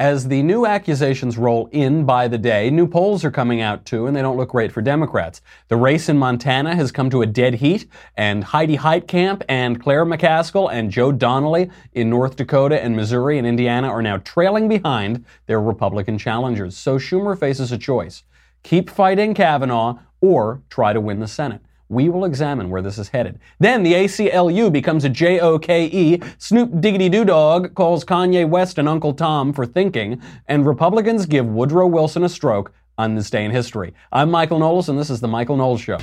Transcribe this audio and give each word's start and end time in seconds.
As 0.00 0.28
the 0.28 0.44
new 0.44 0.64
accusations 0.64 1.36
roll 1.36 1.68
in 1.72 2.04
by 2.04 2.28
the 2.28 2.38
day, 2.38 2.70
new 2.70 2.86
polls 2.86 3.24
are 3.24 3.32
coming 3.32 3.60
out 3.60 3.84
too, 3.84 4.06
and 4.06 4.16
they 4.16 4.22
don't 4.22 4.36
look 4.36 4.50
great 4.50 4.70
for 4.70 4.80
Democrats. 4.80 5.42
The 5.66 5.74
race 5.74 6.08
in 6.08 6.16
Montana 6.16 6.76
has 6.76 6.92
come 6.92 7.10
to 7.10 7.22
a 7.22 7.26
dead 7.26 7.54
heat, 7.54 7.88
and 8.16 8.44
Heidi 8.44 8.76
Heitkamp 8.76 9.42
and 9.48 9.82
Claire 9.82 10.06
McCaskill 10.06 10.72
and 10.72 10.92
Joe 10.92 11.10
Donnelly 11.10 11.68
in 11.94 12.08
North 12.08 12.36
Dakota 12.36 12.80
and 12.80 12.94
Missouri 12.94 13.38
and 13.38 13.46
Indiana 13.46 13.88
are 13.88 14.00
now 14.00 14.18
trailing 14.18 14.68
behind 14.68 15.24
their 15.46 15.60
Republican 15.60 16.16
challengers. 16.16 16.76
So 16.76 16.96
Schumer 16.96 17.36
faces 17.36 17.72
a 17.72 17.78
choice 17.78 18.22
keep 18.62 18.90
fighting 18.90 19.34
Kavanaugh 19.34 19.98
or 20.20 20.62
try 20.70 20.92
to 20.92 21.00
win 21.00 21.18
the 21.18 21.26
Senate. 21.26 21.62
We 21.90 22.10
will 22.10 22.26
examine 22.26 22.68
where 22.68 22.82
this 22.82 22.98
is 22.98 23.08
headed. 23.08 23.38
Then 23.60 23.82
the 23.82 23.94
ACLU 23.94 24.70
becomes 24.70 25.06
a 25.06 25.08
J-O-K-E. 25.08 26.20
Snoop 26.36 26.82
Diggity 26.82 27.08
Doo 27.08 27.24
Dog 27.24 27.74
calls 27.74 28.04
Kanye 28.04 28.46
West 28.46 28.76
and 28.76 28.86
Uncle 28.86 29.14
Tom 29.14 29.54
for 29.54 29.64
thinking, 29.64 30.20
and 30.48 30.66
Republicans 30.66 31.24
give 31.24 31.46
Woodrow 31.46 31.86
Wilson 31.86 32.24
a 32.24 32.28
stroke 32.28 32.74
on 32.98 33.14
this 33.14 33.30
day 33.30 33.46
in 33.46 33.50
history. 33.50 33.94
I'm 34.12 34.30
Michael 34.30 34.58
Knowles, 34.58 34.90
and 34.90 34.98
this 34.98 35.08
is 35.08 35.20
the 35.20 35.28
Michael 35.28 35.56
Knowles 35.56 35.80
Show. 35.80 35.96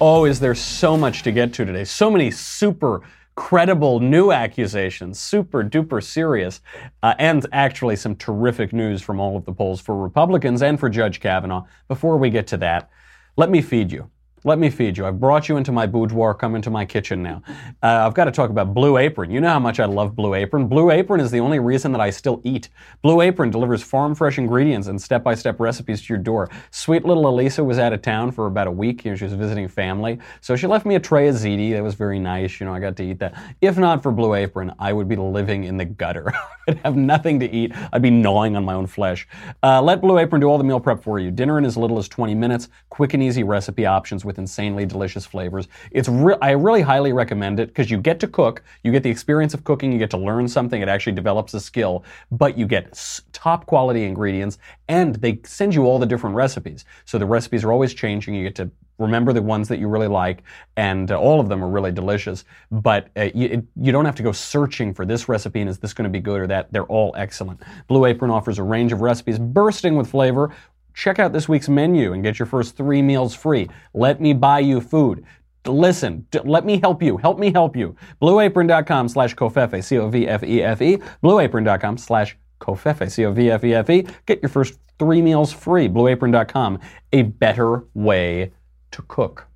Oh, 0.00 0.26
is 0.26 0.38
there 0.38 0.54
so 0.54 0.96
much 0.96 1.24
to 1.24 1.32
get 1.32 1.52
to 1.54 1.64
today? 1.64 1.82
So 1.82 2.08
many 2.08 2.30
super 2.30 3.02
credible 3.34 4.00
new 4.00 4.30
accusations, 4.30 5.18
super 5.18 5.64
duper 5.64 6.02
serious, 6.02 6.60
uh, 7.02 7.14
and 7.18 7.46
actually 7.52 7.96
some 7.96 8.14
terrific 8.16 8.72
news 8.72 9.02
from 9.02 9.20
all 9.20 9.36
of 9.36 9.44
the 9.44 9.52
polls 9.52 9.80
for 9.80 9.96
Republicans 9.96 10.62
and 10.62 10.78
for 10.78 10.88
Judge 10.88 11.20
Kavanaugh. 11.20 11.64
Before 11.88 12.16
we 12.16 12.30
get 12.30 12.46
to 12.48 12.56
that, 12.58 12.90
let 13.36 13.50
me 13.50 13.60
feed 13.60 13.90
you. 13.90 14.10
Let 14.46 14.58
me 14.58 14.68
feed 14.68 14.98
you. 14.98 15.06
I've 15.06 15.18
brought 15.18 15.48
you 15.48 15.56
into 15.56 15.72
my 15.72 15.86
boudoir. 15.86 16.34
Come 16.34 16.54
into 16.54 16.68
my 16.68 16.84
kitchen 16.84 17.22
now. 17.22 17.42
Uh, 17.82 18.06
I've 18.06 18.12
got 18.12 18.26
to 18.26 18.30
talk 18.30 18.50
about 18.50 18.74
Blue 18.74 18.98
Apron. 18.98 19.30
You 19.30 19.40
know 19.40 19.48
how 19.48 19.58
much 19.58 19.80
I 19.80 19.86
love 19.86 20.14
Blue 20.14 20.34
Apron. 20.34 20.68
Blue 20.68 20.90
Apron 20.90 21.20
is 21.20 21.30
the 21.30 21.40
only 21.40 21.60
reason 21.60 21.92
that 21.92 22.00
I 22.02 22.10
still 22.10 22.42
eat. 22.44 22.68
Blue 23.00 23.22
Apron 23.22 23.48
delivers 23.48 23.82
farm 23.82 24.14
fresh 24.14 24.36
ingredients 24.36 24.86
and 24.88 25.00
step 25.00 25.24
by 25.24 25.34
step 25.34 25.60
recipes 25.60 26.02
to 26.02 26.12
your 26.12 26.22
door. 26.22 26.50
Sweet 26.72 27.06
little 27.06 27.26
Elisa 27.26 27.64
was 27.64 27.78
out 27.78 27.94
of 27.94 28.02
town 28.02 28.32
for 28.32 28.46
about 28.46 28.66
a 28.66 28.70
week. 28.70 29.06
You 29.06 29.12
know, 29.12 29.16
she 29.16 29.24
was 29.24 29.32
visiting 29.32 29.66
family. 29.66 30.18
So 30.42 30.56
she 30.56 30.66
left 30.66 30.84
me 30.84 30.96
a 30.96 31.00
tray 31.00 31.28
of 31.28 31.36
ziti. 31.36 31.72
That 31.72 31.82
was 31.82 31.94
very 31.94 32.18
nice. 32.18 32.60
You 32.60 32.66
know, 32.66 32.74
I 32.74 32.80
got 32.80 32.96
to 32.96 33.02
eat 33.02 33.20
that. 33.20 33.42
If 33.62 33.78
not 33.78 34.02
for 34.02 34.12
Blue 34.12 34.34
Apron, 34.34 34.74
I 34.78 34.92
would 34.92 35.08
be 35.08 35.16
living 35.16 35.64
in 35.64 35.78
the 35.78 35.86
gutter. 35.86 36.34
I'd 36.68 36.78
have 36.80 36.96
nothing 36.96 37.40
to 37.40 37.50
eat. 37.50 37.72
I'd 37.94 38.02
be 38.02 38.10
gnawing 38.10 38.56
on 38.56 38.64
my 38.66 38.74
own 38.74 38.88
flesh. 38.88 39.26
Uh, 39.62 39.80
let 39.80 40.02
Blue 40.02 40.18
Apron 40.18 40.42
do 40.42 40.48
all 40.48 40.58
the 40.58 40.64
meal 40.64 40.80
prep 40.80 41.02
for 41.02 41.18
you. 41.18 41.30
Dinner 41.30 41.56
in 41.56 41.64
as 41.64 41.78
little 41.78 41.98
as 41.98 42.08
20 42.08 42.34
minutes. 42.34 42.68
Quick 42.90 43.14
and 43.14 43.22
easy 43.22 43.42
recipe 43.42 43.86
options 43.86 44.22
with 44.22 44.33
with 44.34 44.40
insanely 44.40 44.84
delicious 44.84 45.24
flavors. 45.24 45.68
It's 45.92 46.08
re- 46.08 46.36
I 46.42 46.50
really 46.50 46.82
highly 46.82 47.12
recommend 47.12 47.60
it 47.60 47.68
because 47.68 47.90
you 47.90 47.98
get 47.98 48.18
to 48.20 48.26
cook, 48.26 48.62
you 48.82 48.90
get 48.90 49.04
the 49.04 49.10
experience 49.10 49.54
of 49.54 49.62
cooking, 49.62 49.92
you 49.92 49.98
get 49.98 50.10
to 50.10 50.16
learn 50.18 50.48
something. 50.48 50.82
It 50.82 50.88
actually 50.88 51.12
develops 51.12 51.54
a 51.54 51.60
skill, 51.60 52.04
but 52.32 52.58
you 52.58 52.66
get 52.66 52.88
s- 52.90 53.22
top 53.32 53.66
quality 53.66 54.04
ingredients, 54.04 54.58
and 54.88 55.14
they 55.16 55.40
send 55.44 55.74
you 55.74 55.84
all 55.84 56.00
the 56.00 56.06
different 56.06 56.34
recipes. 56.34 56.84
So 57.04 57.16
the 57.18 57.26
recipes 57.26 57.62
are 57.62 57.72
always 57.72 57.94
changing. 57.94 58.34
You 58.34 58.42
get 58.42 58.56
to 58.56 58.70
remember 58.98 59.32
the 59.32 59.42
ones 59.42 59.68
that 59.68 59.78
you 59.78 59.88
really 59.88 60.08
like, 60.08 60.42
and 60.76 61.10
uh, 61.10 61.18
all 61.18 61.40
of 61.40 61.48
them 61.48 61.62
are 61.64 61.68
really 61.68 61.92
delicious. 61.92 62.44
But 62.70 63.08
uh, 63.16 63.30
you, 63.34 63.48
it, 63.48 63.64
you, 63.76 63.92
don't 63.92 64.04
have 64.04 64.14
to 64.16 64.22
go 64.22 64.32
searching 64.32 64.94
for 64.94 65.04
this 65.04 65.28
recipe 65.28 65.60
and 65.60 65.70
is 65.70 65.78
this 65.78 65.92
going 65.92 66.04
to 66.04 66.10
be 66.10 66.20
good 66.20 66.40
or 66.40 66.46
that. 66.48 66.72
They're 66.72 66.84
all 66.84 67.14
excellent. 67.16 67.60
Blue 67.88 68.04
Apron 68.06 68.30
offers 68.30 68.58
a 68.58 68.62
range 68.62 68.92
of 68.92 69.00
recipes 69.00 69.38
bursting 69.38 69.96
with 69.96 70.10
flavor 70.10 70.54
Check 70.94 71.18
out 71.18 71.32
this 71.32 71.48
week's 71.48 71.68
menu 71.68 72.12
and 72.12 72.22
get 72.22 72.38
your 72.38 72.46
first 72.46 72.76
three 72.76 73.02
meals 73.02 73.34
free. 73.34 73.68
Let 73.92 74.20
me 74.20 74.32
buy 74.32 74.60
you 74.60 74.80
food. 74.80 75.24
Listen, 75.66 76.26
let 76.44 76.64
me 76.64 76.78
help 76.78 77.02
you. 77.02 77.16
Help 77.16 77.38
me 77.38 77.52
help 77.52 77.76
you. 77.76 77.96
BlueApron.com 78.22 79.08
slash 79.08 79.34
Covfefe, 79.34 79.82
C-O-V-F-E-F-E. 79.82 80.98
BlueApron.com 81.22 81.98
slash 81.98 82.36
Covfefe, 82.60 83.10
C-O-V-F-E-F-E. 83.10 84.06
Get 84.26 84.42
your 84.42 84.48
first 84.48 84.78
three 84.98 85.20
meals 85.20 85.52
free. 85.52 85.88
BlueApron.com, 85.88 86.78
a 87.12 87.22
better 87.22 87.84
way 87.94 88.52
to 88.92 89.02
cook. 89.02 89.48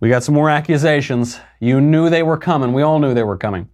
We 0.00 0.08
got 0.08 0.24
some 0.24 0.34
more 0.34 0.50
accusations. 0.50 1.38
You 1.60 1.80
knew 1.80 2.10
they 2.10 2.22
were 2.22 2.36
coming. 2.36 2.72
We 2.72 2.82
all 2.82 2.98
knew 2.98 3.14
they 3.14 3.22
were 3.22 3.38
coming. 3.38 3.68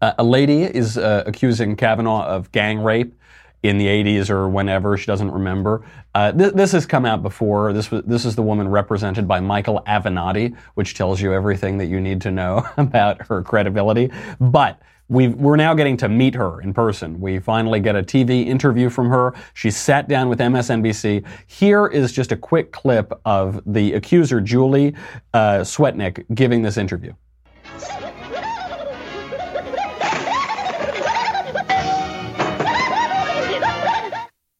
Uh, 0.00 0.12
a 0.18 0.24
lady 0.24 0.62
is 0.62 0.96
uh, 0.96 1.24
accusing 1.26 1.76
Kavanaugh 1.76 2.24
of 2.24 2.52
gang 2.52 2.78
rape 2.78 3.14
in 3.62 3.78
the 3.78 3.86
80s 3.86 4.30
or 4.30 4.48
whenever. 4.48 4.96
She 4.96 5.06
doesn't 5.06 5.30
remember. 5.30 5.84
Uh, 6.14 6.32
th- 6.32 6.52
this 6.54 6.72
has 6.72 6.86
come 6.86 7.04
out 7.06 7.22
before. 7.22 7.72
This 7.72 7.90
was 7.90 8.02
this 8.04 8.24
is 8.24 8.36
the 8.36 8.42
woman 8.42 8.68
represented 8.68 9.26
by 9.28 9.40
Michael 9.40 9.82
Avenatti, 9.86 10.56
which 10.74 10.94
tells 10.94 11.20
you 11.20 11.32
everything 11.32 11.78
that 11.78 11.86
you 11.86 12.00
need 12.00 12.20
to 12.22 12.30
know 12.30 12.66
about 12.76 13.26
her 13.28 13.42
credibility. 13.42 14.10
But 14.40 14.80
we 15.08 15.26
are 15.26 15.56
now 15.56 15.74
getting 15.74 15.96
to 15.98 16.08
meet 16.08 16.34
her 16.34 16.60
in 16.62 16.72
person. 16.72 17.20
We 17.20 17.38
finally 17.38 17.80
get 17.80 17.94
a 17.94 18.02
TV 18.02 18.46
interview 18.46 18.88
from 18.88 19.10
her. 19.10 19.34
She 19.52 19.70
sat 19.70 20.08
down 20.08 20.28
with 20.28 20.38
MSNBC. 20.38 21.24
Here 21.46 21.86
is 21.86 22.12
just 22.12 22.32
a 22.32 22.36
quick 22.36 22.72
clip 22.72 23.12
of 23.26 23.60
the 23.66 23.92
accuser, 23.92 24.40
Julie 24.40 24.94
uh, 25.34 25.60
Swetnick, 25.60 26.24
giving 26.34 26.62
this 26.62 26.78
interview. 26.78 27.12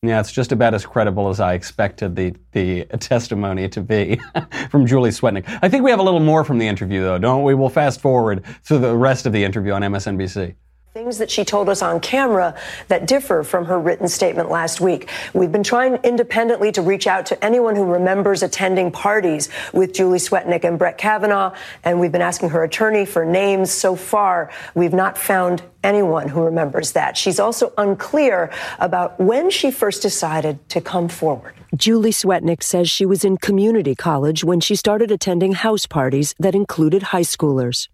Yeah, 0.05 0.19
it's 0.19 0.33
just 0.33 0.51
about 0.51 0.75
as 0.75 0.85
credible 0.85 1.29
as 1.29 1.39
I 1.39 1.55
expected 1.55 2.17
the, 2.17 2.35
the 2.51 2.85
testimony 2.99 3.69
to 3.69 3.81
be 3.81 4.21
from 4.69 4.85
Julie 4.85 5.11
Swetnick. 5.11 5.45
I 5.63 5.69
think 5.69 5.85
we 5.85 5.93
have 5.93 6.01
a 6.01 6.03
little 6.03 6.19
more 6.19 6.43
from 6.43 6.59
the 6.59 6.67
interview, 6.67 7.03
though, 7.03 7.19
don't 7.19 7.45
we? 7.45 7.55
We'll 7.55 7.69
fast 7.69 8.01
forward 8.01 8.45
through 8.65 8.81
the 8.81 8.97
rest 8.97 9.27
of 9.27 9.33
the 9.33 9.45
interview 9.45 9.71
on 9.71 9.83
MSNBC. 9.83 10.57
Things 10.95 11.17
that 11.17 11.31
she 11.31 11.43
told 11.43 11.71
us 11.71 11.81
on 11.81 12.01
camera 12.01 12.55
that 12.89 13.07
differ 13.07 13.45
from 13.45 13.65
her 13.65 13.81
written 13.81 14.09
statement 14.09 14.51
last 14.51 14.79
week. 14.79 15.09
We've 15.33 15.51
been 15.51 15.63
trying 15.63 15.95
independently 16.05 16.71
to 16.73 16.83
reach 16.83 17.07
out 17.07 17.25
to 17.27 17.43
anyone 17.43 17.77
who 17.77 17.85
remembers 17.85 18.43
attending 18.43 18.93
parties 18.93 19.49
with 19.73 19.95
Julie 19.95 20.19
Swetnick 20.19 20.65
and 20.65 20.79
Brett 20.79 20.99
Kavanaugh, 20.99 21.55
and 21.83 21.99
we've 21.99 22.13
been 22.13 22.21
asking 22.21 22.51
her 22.51 22.63
attorney 22.63 23.07
for 23.07 23.25
names. 23.25 23.71
So 23.71 23.97
far, 23.97 24.51
we've 24.75 24.93
not 24.93 25.17
found 25.17 25.63
anyone 25.83 26.29
who 26.29 26.43
remembers 26.43 26.93
that. 26.93 27.17
She's 27.17 27.41
also 27.41 27.73
unclear 27.79 28.51
about 28.79 29.19
when 29.19 29.49
she 29.49 29.71
first 29.71 30.03
decided 30.03 30.69
to 30.69 30.83
come 30.83 31.09
forward. 31.09 31.55
Julie 31.75 32.11
Swetnick 32.11 32.63
says 32.63 32.91
she 32.91 33.07
was 33.07 33.25
in 33.25 33.39
community 33.39 33.95
college 33.95 34.45
when 34.45 34.61
she 34.61 34.77
started 34.77 35.11
attending 35.11 35.53
house 35.53 35.87
parties 35.87 36.35
that 36.39 36.55
included 36.55 37.03
high 37.03 37.23
schoolers. 37.23 37.89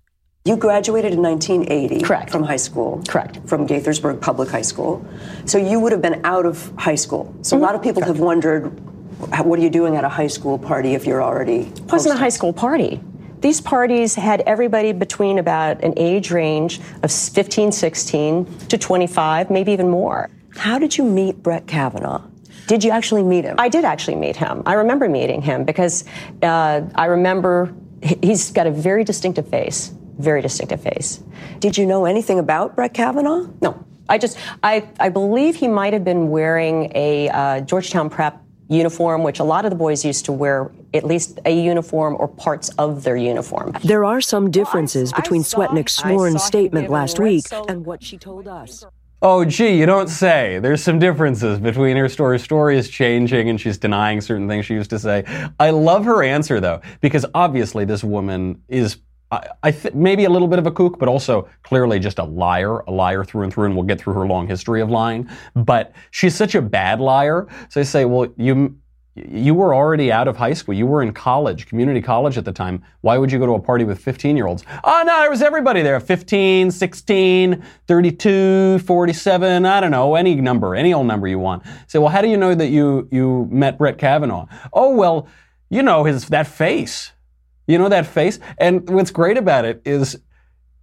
You 0.49 0.57
graduated 0.57 1.13
in 1.13 1.21
1980 1.21 2.01
Correct. 2.01 2.31
from 2.31 2.43
high 2.43 2.57
school. 2.57 3.03
Correct. 3.07 3.39
From 3.45 3.69
Gaithersburg 3.69 4.19
Public 4.23 4.49
High 4.49 4.63
School. 4.63 5.07
So 5.45 5.59
you 5.59 5.79
would 5.79 5.93
have 5.93 6.01
been 6.01 6.25
out 6.25 6.47
of 6.47 6.73
high 6.79 6.95
school. 6.95 7.35
So 7.43 7.55
mm-hmm. 7.55 7.63
a 7.63 7.67
lot 7.67 7.75
of 7.75 7.83
people 7.83 8.01
Correct. 8.01 8.17
have 8.17 8.21
wondered 8.25 8.81
what 9.45 9.59
are 9.59 9.63
you 9.63 9.69
doing 9.69 9.95
at 9.97 10.05
a 10.05 10.09
high 10.09 10.27
school 10.27 10.59
party 10.59 10.95
if 10.95 11.05
you're 11.05 11.23
already. 11.23 11.71
It 11.77 11.93
wasn't 11.93 12.15
a 12.15 12.19
high 12.19 12.31
school 12.31 12.55
party. 12.55 12.99
These 13.41 13.61
parties 13.61 14.15
had 14.15 14.41
everybody 14.47 14.93
between 14.95 15.39
about 15.39 15.85
an 15.85 15.93
age 15.99 16.31
range 16.31 16.81
of 17.03 17.13
15, 17.13 17.71
16 17.71 18.47
to 18.69 18.79
25, 18.79 19.51
maybe 19.51 19.73
even 19.73 19.91
more. 19.91 20.31
How 20.57 20.79
did 20.79 20.97
you 20.97 21.05
meet 21.05 21.43
Brett 21.43 21.67
Kavanaugh? 21.67 22.23
Did 22.69 22.83
you 22.83 22.91
actually 22.91 23.23
meet 23.23 23.45
him? 23.45 23.57
I 23.59 23.69
did 23.69 23.85
actually 23.85 24.17
meet 24.17 24.37
him. 24.37 24.63
I 24.65 24.75
remember 24.75 25.11
meeting 25.11 25.43
him 25.43 25.65
because 25.65 26.05
uh, 26.43 26.81
I 26.95 27.05
remember 27.05 27.75
he's 28.23 28.51
got 28.51 28.67
a 28.67 28.71
very 28.71 29.05
distinctive 29.05 29.47
face 29.47 29.93
very 30.19 30.43
distinctive 30.43 30.83
face. 30.83 31.23
Did 31.61 31.79
you 31.79 31.87
know 31.87 32.05
anything 32.05 32.39
about 32.39 32.77
Brett 32.77 32.95
Kavanaugh? 32.95 33.49
No. 33.61 33.85
I 34.09 34.19
just, 34.19 34.39
I, 34.63 34.89
I 34.99 35.11
believe 35.11 35.57
he 35.57 35.69
might 35.69 35.93
have 35.93 36.05
been 36.05 36.29
wearing 36.31 36.91
a 36.95 37.29
uh, 37.29 37.61
Georgetown 37.61 38.09
Prep 38.09 38.43
uniform, 38.69 39.23
which 39.23 39.39
a 39.39 39.45
lot 39.45 39.65
of 39.65 39.71
the 39.71 39.77
boys 39.77 40.05
used 40.05 40.25
to 40.27 40.33
wear 40.33 40.71
at 40.95 41.05
least 41.05 41.39
a 41.45 41.51
uniform 41.51 42.17
or 42.19 42.29
parts 42.29 42.69
of 42.71 43.03
their 43.03 43.17
uniform. 43.17 43.75
There 43.85 44.05
are 44.05 44.21
some 44.21 44.51
differences 44.51 45.13
between 45.13 45.43
Swetnick's 45.43 45.95
sworn 45.95 46.39
statement 46.39 46.91
last 46.91 47.19
week 47.19 47.45
and 47.69 47.85
what 47.85 48.03
she 48.03 48.19
told 48.19 48.49
us. 48.49 48.85
Oh, 49.21 49.45
gee, 49.45 49.77
you 49.77 49.85
don't 49.85 50.09
say. 50.09 50.61
There's 50.61 50.83
some 50.83 51.01
differences 51.01 51.59
between 51.59 51.97
her 51.97 52.09
story. 52.09 52.37
Her 52.37 52.45
story 52.45 52.79
is 52.79 52.89
changing 52.89 53.49
and 53.49 53.61
she's 53.61 53.77
denying 53.77 54.21
certain 54.21 54.47
things 54.47 54.65
she 54.65 54.75
used 54.75 54.91
to 54.91 54.99
say. 54.99 55.25
I 55.59 55.71
love 55.71 56.05
her 56.05 56.23
answer, 56.23 56.61
though, 56.61 56.83
because 57.01 57.27
obviously 57.35 57.85
this 57.85 58.05
woman 58.05 58.63
is 58.69 58.99
I, 59.31 59.49
I 59.63 59.71
th- 59.71 59.95
maybe 59.95 60.25
a 60.25 60.31
little 60.31 60.49
bit 60.49 60.59
of 60.59 60.67
a 60.67 60.71
kook, 60.71 60.99
but 60.99 61.09
also 61.09 61.49
clearly 61.63 61.99
just 61.99 62.19
a 62.19 62.25
liar, 62.25 62.81
a 62.81 62.91
liar 62.91 63.25
through 63.25 63.43
and 63.45 63.53
through, 63.53 63.67
and 63.67 63.75
we'll 63.75 63.85
get 63.85 64.01
through 64.01 64.15
her 64.15 64.27
long 64.27 64.47
history 64.47 64.81
of 64.81 64.91
lying. 64.91 65.29
But 65.55 65.93
she's 66.11 66.35
such 66.35 66.55
a 66.55 66.63
bad 66.63 67.01
liar. 67.01 67.47
So 67.69 67.81
they 67.81 67.85
say, 67.85 68.05
well, 68.05 68.33
you 68.37 68.77
you 69.27 69.55
were 69.55 69.75
already 69.75 70.13
out 70.13 70.29
of 70.29 70.37
high 70.37 70.53
school. 70.53 70.75
You 70.75 70.87
were 70.87 71.03
in 71.03 71.13
college, 71.13 71.67
community 71.67 72.01
college 72.01 72.39
at 72.39 72.45
the 72.45 72.53
time. 72.53 72.83
Why 73.01 73.19
would 73.19 73.33
you 73.33 73.39
go 73.39 73.47
to 73.47 73.55
a 73.55 73.61
party 73.61 73.85
with 73.85 73.99
15 73.99 74.37
year 74.37 74.47
olds? 74.47 74.65
Oh, 74.85 75.03
no, 75.05 75.21
there 75.21 75.31
was 75.31 75.43
everybody 75.43 75.83
there 75.83 75.99
15, 75.99 76.71
16, 76.71 77.65
32, 77.87 78.79
47, 78.79 79.67
I 79.67 79.81
don't 79.81 79.91
know, 79.91 80.15
any 80.15 80.35
number, 80.37 80.75
any 80.75 80.95
old 80.95 81.07
number 81.07 81.27
you 81.27 81.39
want. 81.39 81.65
Say, 81.87 81.99
well, 81.99 82.11
how 82.11 82.23
do 82.23 82.29
you 82.29 82.37
know 82.37 82.55
that 82.55 82.69
you, 82.69 83.09
you 83.11 83.49
met 83.51 83.79
Brett 83.79 83.99
Kavanaugh? 83.99 84.47
Oh, 84.73 84.95
well, 84.95 85.29
you 85.71 85.83
know, 85.83 86.05
his, 86.05 86.29
that 86.29 86.47
face. 86.47 87.13
You 87.69 87.79
know 87.79 87.89
that 87.91 88.07
face? 88.07 88.41
And 88.57 88.89
what's 88.91 89.11
great 89.13 89.37
about 89.37 89.65
it 89.65 89.83
is 89.85 90.19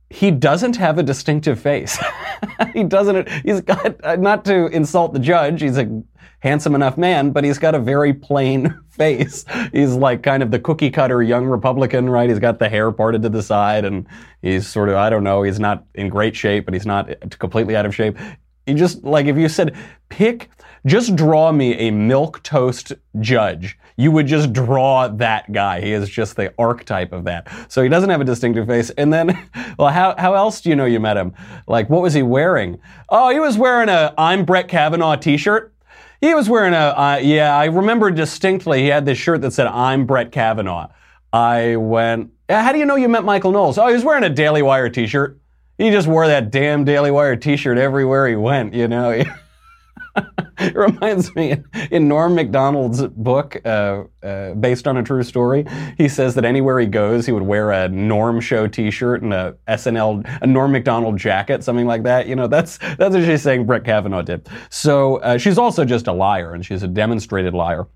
he 0.10 0.32
doesn't 0.32 0.78
have 0.78 0.98
a 0.98 1.04
distinctive 1.04 1.60
face. 1.60 1.98
he 2.74 2.84
doesn't, 2.84 3.28
he's 3.44 3.60
got, 3.62 4.20
not 4.20 4.46
to 4.46 4.68
insult 4.68 5.12
the 5.12 5.20
judge, 5.20 5.62
he's 5.62 5.78
a 5.78 6.04
handsome 6.40 6.76
enough 6.76 6.96
man, 6.96 7.32
but 7.32 7.44
he's 7.44 7.58
got 7.58 7.74
a 7.74 7.80
very 7.80 8.14
plain 8.14 8.80
face. 8.90 9.46
He's 9.74 9.96
like 9.96 10.22
kind 10.22 10.44
of 10.44 10.52
the 10.52 10.60
cookie 10.60 10.92
cutter 10.92 11.24
young 11.24 11.46
Republican, 11.46 12.08
right? 12.08 12.30
He's 12.30 12.40
got 12.40 12.60
the 12.60 12.70
hair 12.70 12.92
parted 12.92 13.24
to 13.24 13.30
the 13.30 13.42
side 13.42 13.84
and 13.84 14.06
he's 14.44 14.68
sort 14.68 14.90
of, 14.90 14.96
I 14.96 15.10
don't 15.10 15.24
know, 15.24 15.42
he's 15.42 15.60
not 15.60 15.86
in 15.96 16.08
great 16.08 16.36
shape, 16.36 16.66
but 16.66 16.76
he's 16.76 16.86
not 16.86 17.10
completely 17.40 17.76
out 17.76 17.88
of 17.88 17.96
shape. 17.96 18.16
You 18.68 18.76
just, 18.76 19.04
like, 19.04 19.26
if 19.26 19.38
you 19.38 19.50
said, 19.50 19.76
pick, 20.10 20.52
just 20.86 21.16
draw 21.16 21.52
me 21.52 21.74
a 21.76 21.92
milk 21.92 22.44
toast 22.44 22.94
judge 23.20 23.78
you 23.98 24.12
would 24.12 24.28
just 24.28 24.52
draw 24.52 25.08
that 25.08 25.52
guy. 25.52 25.82
He 25.82 25.94
is 25.94 26.10
just 26.10 26.36
the 26.36 26.54
archetype 26.58 27.14
of 27.14 27.24
that. 27.26 27.48
So 27.70 27.82
he 27.82 27.90
doesn't 27.90 28.10
have 28.10 28.22
a 28.22 28.26
distinctive 28.26 28.68
face. 28.68 28.90
And 28.92 29.12
then, 29.14 29.50
well, 29.80 29.90
how, 29.90 30.16
how 30.18 30.34
else 30.34 30.62
do 30.62 30.70
you 30.70 30.76
know 30.76 30.86
you 30.86 31.00
met 31.00 31.18
him? 31.18 31.34
Like, 31.68 31.90
what 31.90 32.02
was 32.02 32.14
he 32.14 32.24
wearing? 32.24 32.80
Oh, 33.10 33.30
he 33.30 33.40
was 33.40 33.58
wearing 33.58 33.90
a 33.90 34.14
I'm 34.18 34.46
Brett 34.46 34.68
Kavanaugh 34.68 35.16
t-shirt. 35.16 35.74
He 36.22 36.34
was 36.34 36.50
wearing 36.50 36.74
a, 36.74 36.78
uh, 36.78 37.20
yeah, 37.22 37.56
I 37.56 37.66
remember 37.66 38.10
distinctly 38.12 38.82
he 38.82 38.88
had 38.88 39.06
this 39.06 39.18
shirt 39.18 39.42
that 39.42 39.52
said 39.52 39.68
I'm 39.68 40.06
Brett 40.06 40.32
Kavanaugh. 40.32 40.90
I 41.32 41.76
went, 41.76 42.32
how 42.50 42.72
do 42.72 42.80
you 42.80 42.86
know 42.86 42.96
you 42.96 43.10
met 43.10 43.24
Michael 43.24 43.52
Knowles? 43.52 43.78
Oh, 43.78 43.88
he 43.88 43.94
was 43.94 44.04
wearing 44.04 44.24
a 44.24 44.30
Daily 44.30 44.62
Wire 44.62 44.90
t-shirt. 44.90 45.40
He 45.78 45.92
just 45.92 46.08
wore 46.08 46.28
that 46.28 46.52
damn 46.52 46.86
Daily 46.86 47.12
Wire 47.12 47.36
t-shirt 47.36 47.78
everywhere 47.78 48.28
he 48.28 48.36
went, 48.36 48.74
you 48.74 48.88
know. 48.88 49.22
it 50.60 50.76
reminds 50.76 51.36
me 51.36 51.58
in 51.92 52.08
Norm 52.08 52.36
Macdonald's 52.36 53.04
book, 53.08 53.58
uh, 53.66 54.04
uh, 54.24 54.54
based 54.54 54.88
on 54.88 54.98
a 54.98 55.04
true 55.04 55.24
story, 55.24 55.66
he 55.98 56.08
says 56.08 56.36
that 56.36 56.46
anywhere 56.46 56.80
he 56.80 56.88
goes, 56.88 57.26
he 57.26 57.32
would 57.32 57.44
wear 57.44 57.72
a 57.72 57.90
Norm 57.90 58.40
Show 58.40 58.68
T-shirt 58.68 59.22
and 59.22 59.34
a 59.34 59.56
SNL, 59.68 60.40
a 60.42 60.48
Norm 60.48 60.72
Macdonald 60.72 61.18
jacket, 61.18 61.64
something 61.64 61.86
like 61.86 62.04
that. 62.04 62.28
You 62.28 62.36
know, 62.36 62.48
that's 62.48 62.78
that's 62.78 63.16
what 63.16 63.24
she's 63.26 63.42
saying. 63.42 63.66
Brett 63.66 63.84
Kavanaugh 63.84 64.22
did. 64.22 64.48
So 64.70 65.18
uh, 65.18 65.38
she's 65.38 65.58
also 65.58 65.86
just 65.86 66.08
a 66.08 66.14
liar, 66.14 66.54
and 66.54 66.66
she's 66.66 66.84
a 66.84 66.88
demonstrated 66.88 67.54
liar. 67.54 67.88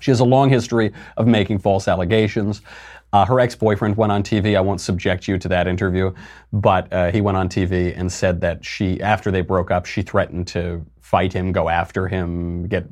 She 0.00 0.10
has 0.10 0.20
a 0.20 0.24
long 0.24 0.50
history 0.50 0.92
of 1.16 1.26
making 1.26 1.60
false 1.60 1.88
allegations. 1.88 2.60
Uh, 3.12 3.24
her 3.24 3.40
ex-boyfriend 3.40 3.96
went 3.96 4.12
on 4.12 4.22
TV. 4.22 4.56
I 4.56 4.60
won't 4.60 4.80
subject 4.80 5.26
you 5.28 5.38
to 5.38 5.48
that 5.48 5.66
interview, 5.66 6.12
but 6.52 6.92
uh, 6.92 7.10
he 7.10 7.20
went 7.20 7.36
on 7.36 7.48
TV 7.48 7.96
and 7.96 8.10
said 8.10 8.40
that 8.42 8.64
she, 8.64 9.00
after 9.00 9.30
they 9.30 9.40
broke 9.40 9.70
up, 9.70 9.86
she 9.86 10.02
threatened 10.02 10.46
to 10.48 10.84
fight 11.00 11.32
him, 11.32 11.52
go 11.52 11.68
after 11.68 12.08
him, 12.08 12.66
get 12.66 12.84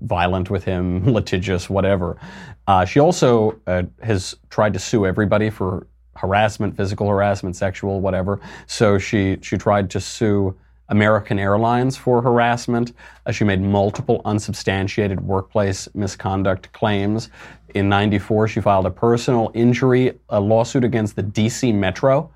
violent 0.00 0.50
with 0.50 0.64
him, 0.64 1.12
litigious, 1.12 1.68
whatever. 1.68 2.18
Uh, 2.66 2.84
she 2.84 2.98
also 2.98 3.60
uh, 3.66 3.82
has 4.02 4.34
tried 4.50 4.72
to 4.72 4.78
sue 4.78 5.06
everybody 5.06 5.50
for 5.50 5.86
harassment, 6.16 6.76
physical 6.76 7.08
harassment, 7.08 7.56
sexual, 7.56 8.00
whatever. 8.00 8.40
So 8.66 8.98
she 8.98 9.38
she 9.42 9.56
tried 9.56 9.90
to 9.90 10.00
sue 10.00 10.56
American 10.88 11.38
Airlines 11.38 11.96
for 11.96 12.22
harassment. 12.22 12.92
Uh, 13.26 13.32
she 13.32 13.44
made 13.44 13.60
multiple 13.60 14.22
unsubstantiated 14.24 15.20
workplace 15.20 15.88
misconduct 15.94 16.72
claims. 16.72 17.30
In 17.74 17.88
94, 17.88 18.48
she 18.48 18.60
filed 18.60 18.86
a 18.86 18.90
personal 18.90 19.50
injury 19.54 20.18
a 20.28 20.40
lawsuit 20.40 20.84
against 20.84 21.16
the 21.16 21.22
DC 21.22 21.74
Metro. 21.74 22.32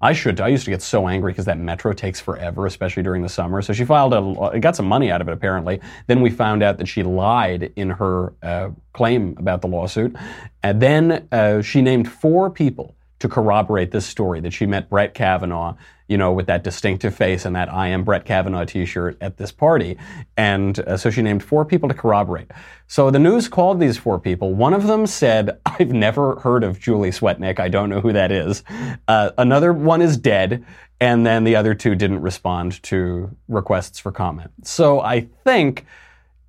I 0.00 0.12
should. 0.12 0.38
I 0.38 0.48
used 0.48 0.66
to 0.66 0.70
get 0.70 0.82
so 0.82 1.08
angry 1.08 1.32
because 1.32 1.46
that 1.46 1.58
metro 1.58 1.94
takes 1.94 2.20
forever, 2.20 2.66
especially 2.66 3.02
during 3.02 3.22
the 3.22 3.28
summer. 3.28 3.62
So 3.62 3.72
she 3.72 3.86
filed 3.86 4.12
a, 4.12 4.50
it 4.54 4.60
got 4.60 4.76
some 4.76 4.84
money 4.84 5.10
out 5.10 5.22
of 5.22 5.28
it 5.28 5.32
apparently. 5.32 5.80
Then 6.08 6.20
we 6.20 6.28
found 6.28 6.62
out 6.62 6.76
that 6.76 6.88
she 6.88 7.02
lied 7.02 7.72
in 7.76 7.88
her 7.88 8.34
uh, 8.42 8.70
claim 8.92 9.34
about 9.38 9.62
the 9.62 9.68
lawsuit. 9.68 10.14
And 10.62 10.82
then 10.82 11.26
uh, 11.32 11.62
she 11.62 11.80
named 11.80 12.10
four 12.10 12.50
people 12.50 12.94
to 13.20 13.28
corroborate 13.30 13.92
this 13.92 14.04
story 14.04 14.40
that 14.40 14.52
she 14.52 14.66
met 14.66 14.90
Brett 14.90 15.14
Kavanaugh, 15.14 15.74
you 16.08 16.18
know, 16.18 16.32
with 16.32 16.46
that 16.46 16.62
distinctive 16.64 17.14
face 17.14 17.44
and 17.44 17.56
that 17.56 17.72
I 17.72 17.88
am 17.88 18.04
Brett 18.04 18.24
Kavanaugh 18.24 18.64
t-shirt 18.64 19.16
at 19.20 19.36
this 19.36 19.50
party. 19.50 19.96
And 20.36 20.78
uh, 20.80 20.96
so 20.96 21.10
she 21.10 21.22
named 21.22 21.42
four 21.42 21.64
people 21.64 21.88
to 21.88 21.94
corroborate. 21.94 22.50
So 22.86 23.10
the 23.10 23.18
news 23.18 23.48
called 23.48 23.80
these 23.80 23.96
four 23.96 24.18
people. 24.18 24.54
One 24.54 24.74
of 24.74 24.86
them 24.86 25.06
said, 25.06 25.58
I've 25.66 25.92
never 25.92 26.36
heard 26.40 26.64
of 26.64 26.78
Julie 26.78 27.10
Swetnick. 27.10 27.58
I 27.58 27.68
don't 27.68 27.88
know 27.88 28.00
who 28.00 28.12
that 28.12 28.30
is. 28.30 28.62
Uh, 29.08 29.30
another 29.38 29.72
one 29.72 30.02
is 30.02 30.16
dead. 30.16 30.64
And 31.00 31.26
then 31.26 31.44
the 31.44 31.56
other 31.56 31.74
two 31.74 31.94
didn't 31.94 32.20
respond 32.22 32.82
to 32.84 33.34
requests 33.48 33.98
for 33.98 34.12
comment. 34.12 34.50
So 34.62 35.00
I 35.00 35.28
think 35.44 35.84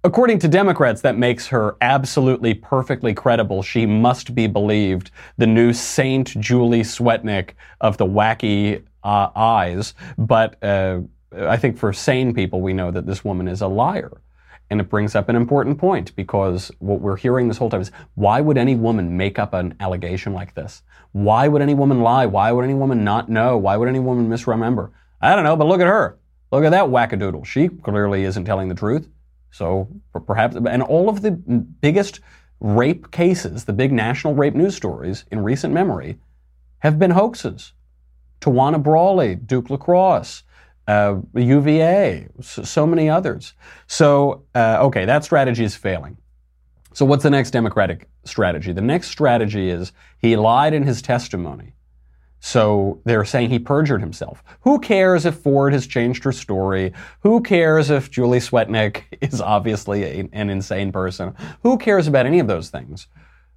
According 0.05 0.37
to 0.39 0.47
Democrats, 0.47 1.01
that 1.01 1.17
makes 1.17 1.47
her 1.47 1.77
absolutely 1.81 2.53
perfectly 2.53 3.11
credible. 3.11 3.63
She 3.63 3.87
must 3.87 4.35
be 4.35 4.45
believed. 4.45 5.09
The 5.39 5.47
new 5.47 5.73
Saint 5.73 6.39
Julie 6.39 6.83
Swetnick 6.83 7.53
of 7.81 7.97
the 7.97 8.05
wacky 8.05 8.83
uh, 9.05 9.29
eyes. 9.35 9.93
But 10.17 10.61
uh, 10.61 11.01
I 11.37 11.55
think 11.55 11.77
for 11.77 11.93
sane 11.93 12.33
people, 12.33 12.59
we 12.59 12.73
know 12.73 12.91
that 12.91 13.05
this 13.05 13.23
woman 13.23 13.47
is 13.47 13.61
a 13.61 13.67
liar. 13.67 14.21
And 14.71 14.81
it 14.81 14.89
brings 14.89 15.13
up 15.13 15.29
an 15.29 15.35
important 15.35 15.77
point 15.77 16.15
because 16.15 16.71
what 16.79 16.99
we're 16.99 17.17
hearing 17.17 17.47
this 17.47 17.57
whole 17.57 17.69
time 17.69 17.81
is 17.81 17.91
why 18.15 18.41
would 18.41 18.57
any 18.57 18.73
woman 18.75 19.15
make 19.15 19.37
up 19.37 19.53
an 19.53 19.75
allegation 19.79 20.33
like 20.33 20.55
this? 20.55 20.81
Why 21.11 21.47
would 21.47 21.61
any 21.61 21.75
woman 21.75 22.01
lie? 22.01 22.25
Why 22.25 22.51
would 22.51 22.65
any 22.65 22.73
woman 22.73 23.03
not 23.03 23.29
know? 23.29 23.57
Why 23.57 23.77
would 23.77 23.87
any 23.87 23.99
woman 23.99 24.27
misremember? 24.27 24.91
I 25.21 25.35
don't 25.35 25.43
know, 25.43 25.55
but 25.55 25.67
look 25.67 25.81
at 25.81 25.87
her. 25.87 26.17
Look 26.51 26.63
at 26.63 26.71
that 26.71 26.85
wackadoodle. 26.85 27.45
She 27.45 27.69
clearly 27.69 28.23
isn't 28.23 28.45
telling 28.45 28.67
the 28.67 28.75
truth. 28.75 29.07
So 29.51 29.87
perhaps, 30.25 30.55
and 30.55 30.81
all 30.81 31.09
of 31.09 31.21
the 31.21 31.31
biggest 31.31 32.21
rape 32.59 33.11
cases, 33.11 33.65
the 33.65 33.73
big 33.73 33.91
national 33.91 34.33
rape 34.33 34.55
news 34.55 34.75
stories 34.75 35.25
in 35.31 35.43
recent 35.43 35.73
memory, 35.73 36.17
have 36.79 36.97
been 36.97 37.11
hoaxes. 37.11 37.73
Tawana 38.45 38.81
Brawley, 38.81 39.35
Duke 39.35 39.69
Lacrosse, 39.69 40.43
uh, 40.87 41.17
UVA, 41.33 42.27
so 42.41 42.85
many 42.85 43.09
others. 43.09 43.53
So, 43.87 44.43
uh, 44.53 44.77
okay, 44.81 45.05
that 45.05 45.23
strategy 45.23 45.63
is 45.63 45.75
failing. 45.75 46.17
So, 46.93 47.05
what's 47.05 47.23
the 47.23 47.31
next 47.31 47.51
Democratic 47.51 48.07
strategy? 48.23 48.71
The 48.71 48.81
next 48.81 49.07
strategy 49.09 49.69
is 49.69 49.91
he 50.19 50.35
lied 50.35 50.73
in 50.73 50.83
his 50.83 51.01
testimony. 51.01 51.73
So 52.39 53.01
they're 53.05 53.25
saying 53.25 53.49
he 53.49 53.57
perjured 53.57 54.01
himself. 54.01 54.43
Who 54.61 54.77
cares 54.79 55.25
if 55.25 55.33
Ford 55.33 55.73
has 55.73 55.87
changed 55.87 56.23
her 56.25 56.31
story? 56.31 56.93
Who 57.21 57.41
cares 57.41 57.89
if 57.89 58.11
Julie 58.11 58.37
Swetnick 58.37 59.01
is 59.21 59.41
obviously 59.41 60.03
a, 60.03 60.29
an 60.31 60.51
insane 60.51 60.91
person? 60.91 61.33
Who 61.63 61.79
cares 61.79 62.07
about 62.07 62.27
any 62.27 62.37
of 62.37 62.45
those 62.45 62.69
things? 62.69 63.07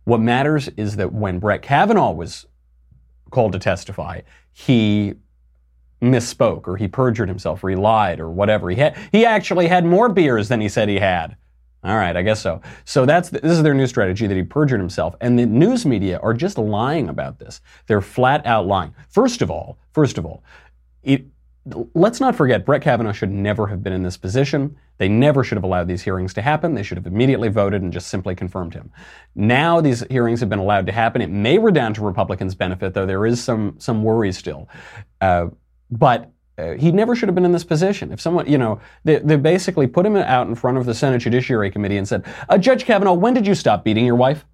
What 0.04 0.22
matters 0.22 0.68
is 0.78 0.96
that 0.96 1.12
when 1.12 1.38
Brett 1.38 1.60
Kavanaugh 1.60 2.12
was 2.12 2.46
called 3.30 3.52
to 3.52 3.58
testify, 3.58 4.22
he 4.58 5.14
misspoke 6.02 6.66
or 6.66 6.76
he 6.76 6.88
perjured 6.88 7.28
himself 7.28 7.62
or 7.62 7.70
he 7.70 7.76
lied 7.76 8.18
or 8.18 8.28
whatever. 8.28 8.70
He 8.70 8.76
had, 8.76 8.96
he 9.12 9.24
actually 9.24 9.68
had 9.68 9.84
more 9.84 10.08
beers 10.08 10.48
than 10.48 10.60
he 10.60 10.68
said 10.68 10.88
he 10.88 10.98
had. 10.98 11.36
All 11.84 11.96
right, 11.96 12.16
I 12.16 12.22
guess 12.22 12.40
so. 12.40 12.60
So 12.84 13.06
that's 13.06 13.30
this 13.30 13.52
is 13.52 13.62
their 13.62 13.72
new 13.72 13.86
strategy 13.86 14.26
that 14.26 14.36
he 14.36 14.42
perjured 14.42 14.80
himself, 14.80 15.14
and 15.20 15.38
the 15.38 15.46
news 15.46 15.86
media 15.86 16.18
are 16.18 16.34
just 16.34 16.58
lying 16.58 17.08
about 17.08 17.38
this. 17.38 17.60
They're 17.86 18.00
flat 18.00 18.44
out 18.46 18.66
lying. 18.66 18.96
First 19.08 19.42
of 19.42 19.50
all, 19.50 19.78
first 19.92 20.18
of 20.18 20.26
all, 20.26 20.42
it, 21.04 21.24
let's 21.94 22.20
not 22.20 22.34
forget 22.34 22.64
Brett 22.64 22.82
Kavanaugh 22.82 23.12
should 23.12 23.30
never 23.30 23.66
have 23.66 23.82
been 23.82 23.92
in 23.92 24.02
this 24.02 24.16
position. 24.16 24.76
They 24.98 25.08
never 25.08 25.44
should 25.44 25.56
have 25.56 25.64
allowed 25.64 25.88
these 25.88 26.02
hearings 26.02 26.34
to 26.34 26.42
happen. 26.42 26.74
They 26.74 26.82
should 26.82 26.98
have 26.98 27.06
immediately 27.06 27.48
voted 27.48 27.82
and 27.82 27.92
just 27.92 28.08
simply 28.08 28.34
confirmed 28.34 28.74
him. 28.74 28.90
Now 29.34 29.80
these 29.80 30.00
hearings 30.10 30.40
have 30.40 30.48
been 30.48 30.58
allowed 30.58 30.86
to 30.86 30.92
happen. 30.92 31.22
It 31.22 31.30
may 31.30 31.58
redound 31.58 31.94
to 31.96 32.02
Republicans' 32.02 32.54
benefit, 32.54 32.94
though 32.94 33.06
there 33.06 33.26
is 33.26 33.42
some 33.42 33.76
some 33.78 34.02
worry 34.02 34.32
still. 34.32 34.68
Uh, 35.20 35.46
but 35.90 36.32
uh, 36.58 36.72
he 36.72 36.90
never 36.90 37.14
should 37.14 37.28
have 37.28 37.34
been 37.36 37.44
in 37.44 37.52
this 37.52 37.64
position. 37.64 38.12
If 38.12 38.20
someone, 38.20 38.50
you 38.50 38.58
know, 38.58 38.80
they, 39.04 39.20
they 39.20 39.36
basically 39.36 39.86
put 39.86 40.04
him 40.04 40.16
out 40.16 40.48
in 40.48 40.54
front 40.56 40.76
of 40.76 40.86
the 40.86 40.94
Senate 40.94 41.20
Judiciary 41.20 41.70
Committee 41.70 41.96
and 41.96 42.06
said, 42.06 42.24
uh, 42.48 42.58
Judge 42.58 42.84
Kavanaugh, 42.84 43.14
when 43.14 43.32
did 43.32 43.46
you 43.46 43.54
stop 43.54 43.84
beating 43.84 44.04
your 44.04 44.16
wife? 44.16 44.44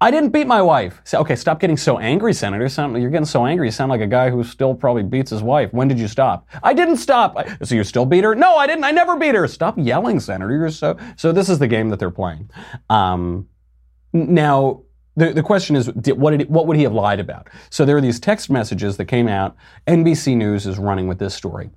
I 0.00 0.12
didn't 0.12 0.30
beat 0.30 0.46
my 0.46 0.62
wife. 0.62 1.00
Say, 1.04 1.18
okay, 1.18 1.34
stop 1.34 1.58
getting 1.58 1.76
so 1.76 1.98
angry, 1.98 2.32
Senator. 2.32 2.68
Sound, 2.68 3.00
you're 3.00 3.10
getting 3.10 3.26
so 3.26 3.44
angry. 3.44 3.66
You 3.66 3.72
sound 3.72 3.90
like 3.90 4.00
a 4.00 4.06
guy 4.06 4.30
who 4.30 4.44
still 4.44 4.74
probably 4.74 5.02
beats 5.02 5.30
his 5.30 5.42
wife. 5.42 5.72
When 5.72 5.88
did 5.88 5.98
you 5.98 6.06
stop? 6.06 6.46
I 6.62 6.72
didn't 6.72 6.98
stop. 6.98 7.36
So 7.64 7.74
you 7.74 7.82
still 7.82 8.06
beat 8.06 8.22
her? 8.22 8.34
No, 8.34 8.56
I 8.56 8.66
didn't. 8.68 8.84
I 8.84 8.92
never 8.92 9.16
beat 9.16 9.34
her. 9.34 9.48
Stop 9.48 9.74
yelling, 9.76 10.20
Senator. 10.20 10.52
You're 10.52 10.70
so. 10.70 10.96
So 11.16 11.32
this 11.32 11.48
is 11.48 11.58
the 11.58 11.66
game 11.66 11.88
that 11.88 11.98
they're 11.98 12.10
playing. 12.10 12.48
Um, 12.88 13.48
now, 14.12 14.82
the, 15.16 15.32
the 15.32 15.42
question 15.42 15.74
is, 15.74 15.88
what, 15.88 16.30
did, 16.30 16.48
what 16.48 16.68
would 16.68 16.76
he 16.76 16.84
have 16.84 16.92
lied 16.92 17.18
about? 17.18 17.48
So 17.70 17.84
there 17.84 17.96
are 17.96 18.00
these 18.00 18.20
text 18.20 18.50
messages 18.50 18.96
that 18.98 19.06
came 19.06 19.26
out. 19.26 19.56
NBC 19.88 20.36
News 20.36 20.64
is 20.64 20.78
running 20.78 21.08
with 21.08 21.18
this 21.18 21.34
story. 21.34 21.70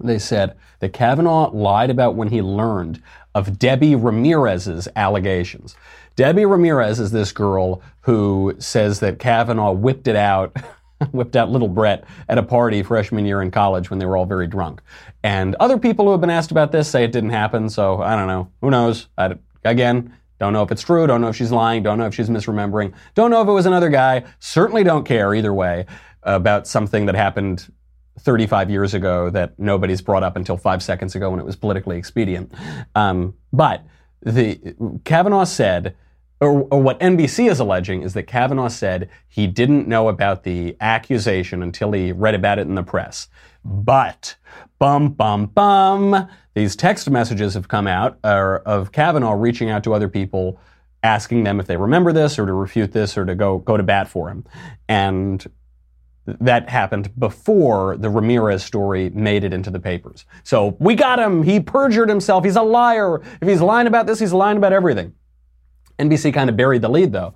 They 0.00 0.18
said 0.18 0.54
that 0.80 0.92
Kavanaugh 0.92 1.50
lied 1.50 1.90
about 1.90 2.14
when 2.14 2.28
he 2.28 2.42
learned 2.42 3.02
of 3.34 3.58
Debbie 3.58 3.94
Ramirez's 3.94 4.86
allegations. 4.96 5.76
Debbie 6.18 6.46
Ramirez 6.46 6.98
is 6.98 7.12
this 7.12 7.30
girl 7.30 7.80
who 8.00 8.56
says 8.58 8.98
that 8.98 9.20
Kavanaugh 9.20 9.70
whipped 9.70 10.08
it 10.08 10.16
out, 10.16 10.56
whipped 11.12 11.36
out 11.36 11.48
little 11.48 11.68
Brett 11.68 12.02
at 12.28 12.38
a 12.38 12.42
party 12.42 12.82
freshman 12.82 13.24
year 13.24 13.40
in 13.40 13.52
college 13.52 13.88
when 13.88 14.00
they 14.00 14.04
were 14.04 14.16
all 14.16 14.26
very 14.26 14.48
drunk. 14.48 14.82
And 15.22 15.54
other 15.60 15.78
people 15.78 16.06
who 16.06 16.10
have 16.10 16.20
been 16.20 16.28
asked 16.28 16.50
about 16.50 16.72
this 16.72 16.90
say 16.90 17.04
it 17.04 17.12
didn't 17.12 17.30
happen, 17.30 17.70
so 17.70 18.02
I 18.02 18.16
don't 18.16 18.26
know. 18.26 18.50
Who 18.62 18.68
knows? 18.68 19.06
I, 19.16 19.36
again, 19.64 20.12
don't 20.40 20.52
know 20.52 20.64
if 20.64 20.72
it's 20.72 20.82
true, 20.82 21.06
don't 21.06 21.20
know 21.20 21.28
if 21.28 21.36
she's 21.36 21.52
lying, 21.52 21.84
don't 21.84 21.98
know 21.98 22.06
if 22.06 22.16
she's 22.16 22.28
misremembering, 22.28 22.94
don't 23.14 23.30
know 23.30 23.40
if 23.40 23.46
it 23.46 23.52
was 23.52 23.66
another 23.66 23.88
guy, 23.88 24.24
certainly 24.40 24.82
don't 24.82 25.04
care 25.04 25.32
either 25.36 25.54
way 25.54 25.86
about 26.24 26.66
something 26.66 27.06
that 27.06 27.14
happened 27.14 27.72
35 28.18 28.70
years 28.70 28.92
ago 28.92 29.30
that 29.30 29.56
nobody's 29.56 30.02
brought 30.02 30.24
up 30.24 30.34
until 30.34 30.56
five 30.56 30.82
seconds 30.82 31.14
ago 31.14 31.30
when 31.30 31.38
it 31.38 31.46
was 31.46 31.54
politically 31.54 31.96
expedient. 31.96 32.52
Um, 32.96 33.34
but 33.52 33.84
the 34.20 34.74
Kavanaugh 35.04 35.44
said 35.44 35.94
or, 36.40 36.68
or, 36.70 36.80
what 36.80 37.00
NBC 37.00 37.50
is 37.50 37.58
alleging 37.58 38.02
is 38.02 38.14
that 38.14 38.24
Kavanaugh 38.24 38.68
said 38.68 39.08
he 39.26 39.46
didn't 39.46 39.88
know 39.88 40.08
about 40.08 40.44
the 40.44 40.76
accusation 40.80 41.62
until 41.62 41.92
he 41.92 42.12
read 42.12 42.34
about 42.34 42.58
it 42.58 42.68
in 42.68 42.74
the 42.76 42.82
press. 42.82 43.28
But, 43.64 44.36
bum, 44.78 45.10
bum, 45.10 45.46
bum, 45.46 46.28
these 46.54 46.76
text 46.76 47.10
messages 47.10 47.54
have 47.54 47.68
come 47.68 47.86
out 47.86 48.18
uh, 48.22 48.58
of 48.64 48.92
Kavanaugh 48.92 49.32
reaching 49.32 49.68
out 49.70 49.82
to 49.84 49.94
other 49.94 50.08
people, 50.08 50.60
asking 51.02 51.44
them 51.44 51.58
if 51.60 51.66
they 51.66 51.76
remember 51.76 52.12
this 52.12 52.38
or 52.38 52.46
to 52.46 52.52
refute 52.52 52.92
this 52.92 53.18
or 53.18 53.24
to 53.24 53.34
go, 53.34 53.58
go 53.58 53.76
to 53.76 53.82
bat 53.82 54.08
for 54.08 54.28
him. 54.28 54.44
And 54.88 55.44
that 56.40 56.68
happened 56.68 57.18
before 57.18 57.96
the 57.96 58.10
Ramirez 58.10 58.62
story 58.62 59.10
made 59.10 59.44
it 59.44 59.52
into 59.52 59.70
the 59.70 59.80
papers. 59.80 60.24
So 60.44 60.76
we 60.78 60.94
got 60.94 61.18
him. 61.18 61.42
He 61.42 61.58
perjured 61.60 62.08
himself. 62.08 62.44
He's 62.44 62.56
a 62.56 62.62
liar. 62.62 63.22
If 63.40 63.48
he's 63.48 63.60
lying 63.60 63.86
about 63.86 64.06
this, 64.06 64.18
he's 64.18 64.32
lying 64.32 64.56
about 64.58 64.72
everything. 64.72 65.14
NBC 65.98 66.32
kind 66.32 66.48
of 66.48 66.56
buried 66.56 66.82
the 66.82 66.88
lead, 66.88 67.12
though, 67.12 67.34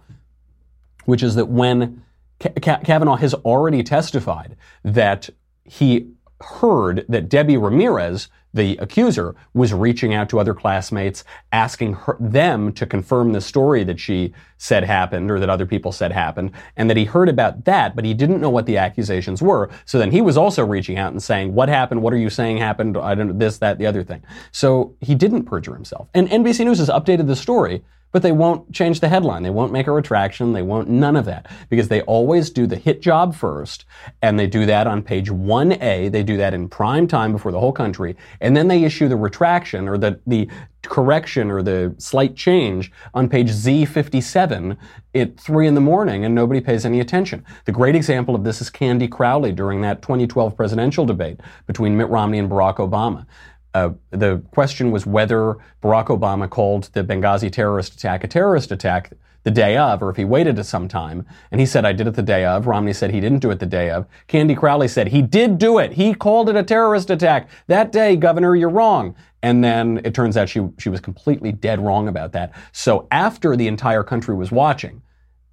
which 1.04 1.22
is 1.22 1.34
that 1.34 1.46
when 1.46 2.02
Kavanaugh 2.38 3.16
has 3.16 3.34
already 3.34 3.82
testified 3.82 4.56
that 4.84 5.30
he 5.64 6.08
heard 6.42 7.04
that 7.08 7.28
Debbie 7.28 7.56
Ramirez, 7.56 8.28
the 8.52 8.76
accuser, 8.78 9.34
was 9.54 9.72
reaching 9.72 10.12
out 10.12 10.28
to 10.28 10.38
other 10.38 10.52
classmates, 10.52 11.24
asking 11.52 11.94
her, 11.94 12.16
them 12.20 12.72
to 12.72 12.84
confirm 12.84 13.32
the 13.32 13.40
story 13.40 13.84
that 13.84 13.98
she 13.98 14.34
said 14.58 14.84
happened 14.84 15.30
or 15.30 15.38
that 15.38 15.48
other 15.48 15.64
people 15.64 15.92
said 15.92 16.12
happened, 16.12 16.50
and 16.76 16.90
that 16.90 16.96
he 16.96 17.04
heard 17.04 17.28
about 17.28 17.64
that, 17.64 17.96
but 17.96 18.04
he 18.04 18.12
didn't 18.12 18.40
know 18.40 18.50
what 18.50 18.66
the 18.66 18.76
accusations 18.76 19.40
were. 19.40 19.70
So 19.84 19.98
then 19.98 20.10
he 20.10 20.20
was 20.20 20.36
also 20.36 20.66
reaching 20.66 20.98
out 20.98 21.12
and 21.12 21.22
saying, 21.22 21.54
"What 21.54 21.68
happened? 21.68 22.02
What 22.02 22.12
are 22.12 22.18
you 22.18 22.30
saying 22.30 22.58
happened? 22.58 22.96
I 22.96 23.14
don't 23.14 23.28
know 23.28 23.38
this, 23.38 23.58
that, 23.58 23.78
the 23.78 23.86
other 23.86 24.02
thing." 24.02 24.22
So 24.50 24.94
he 25.00 25.14
didn't 25.14 25.44
perjure 25.44 25.74
himself, 25.74 26.08
and 26.12 26.28
NBC 26.28 26.64
News 26.64 26.78
has 26.78 26.90
updated 26.90 27.28
the 27.28 27.36
story 27.36 27.82
but 28.12 28.22
they 28.22 28.32
won't 28.32 28.72
change 28.72 29.00
the 29.00 29.08
headline. 29.08 29.42
They 29.42 29.50
won't 29.50 29.72
make 29.72 29.86
a 29.86 29.92
retraction. 29.92 30.52
They 30.52 30.62
won't 30.62 30.88
none 30.88 31.16
of 31.16 31.24
that 31.24 31.50
because 31.68 31.88
they 31.88 32.02
always 32.02 32.50
do 32.50 32.66
the 32.66 32.76
hit 32.76 33.02
job 33.02 33.34
first, 33.34 33.84
and 34.20 34.38
they 34.38 34.46
do 34.46 34.66
that 34.66 34.86
on 34.86 35.02
page 35.02 35.30
1A. 35.30 36.12
They 36.12 36.22
do 36.22 36.36
that 36.36 36.54
in 36.54 36.68
prime 36.68 37.08
time 37.08 37.32
before 37.32 37.50
the 37.50 37.60
whole 37.60 37.72
country, 37.72 38.16
and 38.40 38.56
then 38.56 38.68
they 38.68 38.84
issue 38.84 39.08
the 39.08 39.16
retraction 39.16 39.88
or 39.88 39.98
the 39.98 40.20
the 40.26 40.48
correction 40.82 41.50
or 41.50 41.62
the 41.62 41.94
slight 41.98 42.34
change 42.34 42.90
on 43.14 43.28
page 43.28 43.48
Z57 43.50 44.76
at 45.14 45.38
3 45.38 45.66
in 45.68 45.74
the 45.74 45.80
morning 45.80 46.24
and 46.24 46.34
nobody 46.34 46.60
pays 46.60 46.84
any 46.84 47.00
attention. 47.00 47.44
The 47.66 47.72
great 47.72 47.94
example 47.94 48.34
of 48.34 48.44
this 48.44 48.60
is 48.60 48.68
Candy 48.70 49.08
Crowley 49.08 49.52
during 49.52 49.80
that 49.82 50.02
2012 50.02 50.56
presidential 50.56 51.06
debate 51.06 51.40
between 51.66 51.96
Mitt 51.96 52.08
Romney 52.08 52.38
and 52.38 52.50
Barack 52.50 52.76
Obama. 52.76 53.26
Uh, 53.74 53.90
the 54.10 54.42
question 54.50 54.90
was 54.90 55.06
whether 55.06 55.56
Barack 55.82 56.06
Obama 56.06 56.48
called 56.48 56.90
the 56.92 57.02
Benghazi 57.02 57.50
terrorist 57.50 57.94
attack 57.94 58.22
a 58.22 58.28
terrorist 58.28 58.70
attack 58.70 59.12
the 59.44 59.50
day 59.50 59.76
of, 59.76 60.02
or 60.02 60.10
if 60.10 60.16
he 60.16 60.24
waited 60.24 60.64
some 60.64 60.86
time. 60.88 61.26
And 61.50 61.60
he 61.60 61.66
said, 61.66 61.84
I 61.84 61.92
did 61.92 62.06
it 62.06 62.14
the 62.14 62.22
day 62.22 62.44
of. 62.44 62.66
Romney 62.66 62.92
said 62.92 63.10
he 63.10 63.20
didn't 63.20 63.40
do 63.40 63.50
it 63.50 63.58
the 63.58 63.66
day 63.66 63.90
of. 63.90 64.06
Candy 64.28 64.54
Crowley 64.54 64.88
said 64.88 65.08
he 65.08 65.22
did 65.22 65.58
do 65.58 65.78
it. 65.78 65.92
He 65.92 66.14
called 66.14 66.48
it 66.48 66.56
a 66.56 66.62
terrorist 66.62 67.10
attack. 67.10 67.48
That 67.66 67.90
day, 67.90 68.16
Governor, 68.16 68.54
you're 68.54 68.68
wrong. 68.68 69.16
And 69.42 69.64
then 69.64 70.00
it 70.04 70.14
turns 70.14 70.36
out 70.36 70.48
she, 70.48 70.68
she 70.78 70.88
was 70.88 71.00
completely 71.00 71.50
dead 71.50 71.80
wrong 71.80 72.06
about 72.06 72.32
that. 72.32 72.52
So 72.70 73.08
after 73.10 73.56
the 73.56 73.66
entire 73.66 74.04
country 74.04 74.36
was 74.36 74.52
watching, 74.52 75.01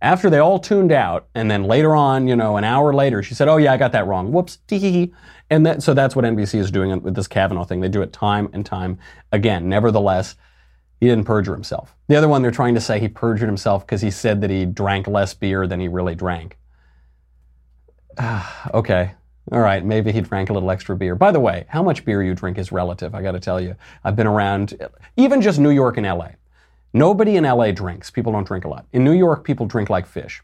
after 0.02 0.30
they 0.30 0.40
all 0.40 0.60
tuned 0.60 0.92
out, 0.92 1.28
and 1.36 1.52
then 1.52 1.64
later 1.64 1.96
on, 1.96 2.28
you 2.28 2.36
know, 2.36 2.58
an 2.58 2.64
hour 2.64 2.94
later, 2.94 3.22
she 3.22 3.34
said, 3.34 3.48
"Oh 3.48 3.58
yeah, 3.58 3.74
I 3.74 3.78
got 3.78 3.92
that 3.92 4.08
wrong. 4.08 4.32
Whoops." 4.32 4.60
And 5.52 5.66
that, 5.66 5.82
so 5.82 5.94
that's 5.94 6.16
what 6.16 6.26
NBC 6.26 6.60
is 6.60 6.72
doing 6.72 7.02
with 7.02 7.16
this 7.16 7.28
Kavanaugh 7.28 7.66
thing. 7.66 7.82
They 7.82 7.90
do 7.90 8.02
it 8.02 8.14
time 8.14 8.50
and 8.54 8.66
time 8.66 9.00
again. 9.32 9.68
Nevertheless, 9.68 10.36
he 11.00 11.08
didn't 11.08 11.26
perjure 11.26 11.54
himself. 11.54 11.96
The 12.08 12.16
other 12.16 12.28
one, 12.28 12.42
they're 12.42 12.52
trying 12.52 12.76
to 12.76 12.82
say 12.82 13.00
he 13.00 13.08
perjured 13.08 13.50
himself 13.50 13.86
because 13.86 14.02
he 14.02 14.12
said 14.12 14.42
that 14.42 14.50
he 14.50 14.66
drank 14.66 15.08
less 15.08 15.34
beer 15.34 15.66
than 15.66 15.80
he 15.80 15.88
really 15.88 16.16
drank. 16.16 16.58
okay. 18.74 19.14
All 19.52 19.60
right, 19.60 19.84
maybe 19.84 20.12
he 20.12 20.22
drank 20.22 20.52
a 20.52 20.54
little 20.54 20.70
extra 20.70 20.96
beer. 20.96 21.16
By 21.16 21.32
the 21.32 21.40
way, 21.40 21.66
how 21.70 21.82
much 21.82 22.06
beer 22.06 22.22
you 22.22 22.36
drink 22.36 22.60
is 22.60 22.72
relative, 22.72 23.16
I 23.16 23.24
got 23.24 23.32
to 23.32 23.40
tell 23.40 23.60
you. 23.60 23.76
I've 24.04 24.16
been 24.16 24.28
around, 24.28 24.78
even 25.18 25.42
just 25.42 25.58
New 25.58 25.72
York 25.72 25.98
and 25.98 26.06
LA. 26.06 26.30
Nobody 26.94 27.36
in 27.36 27.44
LA 27.44 27.72
drinks. 27.72 28.10
People 28.10 28.32
don't 28.32 28.48
drink 28.48 28.66
a 28.66 28.68
lot. 28.68 28.86
In 28.94 29.04
New 29.04 29.14
York, 29.14 29.44
people 29.44 29.66
drink 29.66 29.90
like 29.90 30.08
fish. 30.08 30.42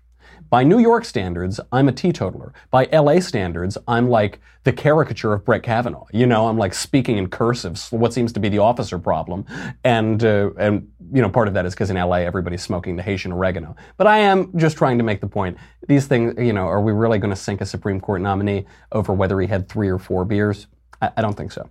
By 0.50 0.64
New 0.64 0.78
York 0.78 1.06
standards, 1.06 1.60
I'm 1.72 1.88
a 1.88 1.92
teetotaler. 1.92 2.54
By 2.70 2.86
LA 2.92 3.20
standards, 3.20 3.78
I'm 3.88 4.10
like 4.10 4.40
the 4.64 4.72
caricature 4.72 5.34
of 5.34 5.44
Brett 5.44 5.64
Kavanaugh. 5.64 6.06
You 6.14 6.28
know, 6.28 6.48
I'm 6.48 6.58
like 6.58 6.74
speaking 6.74 7.18
in 7.18 7.30
cursive, 7.30 7.80
what 7.92 8.14
seems 8.14 8.32
to 8.34 8.40
be 8.40 8.50
the 8.50 8.60
officer 8.60 9.00
problem. 9.00 9.46
And, 9.84 10.24
uh, 10.24 10.52
and 10.58 10.88
you 11.12 11.22
know, 11.22 11.30
part 11.30 11.48
of 11.48 11.56
that 11.56 11.66
is 11.66 11.74
because 11.74 11.90
in 11.90 11.98
LA, 11.98 12.18
everybody's 12.18 12.62
smoking 12.62 12.96
the 12.96 13.04
Haitian 13.04 13.32
oregano. 13.32 13.76
But 13.98 14.08
I 14.08 14.20
am 14.20 14.56
just 14.58 14.78
trying 14.78 15.00
to 15.00 15.04
make 15.04 15.20
the 15.20 15.28
point. 15.28 15.58
These 15.88 16.06
things, 16.06 16.36
you 16.38 16.54
know, 16.54 16.68
are 16.68 16.82
we 16.82 16.92
really 16.92 17.18
going 17.18 17.34
to 17.34 17.40
sink 17.40 17.62
a 17.62 17.66
Supreme 17.66 18.00
Court 18.00 18.22
nominee 18.22 18.66
over 18.92 19.14
whether 19.14 19.40
he 19.42 19.48
had 19.48 19.68
three 19.68 19.90
or 19.90 19.98
four 19.98 20.26
beers? 20.26 20.68
I, 21.02 21.12
I 21.18 21.22
don't 21.22 21.36
think 21.36 21.52
so. 21.52 21.70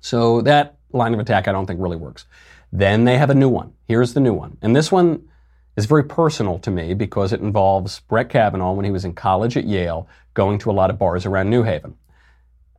So 0.00 0.42
that 0.42 0.76
line 0.92 1.14
of 1.14 1.20
attack, 1.20 1.48
I 1.48 1.52
don't 1.52 1.66
think 1.66 1.80
really 1.80 1.96
works. 1.96 2.26
Then 2.74 3.04
they 3.04 3.16
have 3.16 3.30
a 3.30 3.34
new 3.34 3.48
one. 3.48 3.72
Here's 3.88 4.12
the 4.12 4.20
new 4.20 4.34
one. 4.34 4.58
And 4.60 4.76
this 4.76 4.92
one, 4.92 5.28
is 5.76 5.86
very 5.86 6.04
personal 6.04 6.58
to 6.60 6.70
me 6.70 6.94
because 6.94 7.32
it 7.32 7.40
involves 7.40 8.00
Brett 8.00 8.28
Kavanaugh 8.28 8.72
when 8.72 8.84
he 8.84 8.90
was 8.90 9.04
in 9.04 9.14
college 9.14 9.56
at 9.56 9.64
Yale, 9.64 10.08
going 10.32 10.58
to 10.60 10.70
a 10.70 10.72
lot 10.72 10.90
of 10.90 10.98
bars 10.98 11.26
around 11.26 11.50
New 11.50 11.62
Haven. 11.62 11.96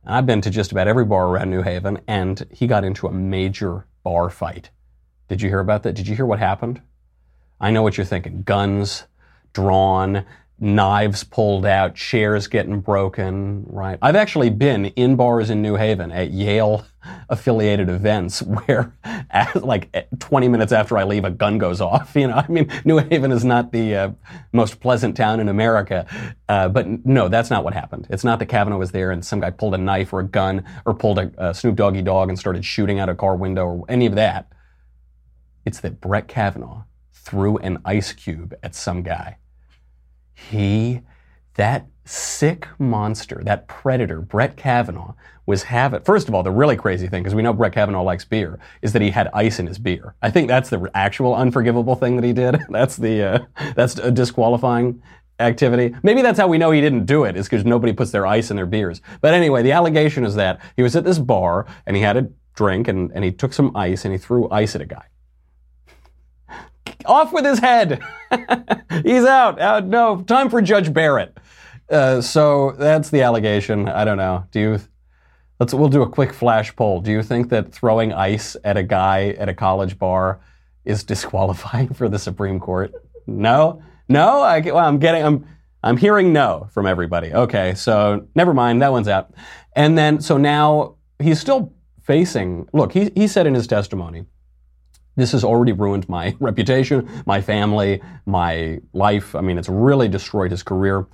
I've 0.04 0.26
been 0.26 0.40
to 0.42 0.50
just 0.50 0.72
about 0.72 0.88
every 0.88 1.04
bar 1.04 1.26
around 1.26 1.50
New 1.50 1.62
Haven, 1.62 2.00
and 2.06 2.46
he 2.52 2.66
got 2.66 2.84
into 2.84 3.06
a 3.06 3.12
major 3.12 3.86
bar 4.02 4.30
fight. 4.30 4.70
Did 5.28 5.42
you 5.42 5.48
hear 5.48 5.58
about 5.58 5.82
that? 5.82 5.94
Did 5.94 6.06
you 6.06 6.14
hear 6.14 6.26
what 6.26 6.38
happened? 6.38 6.80
I 7.60 7.70
know 7.70 7.82
what 7.82 7.96
you're 7.96 8.06
thinking 8.06 8.42
guns 8.42 9.04
drawn, 9.52 10.24
knives 10.58 11.22
pulled 11.22 11.66
out, 11.66 11.94
chairs 11.94 12.46
getting 12.46 12.80
broken, 12.80 13.64
right? 13.68 13.98
I've 14.00 14.16
actually 14.16 14.48
been 14.48 14.86
in 14.86 15.16
bars 15.16 15.50
in 15.50 15.60
New 15.60 15.76
Haven 15.76 16.10
at 16.10 16.30
Yale 16.30 16.86
affiliated 17.28 17.90
events 17.90 18.40
where 18.42 18.94
like 19.54 19.94
20 20.18 20.48
minutes 20.48 20.72
after 20.72 20.96
I 20.96 21.04
leave 21.04 21.24
a 21.24 21.30
gun 21.30 21.58
goes 21.58 21.80
off, 21.80 22.12
you 22.16 22.28
know. 22.28 22.36
I 22.36 22.48
mean, 22.48 22.70
New 22.84 22.98
Haven 22.98 23.32
is 23.32 23.44
not 23.44 23.70
the 23.72 23.94
uh, 23.94 24.10
most 24.52 24.80
pleasant 24.80 25.16
town 25.16 25.40
in 25.40 25.48
America. 25.48 26.06
Uh, 26.48 26.68
but 26.68 27.04
no, 27.04 27.28
that's 27.28 27.50
not 27.50 27.62
what 27.62 27.74
happened. 27.74 28.06
It's 28.08 28.24
not 28.24 28.38
that 28.38 28.46
Kavanaugh 28.46 28.78
was 28.78 28.92
there 28.92 29.10
and 29.10 29.24
some 29.24 29.40
guy 29.40 29.50
pulled 29.50 29.74
a 29.74 29.78
knife 29.78 30.12
or 30.12 30.20
a 30.20 30.26
gun 30.26 30.64
or 30.86 30.94
pulled 30.94 31.18
a, 31.18 31.30
a 31.36 31.54
Snoop 31.54 31.76
Doggy 31.76 32.02
Dogg 32.02 32.30
and 32.30 32.38
started 32.38 32.64
shooting 32.64 32.98
out 32.98 33.10
a 33.10 33.14
car 33.14 33.36
window 33.36 33.66
or 33.66 33.84
any 33.90 34.06
of 34.06 34.14
that. 34.14 34.50
It's 35.66 35.80
that 35.80 36.00
Brett 36.00 36.28
Kavanaugh 36.28 36.84
threw 37.12 37.58
an 37.58 37.78
ice 37.84 38.12
cube 38.12 38.54
at 38.62 38.74
some 38.74 39.02
guy 39.02 39.36
he, 40.36 41.00
that 41.54 41.86
sick 42.04 42.68
monster, 42.78 43.42
that 43.44 43.66
predator, 43.66 44.20
Brett 44.20 44.56
Kavanaugh, 44.56 45.14
was 45.46 45.64
having. 45.64 46.00
First 46.02 46.28
of 46.28 46.34
all, 46.34 46.42
the 46.42 46.50
really 46.50 46.76
crazy 46.76 47.08
thing, 47.08 47.22
because 47.22 47.34
we 47.34 47.42
know 47.42 47.52
Brett 47.52 47.72
Kavanaugh 47.72 48.02
likes 48.02 48.24
beer, 48.24 48.58
is 48.82 48.92
that 48.92 49.02
he 49.02 49.10
had 49.10 49.28
ice 49.32 49.58
in 49.58 49.66
his 49.66 49.78
beer. 49.78 50.14
I 50.22 50.30
think 50.30 50.48
that's 50.48 50.70
the 50.70 50.88
actual 50.94 51.34
unforgivable 51.34 51.94
thing 51.96 52.16
that 52.16 52.24
he 52.24 52.32
did. 52.32 52.58
that's 52.68 52.96
the 52.96 53.22
uh, 53.22 53.38
that's 53.74 53.98
a 53.98 54.10
disqualifying 54.10 55.02
activity. 55.40 55.94
Maybe 56.02 56.22
that's 56.22 56.38
how 56.38 56.48
we 56.48 56.58
know 56.58 56.70
he 56.70 56.80
didn't 56.80 57.06
do 57.06 57.24
it, 57.24 57.36
is 57.36 57.46
because 57.46 57.64
nobody 57.64 57.92
puts 57.92 58.10
their 58.10 58.26
ice 58.26 58.50
in 58.50 58.56
their 58.56 58.66
beers. 58.66 59.00
But 59.20 59.34
anyway, 59.34 59.62
the 59.62 59.72
allegation 59.72 60.24
is 60.24 60.34
that 60.34 60.60
he 60.76 60.82
was 60.82 60.94
at 60.96 61.04
this 61.04 61.18
bar 61.18 61.66
and 61.86 61.96
he 61.96 62.02
had 62.02 62.16
a 62.16 62.28
drink 62.54 62.88
and, 62.88 63.10
and 63.14 63.24
he 63.24 63.32
took 63.32 63.52
some 63.52 63.76
ice 63.76 64.04
and 64.04 64.12
he 64.12 64.18
threw 64.18 64.48
ice 64.50 64.74
at 64.74 64.80
a 64.80 64.86
guy. 64.86 65.06
Off 67.06 67.32
with 67.32 67.44
his 67.44 67.58
head. 67.58 68.02
He's 69.04 69.24
out. 69.24 69.86
No, 69.86 70.22
time 70.22 70.50
for 70.50 70.60
Judge 70.62 70.92
Barrett. 70.92 71.36
Uh, 71.90 72.20
so 72.20 72.72
that's 72.72 73.10
the 73.10 73.22
allegation. 73.22 73.88
I 73.88 74.04
don't 74.04 74.16
know. 74.16 74.46
Do 74.50 74.60
you? 74.60 74.80
Let's. 75.60 75.72
We'll 75.72 75.88
do 75.88 76.02
a 76.02 76.08
quick 76.08 76.32
flash 76.32 76.74
poll. 76.74 77.00
Do 77.00 77.10
you 77.10 77.22
think 77.22 77.48
that 77.50 77.72
throwing 77.72 78.12
ice 78.12 78.56
at 78.64 78.76
a 78.76 78.82
guy 78.82 79.30
at 79.38 79.48
a 79.48 79.54
college 79.54 79.98
bar 79.98 80.40
is 80.84 81.04
disqualifying 81.04 81.94
for 81.94 82.08
the 82.08 82.18
Supreme 82.18 82.60
Court? 82.60 82.92
No. 83.26 83.82
No. 84.08 84.42
I, 84.42 84.60
well, 84.60 84.78
I'm 84.78 84.98
getting. 84.98 85.24
I'm. 85.24 85.46
I'm 85.82 85.96
hearing 85.96 86.32
no 86.32 86.68
from 86.72 86.86
everybody. 86.86 87.32
Okay. 87.32 87.74
So 87.74 88.26
never 88.34 88.52
mind. 88.52 88.82
That 88.82 88.90
one's 88.90 89.06
out. 89.06 89.32
And 89.76 89.96
then 89.96 90.20
so 90.20 90.36
now 90.36 90.96
he's 91.20 91.38
still 91.38 91.72
facing. 92.02 92.68
Look, 92.72 92.92
he 92.92 93.12
he 93.14 93.28
said 93.28 93.46
in 93.46 93.54
his 93.54 93.68
testimony, 93.68 94.24
this 95.16 95.32
has 95.32 95.42
already 95.42 95.72
ruined 95.72 96.08
my 96.08 96.36
reputation, 96.40 97.08
my 97.26 97.40
family, 97.40 98.02
my 98.26 98.80
life. 98.92 99.34
I 99.34 99.40
mean, 99.40 99.58
it's 99.58 99.68
really 99.68 100.08
destroyed 100.08 100.50
his 100.50 100.62
career. 100.62 101.06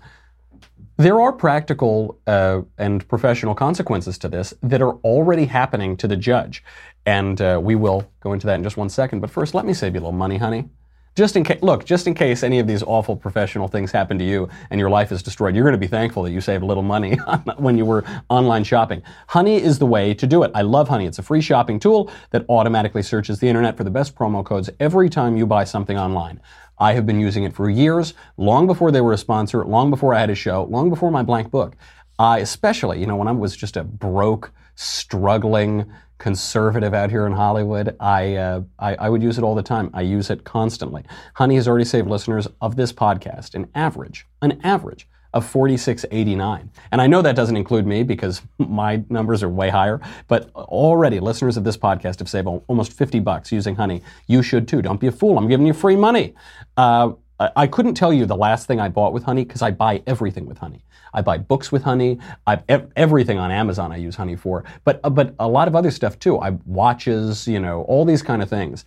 There 0.99 1.21
are 1.21 1.33
practical 1.33 2.19
uh, 2.27 2.63
and 2.79 3.07
professional 3.09 3.55
consequences 3.55 4.19
to 4.19 4.29
this 4.29 4.53
that 4.63 4.83
are 4.83 4.95
already 4.97 5.47
happening 5.47 5.97
to 5.97 6.07
the 6.07 6.17
judge. 6.17 6.63
And 7.07 7.41
uh, 7.41 7.61
we 7.63 7.75
will 7.75 8.09
go 8.21 8.33
into 8.33 8.47
that 8.47 8.57
in 8.57 8.63
just 8.63 8.77
one 8.77 8.89
second. 8.89 9.21
But 9.21 9.31
first, 9.31 9.55
let 9.55 9.65
me 9.65 9.75
save 9.75 9.95
you 9.95 10.01
a 10.01 10.03
little 10.03 10.13
money, 10.13 10.37
honey. 10.37 10.69
Just 11.15 11.37
in 11.37 11.45
case, 11.45 11.61
look, 11.61 11.85
just 11.85 12.07
in 12.07 12.15
case 12.15 12.43
any 12.43 12.59
of 12.59 12.67
these 12.67 12.83
awful 12.83 13.15
professional 13.15 13.69
things 13.69 13.93
happen 13.93 14.19
to 14.19 14.25
you 14.25 14.49
and 14.71 14.81
your 14.81 14.89
life 14.89 15.13
is 15.13 15.23
destroyed, 15.23 15.55
you're 15.55 15.65
going 15.65 15.73
to 15.73 15.79
be 15.79 15.87
thankful 15.87 16.23
that 16.23 16.31
you 16.31 16.41
saved 16.41 16.63
a 16.63 16.67
little 16.67 16.83
money 16.83 17.17
when 17.59 17.77
you 17.77 17.85
were 17.85 18.03
online 18.31 18.65
shopping. 18.65 19.03
Honey 19.29 19.61
is 19.61 19.79
the 19.79 19.85
way 19.85 20.15
to 20.15 20.27
do 20.27 20.43
it. 20.43 20.51
I 20.55 20.63
love 20.63 20.89
Honey. 20.89 21.05
It's 21.05 21.19
a 21.19 21.23
free 21.23 21.43
shopping 21.43 21.79
tool 21.79 22.11
that 22.31 22.47
automatically 22.49 23.03
searches 23.03 23.41
the 23.41 23.49
internet 23.49 23.77
for 23.77 23.85
the 23.85 23.91
best 23.91 24.15
promo 24.15 24.43
codes 24.43 24.71
every 24.81 25.11
time 25.11 25.37
you 25.37 25.47
buy 25.47 25.65
something 25.65 25.99
online. 25.99 26.41
I 26.79 26.95
have 26.95 27.05
been 27.05 27.21
using 27.21 27.45
it 27.45 27.55
for 27.55 27.69
years, 27.69 28.15
long 28.39 28.67
before 28.67 28.91
they 28.91 29.03
were 29.03 29.13
a 29.13 29.19
sponsor, 29.19 29.65
long 29.67 29.91
before 29.91 30.15
I 30.15 30.21
had 30.21 30.31
a 30.31 30.35
show, 30.35 30.65
long 30.65 30.89
before 30.89 31.11
my 31.11 31.23
blank 31.23 31.51
book. 31.51 31.77
I 32.19 32.39
especially, 32.39 33.01
you 33.01 33.07
know, 33.07 33.17
when 33.17 33.29
I 33.29 33.33
was 33.33 33.55
just 33.55 33.77
a 33.77 33.85
broke, 33.85 34.51
struggling, 34.75 35.93
conservative 36.23 36.95
out 36.95 37.11
here 37.11 37.27
in 37.27 37.33
Hollywood, 37.33 37.97
I, 37.99 38.37
uh, 38.37 38.63
I, 38.79 38.95
I 38.95 39.09
would 39.09 39.25
use 39.25 39.39
it 39.39 39.45
all 39.45 39.57
the 39.57 39.63
time. 39.63 39.91
I 39.93 40.03
use 40.03 40.31
it 40.31 40.45
constantly. 40.45 41.03
Honey 41.35 41.57
has 41.57 41.67
already 41.67 41.85
saved 41.85 42.09
listeners 42.09 42.47
of 42.61 42.77
this 42.77 42.93
podcast 42.93 43.57
an 43.57 43.69
average, 43.75 44.25
an 44.41 44.61
average 44.63 45.09
of 45.35 45.45
4689. 45.45 46.71
And 46.93 47.01
I 47.01 47.09
know 47.09 47.23
that 47.23 47.35
doesn't 47.35 47.57
include 47.57 47.89
me 47.89 48.05
because 48.05 48.41
my 48.59 49.03
numbers 49.09 49.43
are 49.43 49.49
way 49.49 49.69
higher, 49.69 50.01
but 50.29 50.49
already 50.55 51.19
listeners 51.19 51.57
of 51.57 51.65
this 51.65 51.77
podcast 51.77 52.21
have 52.21 52.29
saved 52.29 52.47
almost 52.47 52.93
50 52.93 53.19
bucks 53.19 53.51
using 53.51 53.75
Honey. 53.75 54.01
You 54.29 54.45
should 54.45 54.69
too. 54.69 54.81
Don't 54.81 55.01
be 55.01 55.09
a 55.09 55.13
fool. 55.13 55.37
I'm 55.37 55.49
giving 55.49 55.67
you 55.67 55.73
free 55.73 55.97
money. 55.97 56.35
Uh, 56.77 57.15
I 57.57 57.67
couldn't 57.67 57.95
tell 57.95 58.13
you 58.13 58.27
the 58.27 58.37
last 58.37 58.67
thing 58.67 58.81
I 58.81 58.89
bought 58.89 59.13
with 59.13 59.25
Honey 59.25 59.45
because 59.45 59.63
I 59.63 59.71
buy 59.71 60.03
everything 60.07 60.47
with 60.47 60.59
Honey. 60.59 60.85
I 61.15 61.23
buy 61.23 61.39
books 61.39 61.71
with 61.71 61.83
honey. 61.83 62.19
I 62.47 62.63
everything 62.97 63.39
on 63.39 63.51
Amazon 63.51 63.93
I 63.93 63.97
use 63.97 64.17
honey 64.17 64.37
for, 64.37 64.65
but 64.85 65.01
uh, 65.05 65.11
but 65.11 65.35
a 65.39 65.49
lot 65.49 65.69
of 65.69 65.77
other 65.77 65.91
stuff 65.91 66.19
too. 66.19 66.39
I 66.39 66.51
watches, 66.65 67.47
you 67.47 67.61
know, 67.61 67.83
all 67.83 68.05
these 68.05 68.23
kind 68.23 68.43
of 68.43 68.49
things. 68.49 68.85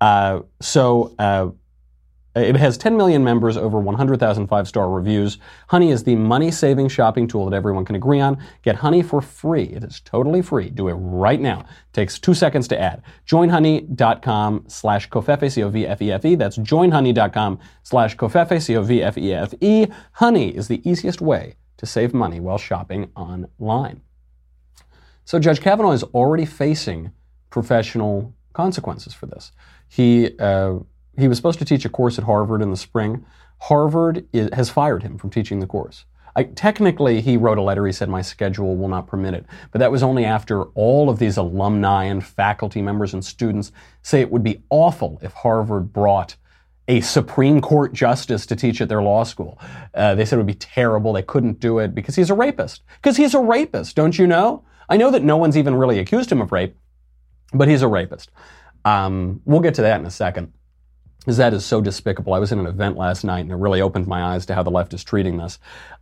Uh, 0.00 0.40
so. 0.60 1.14
Uh, 2.34 2.40
it 2.40 2.56
has 2.56 2.78
10 2.78 2.96
million 2.96 3.22
members, 3.22 3.56
over 3.56 3.78
100,000 3.78 4.46
five 4.46 4.66
star 4.66 4.88
reviews. 4.88 5.38
Honey 5.68 5.90
is 5.90 6.04
the 6.04 6.16
money 6.16 6.50
saving 6.50 6.88
shopping 6.88 7.28
tool 7.28 7.48
that 7.48 7.56
everyone 7.56 7.84
can 7.84 7.96
agree 7.96 8.20
on. 8.20 8.42
Get 8.62 8.76
Honey 8.76 9.02
for 9.02 9.20
free. 9.20 9.64
It 9.64 9.84
is 9.84 10.00
totally 10.00 10.42
free. 10.42 10.70
Do 10.70 10.88
it 10.88 10.94
right 10.94 11.40
now. 11.40 11.60
It 11.60 11.92
takes 11.92 12.18
two 12.18 12.34
seconds 12.34 12.68
to 12.68 12.80
add. 12.80 13.02
Joinhoney.com 13.26 14.64
slash 14.68 15.08
covfefe, 15.10 15.52
C-O-V-F-E-F-E. 15.52 16.34
That's 16.36 16.58
joinhoney.com 16.58 17.58
slash 17.82 18.16
covfefe, 18.16 18.62
C-O-V-F-E-F-E. 18.62 19.86
Honey 20.12 20.48
is 20.56 20.68
the 20.68 20.88
easiest 20.88 21.20
way 21.20 21.56
to 21.76 21.86
save 21.86 22.14
money 22.14 22.40
while 22.40 22.58
shopping 22.58 23.10
online. 23.16 24.00
So 25.24 25.38
Judge 25.38 25.60
Kavanaugh 25.60 25.92
is 25.92 26.02
already 26.02 26.44
facing 26.44 27.12
professional 27.50 28.34
consequences 28.52 29.14
for 29.14 29.26
this. 29.26 29.52
He, 29.88 30.30
uh, 30.38 30.78
he 31.18 31.28
was 31.28 31.36
supposed 31.36 31.58
to 31.58 31.64
teach 31.64 31.84
a 31.84 31.88
course 31.88 32.18
at 32.18 32.24
Harvard 32.24 32.62
in 32.62 32.70
the 32.70 32.76
spring. 32.76 33.24
Harvard 33.58 34.26
is, 34.32 34.50
has 34.52 34.70
fired 34.70 35.02
him 35.02 35.18
from 35.18 35.30
teaching 35.30 35.60
the 35.60 35.66
course. 35.66 36.04
I, 36.34 36.44
technically, 36.44 37.20
he 37.20 37.36
wrote 37.36 37.58
a 37.58 37.62
letter. 37.62 37.86
He 37.86 37.92
said, 37.92 38.08
My 38.08 38.22
schedule 38.22 38.76
will 38.76 38.88
not 38.88 39.06
permit 39.06 39.34
it. 39.34 39.44
But 39.70 39.80
that 39.80 39.92
was 39.92 40.02
only 40.02 40.24
after 40.24 40.64
all 40.74 41.10
of 41.10 41.18
these 41.18 41.36
alumni 41.36 42.04
and 42.04 42.24
faculty 42.24 42.80
members 42.80 43.12
and 43.12 43.24
students 43.24 43.70
say 44.02 44.20
it 44.20 44.30
would 44.30 44.42
be 44.42 44.62
awful 44.70 45.18
if 45.22 45.32
Harvard 45.34 45.92
brought 45.92 46.36
a 46.88 47.00
Supreme 47.00 47.60
Court 47.60 47.92
justice 47.92 48.46
to 48.46 48.56
teach 48.56 48.80
at 48.80 48.88
their 48.88 49.02
law 49.02 49.24
school. 49.24 49.58
Uh, 49.94 50.14
they 50.14 50.24
said 50.24 50.36
it 50.36 50.38
would 50.38 50.46
be 50.46 50.54
terrible. 50.54 51.12
They 51.12 51.22
couldn't 51.22 51.60
do 51.60 51.78
it 51.78 51.94
because 51.94 52.16
he's 52.16 52.30
a 52.30 52.34
rapist. 52.34 52.82
Because 53.00 53.16
he's 53.16 53.34
a 53.34 53.40
rapist, 53.40 53.94
don't 53.94 54.18
you 54.18 54.26
know? 54.26 54.64
I 54.88 54.96
know 54.96 55.10
that 55.10 55.22
no 55.22 55.36
one's 55.36 55.56
even 55.56 55.74
really 55.74 55.98
accused 55.98 56.32
him 56.32 56.40
of 56.40 56.50
rape, 56.50 56.76
but 57.52 57.68
he's 57.68 57.82
a 57.82 57.88
rapist. 57.88 58.30
Um, 58.84 59.40
we'll 59.44 59.60
get 59.60 59.74
to 59.74 59.82
that 59.82 60.00
in 60.00 60.06
a 60.06 60.10
second. 60.10 60.52
Because 61.24 61.36
that 61.36 61.54
is 61.54 61.64
so 61.64 61.80
despicable. 61.80 62.34
I 62.34 62.38
was 62.38 62.52
in 62.52 62.58
an 62.58 62.66
event 62.66 62.96
last 62.96 63.24
night 63.24 63.40
and 63.40 63.52
it 63.52 63.56
really 63.56 63.80
opened 63.80 64.06
my 64.06 64.34
eyes 64.34 64.46
to 64.46 64.54
how 64.54 64.62
the 64.62 64.70
left 64.70 64.92
is 64.92 65.04
treating 65.04 65.36
this. 65.36 65.58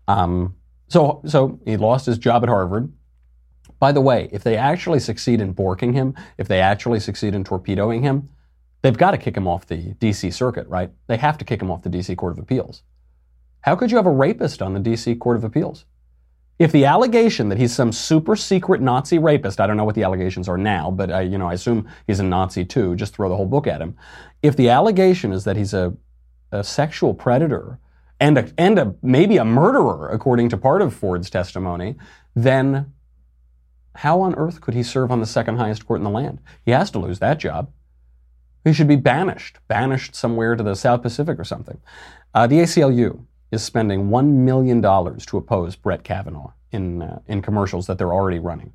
Um, 0.08 0.56
so, 0.88 1.22
so 1.26 1.60
he 1.64 1.76
lost 1.76 2.06
his 2.06 2.18
job 2.18 2.42
at 2.42 2.48
Harvard. 2.48 2.92
By 3.78 3.92
the 3.92 4.00
way, 4.00 4.28
if 4.32 4.42
they 4.42 4.56
actually 4.56 5.00
succeed 5.00 5.40
in 5.40 5.54
borking 5.54 5.94
him, 5.94 6.14
if 6.38 6.48
they 6.48 6.60
actually 6.60 7.00
succeed 7.00 7.34
in 7.34 7.44
torpedoing 7.44 8.02
him, 8.02 8.28
They've 8.82 8.96
got 8.96 9.10
to 9.10 9.18
kick 9.18 9.36
him 9.36 9.46
off 9.46 9.66
the 9.66 9.94
DC 9.94 10.32
circuit, 10.32 10.66
right? 10.68 10.90
They 11.06 11.18
have 11.18 11.36
to 11.38 11.44
kick 11.44 11.60
him 11.60 11.70
off 11.70 11.82
the 11.82 11.90
DC 11.90 12.16
Court 12.16 12.32
of 12.32 12.38
Appeals. 12.38 12.82
How 13.62 13.76
could 13.76 13.90
you 13.90 13.98
have 13.98 14.06
a 14.06 14.10
rapist 14.10 14.62
on 14.62 14.72
the 14.72 14.80
DC 14.80 15.18
Court 15.18 15.36
of 15.36 15.44
Appeals? 15.44 15.84
If 16.60 16.72
the 16.72 16.84
allegation 16.84 17.48
that 17.48 17.56
he's 17.56 17.74
some 17.74 17.90
super 17.90 18.36
secret 18.36 18.82
Nazi 18.82 19.18
rapist, 19.18 19.60
I 19.60 19.66
don't 19.66 19.78
know 19.78 19.84
what 19.84 19.94
the 19.94 20.02
allegations 20.02 20.46
are 20.46 20.58
now, 20.58 20.90
but 20.90 21.10
I, 21.10 21.22
you 21.22 21.38
know, 21.38 21.48
I 21.48 21.54
assume 21.54 21.88
he's 22.06 22.20
a 22.20 22.22
Nazi 22.22 22.66
too, 22.66 22.94
just 22.96 23.16
throw 23.16 23.30
the 23.30 23.36
whole 23.36 23.46
book 23.46 23.66
at 23.66 23.80
him. 23.80 23.96
If 24.42 24.56
the 24.56 24.68
allegation 24.68 25.32
is 25.32 25.44
that 25.44 25.56
he's 25.56 25.72
a, 25.72 25.94
a 26.52 26.62
sexual 26.62 27.14
predator 27.14 27.78
and 28.20 28.36
a, 28.36 28.52
and 28.58 28.78
a, 28.78 28.94
maybe 29.00 29.38
a 29.38 29.44
murderer, 29.44 30.10
according 30.10 30.50
to 30.50 30.58
part 30.58 30.82
of 30.82 30.92
Ford's 30.92 31.30
testimony, 31.30 31.96
then 32.36 32.92
how 33.94 34.20
on 34.20 34.34
earth 34.34 34.60
could 34.60 34.74
he 34.74 34.82
serve 34.82 35.10
on 35.10 35.20
the 35.20 35.26
second 35.26 35.56
highest 35.56 35.86
court 35.86 36.00
in 36.00 36.04
the 36.04 36.10
land? 36.10 36.40
He 36.66 36.72
has 36.72 36.90
to 36.90 36.98
lose 36.98 37.20
that 37.20 37.38
job. 37.38 37.72
He 38.64 38.74
should 38.74 38.88
be 38.88 38.96
banished, 38.96 39.56
banished 39.66 40.14
somewhere 40.14 40.56
to 40.56 40.62
the 40.62 40.76
South 40.76 41.00
Pacific 41.00 41.38
or 41.38 41.44
something. 41.44 41.80
Uh, 42.34 42.46
the 42.46 42.58
ACLU 42.58 43.24
is 43.50 43.62
spending 43.62 44.08
$1 44.08 44.26
million 44.26 44.80
to 44.82 45.36
oppose 45.36 45.76
Brett 45.76 46.04
Kavanaugh 46.04 46.52
in, 46.72 47.02
uh, 47.02 47.20
in 47.26 47.42
commercials 47.42 47.86
that 47.86 47.98
they're 47.98 48.12
already 48.12 48.38
running. 48.38 48.72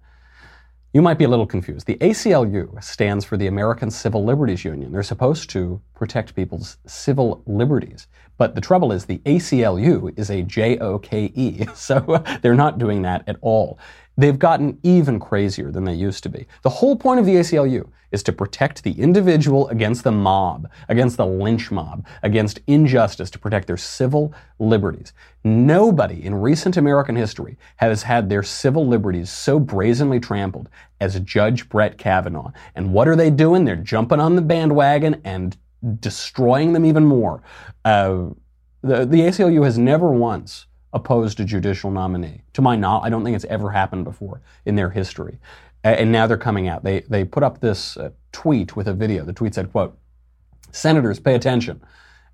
You 0.96 1.02
might 1.02 1.18
be 1.18 1.26
a 1.26 1.28
little 1.28 1.46
confused. 1.46 1.88
The 1.88 1.98
ACLU 1.98 2.82
stands 2.82 3.26
for 3.26 3.36
the 3.36 3.48
American 3.48 3.92
Civil 3.92 4.24
Liberties 4.24 4.64
Union. 4.64 4.94
They're 4.94 5.04
supposed 5.04 5.50
to 5.50 5.82
protect 5.94 6.34
people's 6.38 6.78
civil 6.86 7.44
liberties. 7.46 8.08
But 8.38 8.56
the 8.56 8.62
trouble 8.62 8.94
is, 8.94 9.04
the 9.06 9.18
ACLU 9.26 10.18
is 10.18 10.30
a 10.30 10.42
J 10.44 10.78
O 10.78 10.98
K 11.00 11.34
E, 11.36 11.66
so 11.76 12.24
they're 12.42 12.56
not 12.56 12.78
doing 12.78 13.02
that 13.02 13.28
at 13.28 13.36
all. 13.42 13.78
They've 14.18 14.40
gotten 14.40 14.80
even 14.84 15.20
crazier 15.20 15.72
than 15.72 15.84
they 15.84 15.94
used 15.94 16.24
to 16.24 16.30
be. 16.30 16.48
The 16.62 16.70
whole 16.70 16.96
point 16.96 17.20
of 17.20 17.26
the 17.26 17.36
ACLU 17.36 17.90
is 18.12 18.24
to 18.24 18.32
protect 18.32 18.84
the 18.84 18.94
individual 18.94 19.68
against 19.68 20.06
the 20.06 20.12
mob, 20.12 20.70
against 20.88 21.18
the 21.18 21.26
lynch 21.26 21.70
mob, 21.70 22.06
against 22.24 22.60
injustice, 22.66 23.30
to 23.32 23.40
protect 23.40 23.68
their 23.68 23.78
civil 23.78 24.34
liberties. 24.58 25.12
Nobody 25.44 26.24
in 26.24 26.34
recent 26.34 26.78
American 26.78 27.16
history 27.16 27.58
has 27.76 28.04
had 28.04 28.30
their 28.30 28.44
civil 28.44 28.88
liberties 28.88 29.30
so 29.30 29.60
brazenly 29.60 30.22
trampled 30.22 30.70
as 31.02 31.20
Judge 31.20 31.68
Brett 31.68 31.98
Kavanaugh. 31.98 32.52
And 32.76 32.94
what 32.94 33.10
are 33.10 33.18
they 33.18 33.30
doing? 33.30 33.66
They're 33.66 33.76
jumping 33.76 34.22
on 34.22 34.38
the 34.38 34.42
bandwagon 34.42 35.22
and 35.26 35.58
destroying 36.00 36.72
them 36.72 36.86
even 36.86 37.06
more. 37.06 37.44
Uh, 37.84 38.28
the, 38.82 39.06
the 39.06 39.22
ACLU 39.22 39.66
has 39.66 39.78
never 39.78 40.12
once 40.12 40.68
opposed 40.96 41.40
a 41.40 41.46
judicial 41.46 41.92
nominee. 41.92 42.42
To 42.54 42.62
my 42.62 42.76
knowledge, 42.76 43.06
I 43.06 43.10
don't 43.10 43.24
think 43.24 43.36
it's 43.36 43.46
ever 43.46 43.70
happened 43.70 44.06
before 44.06 44.42
in 44.66 44.76
their 44.76 44.90
history. 44.90 45.38
And 45.84 46.12
now 46.12 46.26
they're 46.26 46.38
coming 46.38 46.68
out. 46.68 46.84
They, 46.84 47.02
they 47.02 47.26
put 47.26 47.44
up 47.44 47.60
this 47.60 47.96
uh, 47.98 48.10
tweet 48.32 48.76
with 48.76 48.88
a 48.88 48.94
video. 48.94 49.24
The 49.24 49.34
tweet 49.34 49.54
said, 49.54 49.72
quote, 49.72 50.00
Senators, 50.72 51.20
pay 51.20 51.36
attention. 51.36 51.82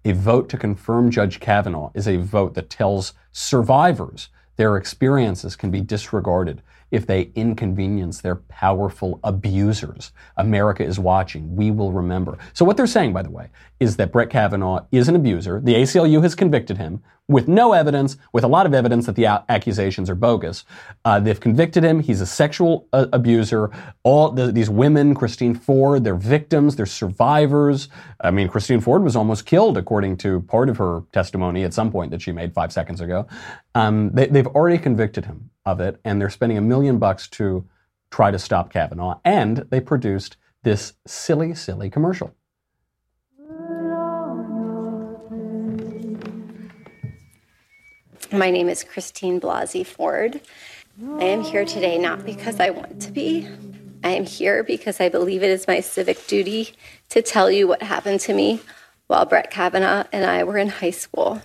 A 0.06 0.14
vote 0.14 0.48
to 0.50 0.58
confirm 0.58 1.12
Judge 1.12 1.40
Kavanaugh 1.40 1.92
is 1.94 2.08
a 2.08 2.18
vote 2.18 2.54
that 2.54 2.70
tells 2.70 3.14
survivors 3.32 4.30
their 4.56 4.78
experiences 4.78 5.56
can 5.56 5.72
be 5.72 5.82
disregarded 5.82 6.62
if 6.92 7.08
they 7.08 7.32
inconvenience 7.36 8.22
their 8.22 8.36
powerful 8.36 9.20
abusers. 9.24 10.12
America 10.38 10.84
is 10.84 11.00
watching. 11.00 11.56
We 11.56 11.72
will 11.72 11.92
remember. 11.92 12.38
So 12.54 12.66
what 12.66 12.78
they're 12.78 12.88
saying, 12.88 13.14
by 13.14 13.24
the 13.24 13.32
way, 13.32 13.50
is 13.80 13.96
that 13.98 14.12
Brett 14.12 14.30
Kavanaugh 14.30 14.86
is 14.92 15.08
an 15.08 15.16
abuser. 15.16 15.62
The 15.64 15.76
ACLU 15.76 16.22
has 16.22 16.36
convicted 16.36 16.78
him 16.78 17.02
with 17.28 17.48
no 17.48 17.72
evidence, 17.72 18.18
with 18.34 18.44
a 18.44 18.48
lot 18.48 18.66
of 18.66 18.74
evidence 18.74 19.06
that 19.06 19.16
the 19.16 19.26
accusations 19.26 20.10
are 20.10 20.16
bogus. 20.16 20.66
Uh, 21.06 21.20
they've 21.20 21.40
convicted 21.40 21.84
him. 21.84 22.02
He's 22.02 22.20
a 22.20 22.26
sexual 22.26 22.88
uh, 22.92 23.08
abuser. 23.14 23.72
All 24.04 24.32
the, 24.32 24.52
these 24.52 24.70
women, 24.70 25.16
Christine 25.16 25.56
Ford, 25.56 26.04
they're 26.04 26.16
victims, 26.16 26.76
they're 26.76 26.86
survivors. 26.86 27.88
I 28.20 28.32
mean, 28.32 28.50
Christine 28.50 28.82
Ford 28.82 29.04
was 29.04 29.16
almost 29.16 29.46
killed, 29.46 29.78
according 29.78 30.18
to 30.18 30.42
part 30.42 30.68
of 30.68 30.78
her 30.78 31.04
testimony 31.14 31.64
at 31.64 31.74
some 31.74 31.92
point 31.92 32.12
that 32.12 32.22
she 32.22 32.34
made 32.34 32.54
five 32.54 32.74
seconds 32.74 33.00
ago. 33.00 33.28
Um, 33.76 34.12
they, 34.12 34.28
they've 34.28 34.48
already 34.48 34.78
convicted 34.78 35.26
him 35.26 35.51
of 35.66 35.80
it, 35.80 36.00
and 36.04 36.20
they're 36.20 36.30
spending 36.30 36.58
a 36.58 36.62
million 36.62 36.98
bucks 36.98 37.28
to 37.30 37.68
try 38.10 38.32
to 38.32 38.40
stop 38.40 38.72
Kavanaugh. 38.72 39.20
And 39.24 39.58
they 39.70 39.80
produced 39.80 40.38
this 40.64 40.94
silly, 41.06 41.54
silly 41.54 41.90
commercial. 41.90 42.34
My 48.32 48.50
name 48.50 48.70
is 48.70 48.84
Christine 48.84 49.42
Blasey 49.42 49.86
Ford, 49.86 50.42
I 51.00 51.24
am 51.24 51.42
here 51.42 51.66
today 51.66 51.98
not 51.98 52.26
because 52.26 52.60
I 52.60 52.70
want 52.70 53.02
to 53.04 53.12
be. 53.12 53.48
I 54.04 54.10
am 54.10 54.26
here 54.26 54.64
because 54.64 55.00
I 55.00 55.10
believe 55.10 55.42
it 55.42 55.50
is 55.50 55.68
my 55.68 55.80
civic 55.80 56.28
duty 56.28 56.74
to 57.10 57.22
tell 57.22 57.50
you 57.50 57.68
what 57.68 57.82
happened 57.82 58.20
to 58.22 58.34
me 58.34 58.60
while 59.08 59.26
Brett 59.26 59.52
Kavanaugh 59.52 60.06
and 60.12 60.26
I 60.26 60.44
were 60.44 60.58
in 60.58 60.70
high 60.70 60.92
school. 60.92 61.42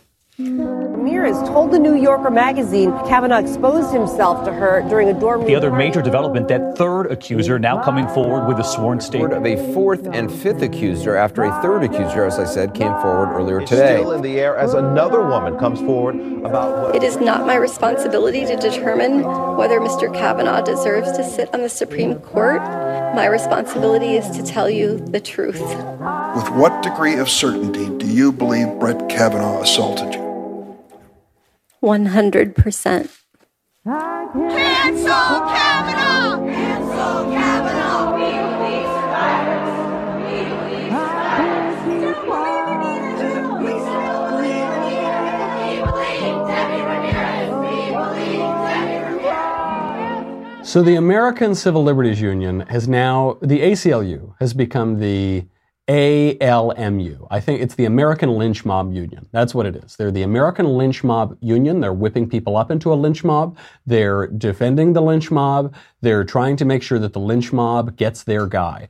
Ramirez 1.27 1.49
told 1.49 1.73
the 1.73 1.79
New 1.79 1.97
Yorker 1.97 2.31
magazine 2.31 2.93
Kavanaugh 3.09 3.39
exposed 3.39 3.93
himself 3.93 4.45
to 4.45 4.53
her 4.53 4.87
during 4.89 5.09
a 5.09 5.19
dorm. 5.19 5.45
The 5.45 5.57
other 5.57 5.73
major 5.73 6.01
development, 6.01 6.47
that 6.49 6.77
third 6.77 7.11
accuser 7.11 7.59
now 7.59 7.83
coming 7.83 8.07
forward 8.09 8.47
with 8.47 8.59
a 8.59 8.63
sworn 8.63 9.01
statement. 9.01 9.33
Of 9.33 9.45
a 9.45 9.75
fourth 9.75 10.07
and 10.07 10.31
fifth 10.31 10.63
accuser 10.63 11.17
after 11.17 11.43
a 11.43 11.63
third 11.63 11.83
accuser, 11.83 12.25
as 12.25 12.39
I 12.39 12.45
said, 12.45 12.75
came 12.75 12.93
forward 13.03 13.35
earlier 13.35 13.61
today. 13.61 13.97
Still 13.97 14.13
in 14.13 14.23
the 14.23 14.39
air 14.39 14.57
as 14.57 14.75
another 14.75 15.21
woman 15.21 15.59
comes 15.59 15.81
forward 15.81 16.15
about 16.45 16.83
what. 16.83 16.95
It 16.95 17.03
is 17.03 17.17
not 17.17 17.45
my 17.45 17.57
responsibility 17.57 18.47
to 18.47 18.57
determine 18.57 19.25
whether 19.57 19.81
Mr. 19.81 20.13
Kavanaugh 20.15 20.63
deserves 20.63 21.11
to 21.17 21.25
sit 21.25 21.53
on 21.53 21.63
the 21.63 21.69
Supreme 21.69 22.21
Court. 22.21 22.63
My 23.17 23.27
responsibility 23.27 24.17
is 24.17 24.31
to 24.37 24.45
tell 24.45 24.71
you 24.71 24.99
the 24.99 25.21
truth. 25.21 25.61
With 25.61 26.49
what 26.51 26.85
degree 26.85 27.19
of 27.19 27.29
certainty 27.29 27.89
do 27.99 28.07
you 28.07 28.31
believe 28.31 28.69
Brett 28.79 29.09
Kavanaugh 29.09 29.63
assaulted 29.63 30.15
you? 30.15 30.26
100%. 31.83 33.11
Cancel 33.87 35.07
Kavanaugh! 35.07 36.43
Cancel 36.45 37.19
Kavanaugh! 37.33 38.17
We 38.17 38.31
believe 38.51 38.91
survivors. 38.97 39.71
We 40.27 40.39
believe 40.51 40.91
survivors. 40.91 41.77
We 41.87 41.99
believe 42.27 42.69
in 42.73 43.05
the 43.19 43.31
We 43.63 43.75
believe 45.87 46.39
Debbie 46.49 46.83
Ramirez. 46.83 47.49
We 47.63 47.77
believe 47.95 48.51
Debbie 48.67 49.01
Ramirez. 49.05 50.69
So 50.69 50.83
the 50.83 50.97
American 50.97 51.55
Civil 51.55 51.83
Liberties 51.85 52.21
Union 52.21 52.61
has 52.69 52.89
now, 52.89 53.39
the 53.41 53.61
ACLU 53.61 54.35
has 54.41 54.53
become 54.53 54.99
the 54.99 55.47
ALMU. 55.89 57.29
I 57.31 57.39
think 57.39 57.61
it's 57.61 57.77
the 57.77 57.85
American 57.85 58.31
Lynch 58.31 58.65
Mob 58.65 58.93
Union. 58.93 59.29
That's 59.31 59.55
what 59.55 59.67
it 59.67 59.77
is. 59.77 59.97
They're 59.97 60.11
the 60.11 60.23
American 60.23 60.67
Lynch 60.67 61.05
Mob 61.05 61.37
Union. 61.41 61.81
They're 61.81 61.93
whipping 61.93 62.29
people 62.29 62.57
up 62.57 62.71
into 62.71 62.93
a 62.93 62.95
lynch 62.95 63.23
mob. 63.23 63.57
They're 63.87 64.27
defending 64.27 64.95
the 64.95 65.03
lynch 65.03 65.31
mob. 65.31 65.75
They're 66.01 66.25
trying 66.25 66.57
to 66.57 66.65
make 66.65 66.83
sure 66.83 66.99
that 66.99 67.13
the 67.13 67.21
lynch 67.21 67.53
mob 67.53 67.97
gets 67.97 68.25
their 68.25 68.47
guy. 68.47 68.89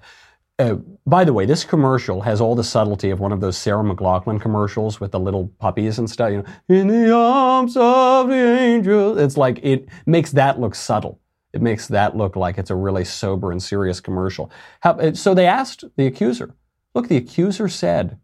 Uh, 0.59 0.77
by 1.07 1.23
the 1.23 1.35
way, 1.35 1.45
this 1.45 1.65
commercial 1.65 2.23
has 2.23 2.41
all 2.41 2.55
the 2.55 2.65
subtlety 2.65 3.11
of 3.11 3.21
one 3.21 3.31
of 3.31 3.43
those 3.43 3.59
Sarah 3.59 3.85
McLachlan 3.85 4.41
commercials 4.41 4.99
with 4.99 5.13
the 5.13 5.21
little 5.21 5.49
puppies 5.59 5.99
and 5.99 6.09
stuff. 6.09 6.31
You 6.31 6.39
know, 6.39 6.45
in 6.75 6.89
the 6.89 7.13
arms 7.13 7.77
of 7.77 8.29
the 8.29 8.59
angel. 8.59 9.19
It's 9.19 9.37
like 9.37 9.61
it 9.63 9.87
makes 10.07 10.33
that 10.33 10.59
look 10.59 10.75
subtle. 10.75 11.21
It 11.53 11.61
makes 11.61 11.89
that 11.89 12.17
look 12.17 12.37
like 12.37 12.57
it's 12.57 12.71
a 12.71 12.75
really 12.75 13.05
sober 13.05 13.53
and 13.53 13.63
serious 13.63 14.01
commercial. 14.01 14.51
How, 14.81 15.13
so 15.13 15.35
they 15.35 15.47
asked 15.47 15.85
the 15.97 16.07
accuser, 16.07 16.55
Look, 16.97 17.09
the 17.09 17.19
accuser 17.19 17.69
said 17.69 18.19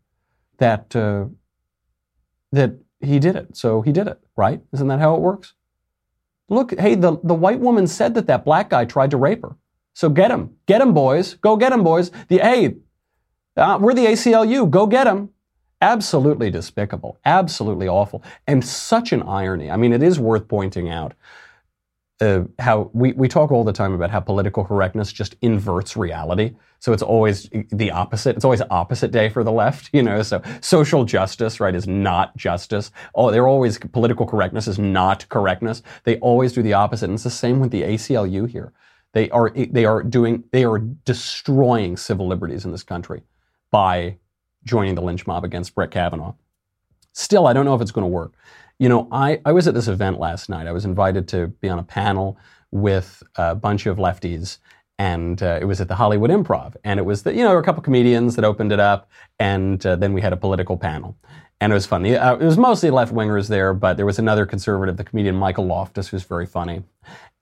that 0.56 0.96
uh, 0.96 1.26
that 2.52 2.78
he 3.00 3.18
did 3.18 3.37
it, 3.37 3.54
so 3.54 3.82
he 3.82 3.92
did 3.92 4.06
it, 4.08 4.18
right? 4.35 4.62
Isn't 4.72 4.88
that 4.88 4.98
how 4.98 5.14
it 5.14 5.20
works? 5.20 5.52
Look, 6.48 6.80
hey, 6.80 6.94
the, 6.94 7.18
the 7.22 7.35
white 7.35 7.61
woman 7.61 7.87
said 7.87 8.14
that 8.14 8.26
that 8.28 8.46
black 8.46 8.70
guy 8.70 8.87
tried 8.87 9.11
to 9.11 9.18
rape 9.18 9.42
her. 9.42 9.56
So 9.92 10.08
get 10.08 10.30
him. 10.30 10.56
Get 10.64 10.80
him, 10.80 10.94
boys. 10.94 11.35
Go 11.35 11.58
get 11.58 11.70
him, 11.70 11.85
boys. 11.85 12.11
The, 12.28 12.38
hey, 12.38 12.76
uh, 13.58 13.78
we're 13.78 13.92
the 13.92 14.06
ACLU. 14.06 14.70
Go 14.70 14.87
get 14.87 15.06
him. 15.06 15.28
Absolutely 15.82 16.50
despicable. 16.50 17.18
Absolutely 17.26 17.88
awful. 17.88 18.22
And 18.46 18.64
such 18.64 19.12
an 19.12 19.22
irony. 19.22 19.70
I 19.70 19.76
mean, 19.76 19.92
it 19.92 20.02
is 20.02 20.18
worth 20.18 20.48
pointing 20.48 20.88
out 20.88 21.12
uh, 22.22 22.44
how 22.58 22.90
we, 22.94 23.12
we 23.12 23.28
talk 23.28 23.52
all 23.52 23.64
the 23.64 23.72
time 23.74 23.92
about 23.92 24.11
how 24.11 24.20
political 24.20 24.64
correctness 24.64 25.12
just 25.12 25.37
inverts 25.42 25.94
reality. 25.94 26.54
So 26.83 26.92
it's 26.92 27.03
always 27.03 27.49
the 27.71 27.92
opposite. 27.92 28.35
It's 28.35 28.45
always 28.45 28.61
opposite 28.68 29.12
day 29.12 29.29
for 29.29 29.45
the 29.45 29.53
left, 29.53 29.88
you 29.92 30.03
know. 30.03 30.21
So 30.23 30.42
social 30.61 31.05
justice, 31.05 31.61
right, 31.61 31.77
is 31.77 31.87
not 31.87 32.37
justice. 32.37 32.90
Oh, 33.14 33.31
they're 33.31 33.47
always 33.47 33.79
political 33.79 34.27
correctness 34.27 34.66
is 34.66 34.81
not 34.81 35.29
correctness. 35.29 35.85
They 36.03 36.18
always 36.18 36.53
do 36.53 36.61
the 36.61 36.73
opposite. 36.73 37.05
And 37.05 37.14
it's 37.14 37.23
the 37.23 37.31
same 37.31 37.61
with 37.61 37.71
the 37.71 37.83
ACLU 37.83 38.49
here. 38.49 38.73
They 39.12 39.31
are 39.31 39.51
they 39.51 39.85
are 39.85 40.03
doing 40.03 40.42
they 40.51 40.64
are 40.64 40.81
destroying 40.81 41.97
civil 41.97 42.27
liberties 42.27 42.64
in 42.64 42.73
this 42.73 42.83
country 42.83 43.23
by 43.71 44.16
joining 44.64 44.97
the 44.97 45.03
lynch 45.03 45.25
mob 45.25 45.45
against 45.45 45.77
Brett 45.77 45.92
Kavanaugh. 45.92 46.35
Still, 47.12 47.47
I 47.47 47.53
don't 47.53 47.64
know 47.64 47.77
if 47.77 47.81
it's 47.81 47.92
going 47.92 48.03
to 48.05 48.09
work. 48.09 48.33
You 48.81 48.88
know, 48.88 49.07
I, 49.12 49.40
I 49.45 49.53
was 49.53 49.68
at 49.68 49.75
this 49.75 49.87
event 49.87 50.18
last 50.18 50.49
night. 50.49 50.66
I 50.66 50.73
was 50.73 50.85
invited 50.85 51.29
to 51.29 51.47
be 51.47 51.68
on 51.68 51.79
a 51.79 51.85
panel 51.85 52.38
with 52.73 53.23
a 53.37 53.55
bunch 53.55 53.87
of 53.87 53.99
lefties, 53.99 54.59
and 54.98 55.42
uh, 55.42 55.59
it 55.61 55.64
was 55.64 55.81
at 55.81 55.88
the 55.88 55.94
Hollywood 55.94 56.31
Improv. 56.31 56.76
And 56.85 56.98
it 57.00 57.05
was, 57.05 57.22
the, 57.22 57.35
you 57.35 57.42
know, 57.42 57.57
a 57.57 57.62
couple 57.62 57.83
comedians 57.83 58.37
that 58.37 58.44
opened 58.44 58.72
it 58.72 58.81
up, 58.81 59.11
and 59.38 59.85
uh, 59.85 59.96
then 59.96 60.12
we 60.12 60.20
had 60.20 60.33
a 60.33 60.37
political 60.37 60.76
panel. 60.76 61.16
And 61.61 61.72
it 61.72 61.74
was 61.74 61.87
funny. 61.87 62.16
Uh, 62.16 62.35
it 62.35 62.44
was 62.44 62.59
mostly 62.59 62.90
left 62.90 63.14
wingers 63.14 63.48
there, 63.48 63.72
but 63.72 63.96
there 63.96 64.07
was 64.07 64.18
another 64.18 64.46
conservative, 64.46 64.96
the 64.96 65.05
comedian 65.05 65.37
Michael 65.37 65.66
Loftus, 65.66 66.09
who's 66.09 66.24
very 66.24 66.46
funny. 66.46 66.83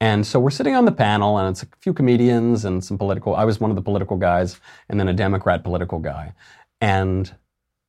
And 0.00 0.26
so 0.26 0.38
we're 0.38 0.50
sitting 0.50 0.74
on 0.74 0.84
the 0.84 0.92
panel, 0.92 1.38
and 1.38 1.48
it's 1.48 1.62
a 1.62 1.68
few 1.80 1.92
comedians 1.92 2.64
and 2.64 2.84
some 2.84 2.98
political. 2.98 3.34
I 3.34 3.44
was 3.44 3.60
one 3.60 3.70
of 3.70 3.76
the 3.76 3.82
political 3.82 4.16
guys, 4.16 4.60
and 4.88 5.00
then 5.00 5.08
a 5.08 5.14
Democrat 5.14 5.64
political 5.64 5.98
guy. 5.98 6.34
And 6.80 7.34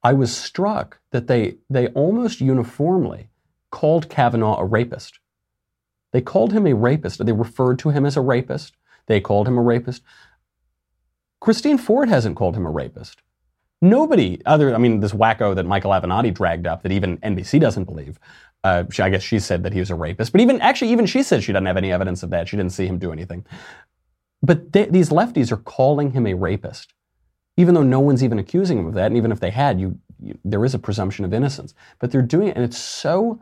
I 0.04 0.14
was 0.14 0.36
struck 0.36 1.00
that 1.12 1.28
they, 1.28 1.58
they 1.70 1.88
almost 1.90 2.42
uniformly 2.42 3.30
called 3.70 4.10
Kavanaugh 4.10 4.58
a 4.58 4.66
rapist. 4.66 5.20
They 6.12 6.22
called 6.22 6.52
him 6.52 6.66
a 6.68 6.74
rapist. 6.74 7.26
They 7.26 7.32
referred 7.32 7.80
to 7.80 7.90
him 7.90 8.06
as 8.06 8.18
a 8.18 8.22
rapist. 8.22 8.76
They 9.12 9.20
called 9.20 9.46
him 9.46 9.58
a 9.58 9.62
rapist. 9.62 10.04
Christine 11.42 11.78
Ford 11.78 12.08
hasn't 12.08 12.38
called 12.38 12.56
him 12.56 12.66
a 12.66 12.70
rapist. 12.70 13.22
Nobody 13.82 14.42
other, 14.46 14.74
I 14.74 14.78
mean, 14.78 15.02
this 15.02 15.12
wacko 15.12 15.54
that 15.54 15.66
Michael 15.66 15.92
Avenatti 15.92 16.34
dragged 16.34 16.66
up 16.66 16.82
that 16.84 16.94
even 16.94 17.18
NBC 17.18 17.60
doesn't 17.60 17.84
believe. 17.84 18.18
Uh, 18.64 18.86
she, 18.90 19.04
I 19.04 19.10
guess 19.10 19.22
she 19.22 19.38
said 19.40 19.64
that 19.64 19.74
he 19.74 19.82
was 19.82 19.90
a 19.90 19.96
rapist, 19.96 20.32
but 20.32 20.40
even 20.40 20.62
actually, 20.62 20.92
even 20.92 21.06
she 21.06 21.24
said 21.24 21.44
she 21.44 21.52
doesn't 21.52 21.66
have 21.66 21.76
any 21.76 21.92
evidence 21.92 22.24
of 22.24 22.30
that. 22.30 22.48
She 22.48 22.56
didn't 22.56 22.72
see 22.72 22.88
him 22.88 23.00
do 23.00 23.12
anything. 23.12 23.46
But 24.42 24.72
these 24.72 25.10
lefties 25.10 25.52
are 25.52 25.58
calling 25.58 26.12
him 26.12 26.26
a 26.26 26.34
rapist, 26.34 26.94
even 27.58 27.76
though 27.76 27.84
no 27.84 28.00
one's 28.00 28.24
even 28.24 28.40
accusing 28.40 28.78
him 28.78 28.86
of 28.86 28.94
that. 28.94 29.08
And 29.08 29.18
even 29.18 29.34
if 29.34 29.42
they 29.42 29.52
had, 29.52 29.78
you, 29.78 30.00
you 30.22 30.38
there 30.46 30.64
is 30.64 30.74
a 30.74 30.80
presumption 30.80 31.26
of 31.26 31.34
innocence. 31.34 31.74
But 32.00 32.12
they're 32.12 32.22
doing 32.22 32.48
it, 32.48 32.56
and 32.56 32.64
it's 32.64 32.78
so 32.78 33.42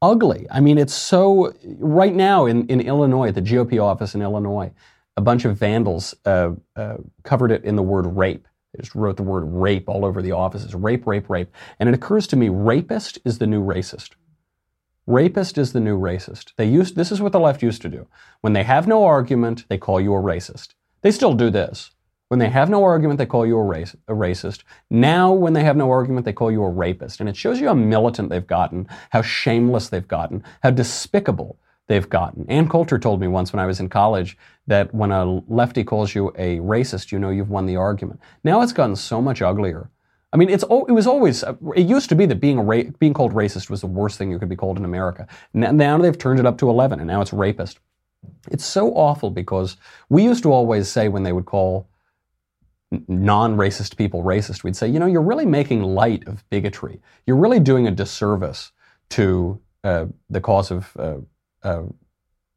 ugly. 0.00 0.46
I 0.50 0.60
mean, 0.60 0.78
it's 0.78 0.94
so, 0.94 1.52
right 1.78 2.14
now 2.14 2.46
in, 2.46 2.66
in 2.68 2.80
Illinois, 2.80 3.28
at 3.28 3.34
the 3.34 3.42
GOP 3.42 3.82
office 3.82 4.14
in 4.14 4.22
Illinois, 4.22 4.72
a 5.16 5.20
bunch 5.20 5.44
of 5.44 5.58
vandals 5.58 6.14
uh, 6.24 6.52
uh, 6.76 6.96
covered 7.22 7.50
it 7.50 7.64
in 7.64 7.76
the 7.76 7.82
word 7.82 8.06
rape. 8.06 8.46
They 8.72 8.82
just 8.82 8.94
wrote 8.94 9.16
the 9.16 9.22
word 9.22 9.44
rape 9.44 9.88
all 9.88 10.04
over 10.04 10.22
the 10.22 10.32
offices. 10.32 10.74
Rape, 10.74 11.06
rape, 11.06 11.28
rape. 11.28 11.52
And 11.78 11.88
it 11.88 11.94
occurs 11.94 12.26
to 12.28 12.36
me, 12.36 12.48
rapist 12.48 13.18
is 13.24 13.38
the 13.38 13.46
new 13.46 13.62
racist. 13.62 14.10
Rapist 15.06 15.58
is 15.58 15.72
the 15.72 15.80
new 15.80 15.98
racist. 15.98 16.52
They 16.56 16.66
used, 16.66 16.94
this 16.94 17.10
is 17.10 17.20
what 17.20 17.32
the 17.32 17.40
left 17.40 17.62
used 17.62 17.82
to 17.82 17.88
do. 17.88 18.06
When 18.42 18.52
they 18.52 18.62
have 18.62 18.86
no 18.86 19.04
argument, 19.04 19.64
they 19.68 19.78
call 19.78 20.00
you 20.00 20.14
a 20.14 20.22
racist. 20.22 20.74
They 21.02 21.10
still 21.10 21.34
do 21.34 21.50
this. 21.50 21.90
When 22.28 22.38
they 22.38 22.48
have 22.48 22.70
no 22.70 22.84
argument, 22.84 23.18
they 23.18 23.26
call 23.26 23.44
you 23.44 23.56
a, 23.58 23.64
race, 23.64 23.96
a, 24.06 24.12
racist. 24.12 24.62
Now, 24.88 25.32
when 25.32 25.52
they 25.52 25.64
have 25.64 25.76
no 25.76 25.90
argument, 25.90 26.24
they 26.24 26.32
call 26.32 26.52
you 26.52 26.62
a 26.62 26.70
rapist. 26.70 27.18
And 27.18 27.28
it 27.28 27.36
shows 27.36 27.60
you 27.60 27.66
how 27.66 27.74
militant 27.74 28.28
they've 28.28 28.46
gotten, 28.46 28.86
how 29.10 29.20
shameless 29.20 29.88
they've 29.88 30.06
gotten, 30.06 30.44
how 30.62 30.70
despicable 30.70 31.58
they've 31.90 32.08
gotten. 32.08 32.46
Ann 32.48 32.68
Coulter 32.68 33.00
told 33.00 33.20
me 33.20 33.26
once 33.26 33.52
when 33.52 33.58
I 33.58 33.66
was 33.66 33.80
in 33.80 33.88
college 33.88 34.38
that 34.68 34.94
when 34.94 35.10
a 35.10 35.24
lefty 35.48 35.82
calls 35.82 36.14
you 36.14 36.28
a 36.38 36.58
racist, 36.58 37.10
you 37.10 37.18
know 37.18 37.30
you've 37.30 37.50
won 37.50 37.66
the 37.66 37.74
argument. 37.74 38.20
Now 38.44 38.62
it's 38.62 38.72
gotten 38.72 38.94
so 38.94 39.20
much 39.20 39.42
uglier. 39.42 39.90
I 40.32 40.36
mean, 40.36 40.50
it's 40.50 40.62
it 40.62 40.92
was 40.92 41.08
always 41.08 41.42
it 41.74 41.88
used 41.88 42.08
to 42.10 42.14
be 42.14 42.26
that 42.26 42.36
being 42.36 42.60
ra- 42.60 42.84
being 43.00 43.12
called 43.12 43.32
racist 43.32 43.68
was 43.68 43.80
the 43.80 43.88
worst 43.88 44.18
thing 44.18 44.30
you 44.30 44.38
could 44.38 44.48
be 44.48 44.54
called 44.54 44.78
in 44.78 44.84
America. 44.84 45.26
Now 45.52 45.98
they've 45.98 46.16
turned 46.16 46.38
it 46.38 46.46
up 46.46 46.58
to 46.58 46.70
11, 46.70 47.00
and 47.00 47.08
now 47.08 47.20
it's 47.22 47.32
rapist. 47.32 47.80
It's 48.52 48.64
so 48.64 48.94
awful 48.94 49.30
because 49.30 49.76
we 50.08 50.22
used 50.22 50.44
to 50.44 50.52
always 50.52 50.88
say 50.88 51.08
when 51.08 51.24
they 51.24 51.32
would 51.32 51.46
call 51.46 51.88
non-racist 53.08 53.96
people 53.96 54.22
racist, 54.22 54.62
we'd 54.62 54.76
say, 54.76 54.86
you 54.86 55.00
know, 55.00 55.06
you're 55.06 55.22
really 55.22 55.46
making 55.46 55.82
light 55.82 56.26
of 56.28 56.48
bigotry. 56.50 57.00
You're 57.26 57.36
really 57.36 57.60
doing 57.60 57.88
a 57.88 57.90
disservice 57.90 58.70
to 59.10 59.60
uh, 59.82 60.06
the 60.28 60.40
cause 60.40 60.70
of 60.70 60.96
uh, 60.96 61.16
uh, 61.62 61.82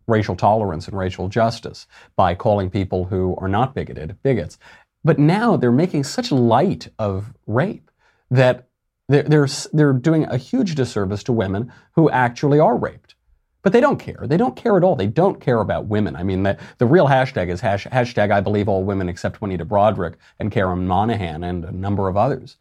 racial 0.07 0.35
tolerance 0.35 0.87
and 0.87 0.97
racial 0.97 1.29
justice 1.29 1.87
by 2.15 2.35
calling 2.35 2.69
people 2.69 3.05
who 3.05 3.35
are 3.37 3.47
not 3.47 3.73
bigoted 3.73 4.17
bigots. 4.23 4.57
But 5.03 5.19
now 5.19 5.57
they're 5.57 5.71
making 5.71 6.03
such 6.05 6.31
light 6.31 6.89
of 6.97 7.33
rape 7.45 7.89
that 8.31 8.67
they're, 9.09 9.23
they're, 9.23 9.47
they're 9.73 9.93
doing 9.93 10.25
a 10.25 10.37
huge 10.37 10.75
disservice 10.75 11.23
to 11.23 11.33
women 11.33 11.71
who 11.93 12.09
actually 12.09 12.59
are 12.59 12.77
raped. 12.77 13.15
But 13.61 13.71
they 13.71 13.79
don't 13.79 13.99
care. 13.99 14.25
They 14.25 14.37
don't 14.37 14.57
care 14.57 14.75
at 14.75 14.83
all. 14.83 14.95
They 14.95 15.07
don't 15.07 15.39
care 15.39 15.59
about 15.59 15.85
women. 15.85 16.17
I 16.17 16.23
mean, 16.23 16.43
the, 16.43 16.57
the 16.79 16.85
real 16.85 17.07
hashtag 17.07 17.49
is 17.49 17.61
hash, 17.61 17.85
hashtag 17.87 18.29
I 18.31 18.41
believe 18.41 18.67
all 18.67 18.83
women 18.83 19.07
except 19.07 19.41
Juanita 19.41 19.65
Broaddrick 19.65 20.15
and 20.39 20.51
Karen 20.51 20.85
Monahan 20.85 21.43
and 21.43 21.63
a 21.63 21.71
number 21.71 22.09
of 22.09 22.17
others. 22.17 22.57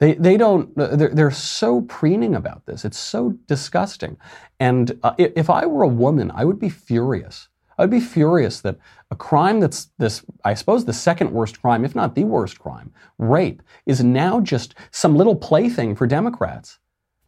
They, 0.00 0.14
they 0.14 0.36
don't, 0.38 0.74
they're, 0.76 1.14
they're 1.14 1.30
so 1.30 1.82
preening 1.82 2.34
about 2.34 2.64
this. 2.64 2.84
It's 2.84 2.98
so 2.98 3.34
disgusting. 3.46 4.16
And 4.58 4.98
uh, 5.02 5.14
if 5.18 5.50
I 5.50 5.66
were 5.66 5.82
a 5.82 5.88
woman, 5.88 6.32
I 6.34 6.44
would 6.44 6.58
be 6.58 6.70
furious. 6.70 7.48
I'd 7.78 7.90
be 7.90 8.00
furious 8.00 8.60
that 8.60 8.78
a 9.10 9.16
crime 9.16 9.60
that's 9.60 9.90
this, 9.98 10.22
I 10.44 10.54
suppose, 10.54 10.84
the 10.84 10.92
second 10.92 11.32
worst 11.32 11.60
crime, 11.60 11.84
if 11.84 11.94
not 11.94 12.14
the 12.14 12.24
worst 12.24 12.58
crime, 12.58 12.92
rape, 13.18 13.62
is 13.86 14.02
now 14.02 14.40
just 14.40 14.74
some 14.90 15.16
little 15.16 15.36
plaything 15.36 15.94
for 15.94 16.06
Democrats. 16.06 16.78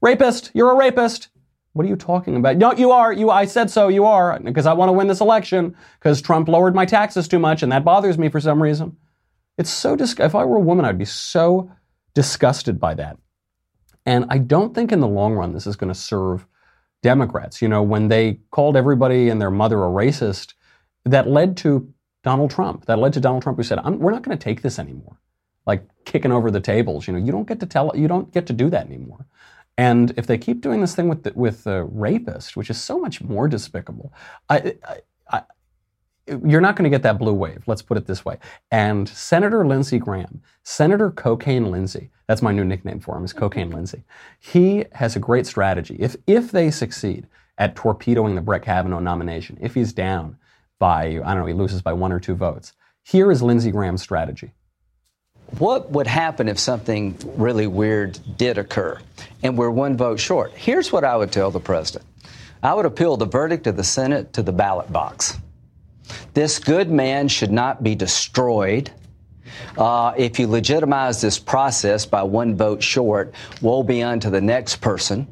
Rapist, 0.00 0.50
you're 0.54 0.72
a 0.72 0.76
rapist. 0.76 1.28
What 1.74 1.86
are 1.86 1.88
you 1.88 1.96
talking 1.96 2.36
about? 2.36 2.58
No, 2.58 2.72
you 2.72 2.90
are. 2.90 3.12
You, 3.12 3.30
I 3.30 3.46
said 3.46 3.70
so. 3.70 3.88
You 3.88 4.04
are 4.04 4.38
because 4.40 4.66
I 4.66 4.74
want 4.74 4.90
to 4.90 4.92
win 4.92 5.06
this 5.06 5.22
election 5.22 5.74
because 5.98 6.20
Trump 6.20 6.48
lowered 6.48 6.74
my 6.74 6.84
taxes 6.84 7.28
too 7.28 7.38
much, 7.38 7.62
and 7.62 7.72
that 7.72 7.84
bothers 7.84 8.18
me 8.18 8.28
for 8.28 8.40
some 8.40 8.62
reason. 8.62 8.96
It's 9.56 9.70
so 9.70 9.96
dis- 9.96 10.18
If 10.18 10.34
I 10.34 10.44
were 10.44 10.56
a 10.56 10.60
woman, 10.60 10.84
I'd 10.84 10.98
be 10.98 11.06
so 11.06 11.70
disgusted 12.14 12.78
by 12.78 12.94
that. 12.94 13.18
And 14.04 14.26
I 14.28 14.38
don't 14.38 14.74
think 14.74 14.92
in 14.92 15.00
the 15.00 15.08
long 15.08 15.34
run 15.34 15.52
this 15.52 15.66
is 15.66 15.76
going 15.76 15.92
to 15.92 15.98
serve 15.98 16.46
Democrats. 17.02 17.62
You 17.62 17.68
know, 17.68 17.82
when 17.82 18.08
they 18.08 18.40
called 18.50 18.76
everybody 18.76 19.28
and 19.28 19.40
their 19.40 19.50
mother 19.50 19.78
a 19.78 19.88
racist, 19.88 20.54
that 21.04 21.28
led 21.28 21.56
to 21.58 21.92
Donald 22.22 22.50
Trump. 22.50 22.86
That 22.86 22.98
led 22.98 23.12
to 23.14 23.20
Donald 23.20 23.42
Trump 23.42 23.58
who 23.58 23.64
said, 23.64 23.84
"We're 23.84 24.12
not 24.12 24.22
going 24.22 24.36
to 24.36 24.42
take 24.42 24.62
this 24.62 24.78
anymore." 24.78 25.18
Like 25.66 25.84
kicking 26.04 26.32
over 26.32 26.50
the 26.50 26.60
tables. 26.60 27.06
You 27.06 27.12
know, 27.12 27.18
you 27.18 27.32
don't 27.32 27.46
get 27.46 27.60
to 27.60 27.66
tell. 27.66 27.92
You 27.94 28.08
don't 28.08 28.32
get 28.32 28.46
to 28.46 28.52
do 28.52 28.70
that 28.70 28.86
anymore. 28.86 29.26
And 29.78 30.12
if 30.16 30.26
they 30.26 30.38
keep 30.38 30.60
doing 30.60 30.80
this 30.80 30.94
thing 30.94 31.08
with 31.08 31.22
the, 31.22 31.32
with 31.34 31.64
the 31.64 31.84
rapist, 31.84 32.56
which 32.56 32.68
is 32.70 32.80
so 32.80 32.98
much 32.98 33.22
more 33.22 33.48
despicable, 33.48 34.12
I, 34.48 34.76
I, 34.86 34.96
I, 35.30 35.42
you're 36.26 36.60
not 36.60 36.76
going 36.76 36.84
to 36.84 36.90
get 36.90 37.02
that 37.02 37.18
blue 37.18 37.32
wave. 37.32 37.62
Let's 37.66 37.82
put 37.82 37.96
it 37.96 38.06
this 38.06 38.24
way. 38.24 38.38
And 38.70 39.08
Senator 39.08 39.66
Lindsey 39.66 39.98
Graham, 39.98 40.42
Senator 40.62 41.10
Cocaine 41.10 41.70
Lindsey, 41.70 42.10
that's 42.28 42.42
my 42.42 42.52
new 42.52 42.64
nickname 42.64 43.00
for 43.00 43.16
him, 43.16 43.24
is 43.24 43.32
Cocaine 43.32 43.70
Lindsey. 43.74 44.04
He 44.38 44.84
has 44.92 45.16
a 45.16 45.20
great 45.20 45.46
strategy. 45.46 45.96
If 45.98 46.16
if 46.26 46.52
they 46.52 46.70
succeed 46.70 47.26
at 47.58 47.76
torpedoing 47.76 48.34
the 48.34 48.40
Brett 48.40 48.62
Kavanaugh 48.62 49.00
nomination, 49.00 49.58
if 49.60 49.74
he's 49.74 49.92
down 49.92 50.38
by 50.78 51.04
I 51.24 51.34
don't 51.34 51.38
know, 51.38 51.46
he 51.46 51.54
loses 51.54 51.82
by 51.82 51.92
one 51.92 52.12
or 52.12 52.20
two 52.20 52.34
votes, 52.34 52.72
here 53.02 53.30
is 53.32 53.42
Lindsey 53.42 53.70
Graham's 53.70 54.02
strategy. 54.02 54.52
What 55.58 55.90
would 55.90 56.06
happen 56.06 56.48
if 56.48 56.58
something 56.58 57.18
really 57.36 57.66
weird 57.66 58.18
did 58.38 58.56
occur 58.56 58.98
and 59.42 59.58
we're 59.58 59.70
one 59.70 59.96
vote 59.96 60.18
short? 60.18 60.52
Here's 60.52 60.92
what 60.92 61.04
I 61.04 61.16
would 61.16 61.30
tell 61.30 61.50
the 61.50 61.60
president 61.60 62.06
I 62.62 62.74
would 62.74 62.86
appeal 62.86 63.16
the 63.16 63.26
verdict 63.26 63.66
of 63.66 63.76
the 63.76 63.84
Senate 63.84 64.32
to 64.34 64.42
the 64.42 64.52
ballot 64.52 64.90
box. 64.92 65.36
This 66.34 66.58
good 66.58 66.90
man 66.90 67.28
should 67.28 67.52
not 67.52 67.82
be 67.82 67.94
destroyed. 67.94 68.90
Uh, 69.76 70.12
if 70.16 70.38
you 70.38 70.46
legitimize 70.46 71.20
this 71.20 71.38
process 71.38 72.06
by 72.06 72.22
one 72.22 72.56
vote 72.56 72.82
short, 72.82 73.34
woe 73.60 73.82
be 73.82 74.02
unto 74.02 74.30
the 74.30 74.40
next 74.40 74.76
person. 74.76 75.26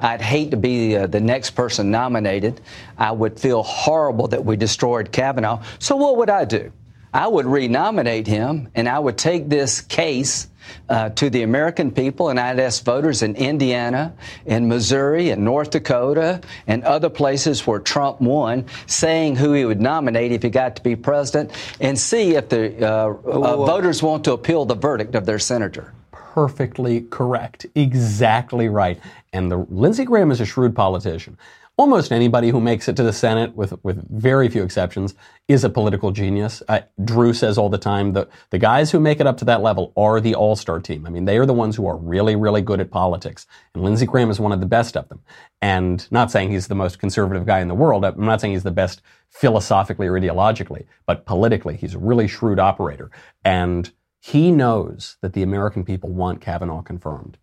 I'd 0.00 0.22
hate 0.22 0.50
to 0.52 0.56
be 0.56 0.96
uh, 0.96 1.06
the 1.06 1.20
next 1.20 1.50
person 1.50 1.90
nominated. 1.90 2.60
I 2.96 3.12
would 3.12 3.38
feel 3.38 3.62
horrible 3.62 4.28
that 4.28 4.44
we 4.44 4.56
destroyed 4.56 5.12
Kavanaugh. 5.12 5.62
So, 5.78 5.96
what 5.96 6.16
would 6.16 6.30
I 6.30 6.46
do? 6.46 6.72
I 7.12 7.26
would 7.26 7.46
renominate 7.46 8.26
him 8.26 8.68
and 8.74 8.88
I 8.88 8.98
would 8.98 9.18
take 9.18 9.48
this 9.48 9.80
case 9.80 10.48
uh, 10.88 11.08
to 11.10 11.30
the 11.30 11.42
American 11.42 11.90
people 11.90 12.28
and 12.28 12.38
I'd 12.38 12.60
ask 12.60 12.84
voters 12.84 13.22
in 13.22 13.34
Indiana, 13.34 14.14
in 14.46 14.68
Missouri, 14.68 15.30
and 15.30 15.44
North 15.44 15.70
Dakota, 15.70 16.40
and 16.66 16.84
other 16.84 17.08
places 17.08 17.66
where 17.66 17.80
Trump 17.80 18.20
won, 18.20 18.66
saying 18.86 19.36
who 19.36 19.52
he 19.52 19.64
would 19.64 19.80
nominate 19.80 20.30
if 20.30 20.42
he 20.42 20.50
got 20.50 20.76
to 20.76 20.82
be 20.82 20.94
president, 20.94 21.50
and 21.80 21.98
see 21.98 22.36
if 22.36 22.48
the 22.48 22.86
uh, 22.86 23.08
uh, 23.24 23.56
voters 23.56 24.02
want 24.02 24.24
to 24.24 24.32
appeal 24.32 24.64
the 24.64 24.76
verdict 24.76 25.14
of 25.16 25.26
their 25.26 25.38
senator. 25.40 25.92
perfectly 26.12 27.02
correct. 27.02 27.66
Exactly 27.74 28.68
right. 28.68 29.00
And 29.32 29.50
the 29.50 29.58
Lindsey 29.68 30.04
Graham 30.04 30.30
is 30.30 30.40
a 30.40 30.46
shrewd 30.46 30.76
politician. 30.76 31.36
Almost 31.80 32.12
anybody 32.12 32.50
who 32.50 32.60
makes 32.60 32.90
it 32.90 32.96
to 32.96 33.02
the 33.02 33.10
Senate, 33.10 33.56
with 33.56 33.72
with 33.82 34.06
very 34.10 34.50
few 34.50 34.62
exceptions, 34.62 35.14
is 35.48 35.64
a 35.64 35.70
political 35.70 36.10
genius. 36.10 36.62
Uh, 36.68 36.80
Drew 37.02 37.32
says 37.32 37.56
all 37.56 37.70
the 37.70 37.78
time 37.78 38.12
that 38.12 38.28
the 38.50 38.58
guys 38.58 38.90
who 38.90 39.00
make 39.00 39.18
it 39.18 39.26
up 39.26 39.38
to 39.38 39.46
that 39.46 39.62
level 39.62 39.94
are 39.96 40.20
the 40.20 40.34
all-star 40.34 40.80
team. 40.80 41.06
I 41.06 41.08
mean, 41.08 41.24
they 41.24 41.38
are 41.38 41.46
the 41.46 41.54
ones 41.54 41.76
who 41.76 41.86
are 41.86 41.96
really, 41.96 42.36
really 42.36 42.60
good 42.60 42.82
at 42.82 42.90
politics. 42.90 43.46
And 43.74 43.82
Lindsey 43.82 44.04
Graham 44.04 44.28
is 44.28 44.38
one 44.38 44.52
of 44.52 44.60
the 44.60 44.66
best 44.66 44.94
of 44.94 45.08
them. 45.08 45.22
And 45.62 46.06
not 46.12 46.30
saying 46.30 46.50
he's 46.50 46.68
the 46.68 46.74
most 46.74 46.98
conservative 46.98 47.46
guy 47.46 47.60
in 47.60 47.68
the 47.68 47.74
world. 47.74 48.04
I'm 48.04 48.26
not 48.26 48.42
saying 48.42 48.52
he's 48.52 48.62
the 48.62 48.70
best 48.70 49.00
philosophically 49.30 50.06
or 50.06 50.20
ideologically, 50.20 50.84
but 51.06 51.24
politically, 51.24 51.78
he's 51.78 51.94
a 51.94 51.98
really 51.98 52.28
shrewd 52.28 52.58
operator. 52.58 53.10
And 53.42 53.90
he 54.20 54.50
knows 54.50 55.16
that 55.22 55.32
the 55.32 55.42
American 55.42 55.84
people 55.84 56.10
want 56.10 56.42
Kavanaugh 56.42 56.82
confirmed. 56.82 57.38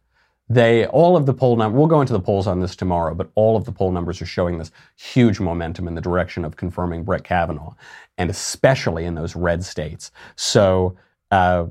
They, 0.49 0.85
all 0.87 1.17
of 1.17 1.25
the 1.25 1.33
poll 1.33 1.57
numbers, 1.57 1.77
we'll 1.77 1.87
go 1.87 1.99
into 1.99 2.13
the 2.13 2.21
polls 2.21 2.47
on 2.47 2.61
this 2.61 2.75
tomorrow, 2.75 3.13
but 3.13 3.29
all 3.35 3.57
of 3.57 3.65
the 3.65 3.71
poll 3.71 3.91
numbers 3.91 4.21
are 4.21 4.25
showing 4.25 4.57
this 4.57 4.71
huge 4.95 5.39
momentum 5.41 5.87
in 5.87 5.95
the 5.95 6.01
direction 6.01 6.45
of 6.45 6.55
confirming 6.55 7.03
Brett 7.03 7.25
Kavanaugh, 7.25 7.73
and 8.17 8.29
especially 8.29 9.03
in 9.03 9.15
those 9.15 9.35
red 9.35 9.63
states. 9.65 10.11
So, 10.37 10.95
uh, 11.31 11.65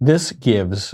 this 0.00 0.32
gives 0.32 0.92